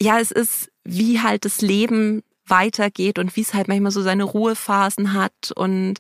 ja, 0.01 0.20
es 0.20 0.32
ist 0.32 0.72
wie 0.86 1.20
halt 1.20 1.45
das 1.45 1.62
Leben 1.62 2.24
weitergeht 2.48 3.20
und 3.20 3.36
wie 3.36 3.41
es 3.41 3.54
halt 3.54 3.68
manchmal 3.68 3.91
so 3.91 4.02
seine 4.02 4.24
Ruhephasen 4.24 5.14
hat 5.14 5.52
und 5.56 6.00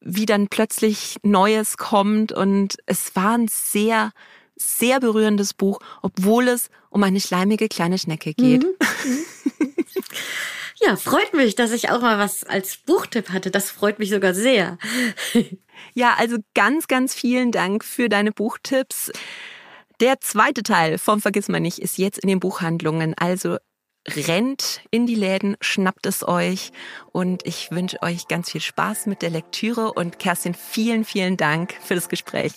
wie 0.00 0.26
dann 0.26 0.48
plötzlich 0.48 1.16
Neues 1.22 1.76
kommt. 1.76 2.32
Und 2.32 2.76
es 2.86 3.14
war 3.16 3.36
ein 3.36 3.48
sehr, 3.48 4.12
sehr 4.56 5.00
berührendes 5.00 5.54
Buch, 5.54 5.78
obwohl 6.02 6.48
es 6.48 6.70
um 6.90 7.02
eine 7.02 7.20
schleimige 7.20 7.68
kleine 7.68 7.98
Schnecke 7.98 8.34
geht. 8.34 8.64
Mhm. 8.64 8.70
Ja, 10.82 10.96
freut 10.96 11.34
mich, 11.34 11.56
dass 11.56 11.72
ich 11.72 11.90
auch 11.90 12.00
mal 12.00 12.18
was 12.18 12.42
als 12.42 12.78
Buchtipp 12.78 13.28
hatte. 13.30 13.50
Das 13.50 13.70
freut 13.70 13.98
mich 13.98 14.08
sogar 14.08 14.32
sehr. 14.32 14.78
Ja, 15.92 16.14
also 16.18 16.38
ganz, 16.54 16.88
ganz 16.88 17.14
vielen 17.14 17.52
Dank 17.52 17.84
für 17.84 18.08
deine 18.08 18.32
Buchtipps. 18.32 19.12
Der 20.00 20.20
zweite 20.20 20.62
Teil 20.62 20.96
vom 20.96 21.20
Vergiss 21.20 21.48
mal 21.48 21.60
nicht 21.60 21.78
ist 21.80 21.98
jetzt 21.98 22.18
in 22.18 22.28
den 22.28 22.40
Buchhandlungen. 22.40 23.14
Also 23.18 23.58
rennt 24.08 24.80
in 24.90 25.06
die 25.06 25.14
Läden, 25.14 25.56
schnappt 25.60 26.06
es 26.06 26.26
euch 26.26 26.72
und 27.12 27.46
ich 27.46 27.70
wünsche 27.70 28.02
euch 28.02 28.28
ganz 28.28 28.50
viel 28.50 28.60
Spaß 28.60 29.06
mit 29.06 29.22
der 29.22 29.30
Lektüre 29.30 29.92
und 29.92 30.18
Kerstin, 30.18 30.54
vielen, 30.54 31.04
vielen 31.04 31.36
Dank 31.36 31.74
für 31.82 31.94
das 31.94 32.08
Gespräch. 32.08 32.52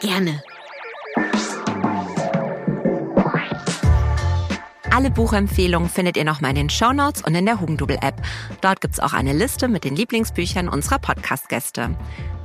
Gerne. 0.00 0.42
Alle 4.94 5.10
Buchempfehlungen 5.10 5.88
findet 5.88 6.18
ihr 6.18 6.24
nochmal 6.24 6.50
in 6.50 6.56
den 6.56 6.70
Shownotes 6.70 7.22
und 7.22 7.34
in 7.34 7.46
der 7.46 7.60
Hugendubel-App. 7.60 8.20
Dort 8.60 8.82
gibt's 8.82 9.00
auch 9.00 9.14
eine 9.14 9.32
Liste 9.32 9.66
mit 9.66 9.84
den 9.84 9.96
Lieblingsbüchern 9.96 10.68
unserer 10.68 10.98
Podcast-Gäste. 10.98 11.96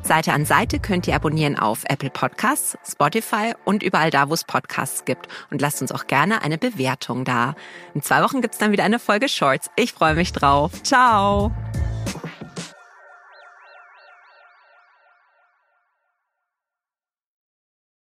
Seite 0.01 0.31
an 0.31 0.45
Seite 0.45 0.79
könnt 0.79 1.07
ihr 1.09 1.15
abonnieren 1.15 1.59
auf 1.59 1.83
Apple 1.89 2.09
Podcasts, 2.09 2.77
Spotify 2.89 3.53
und 3.65 3.83
überall 3.83 4.11
da, 4.11 4.29
wo 4.29 4.33
es 4.33 4.45
Podcasts 4.45 5.03
gibt. 5.03 5.27
Und 5.51 5.61
lasst 5.61 5.81
uns 5.81 5.91
auch 5.91 6.07
gerne 6.07 6.41
eine 6.41 6.57
Bewertung 6.57 7.25
da. 7.25 7.55
In 7.93 8.01
zwei 8.01 8.23
Wochen 8.23 8.39
gibt's 8.39 8.59
dann 8.59 8.71
wieder 8.71 8.85
eine 8.85 8.99
Folge 8.99 9.27
Shorts. 9.27 9.69
Ich 9.75 9.91
freue 9.91 10.15
mich 10.15 10.31
drauf. 10.31 10.71
Ciao! 10.83 11.51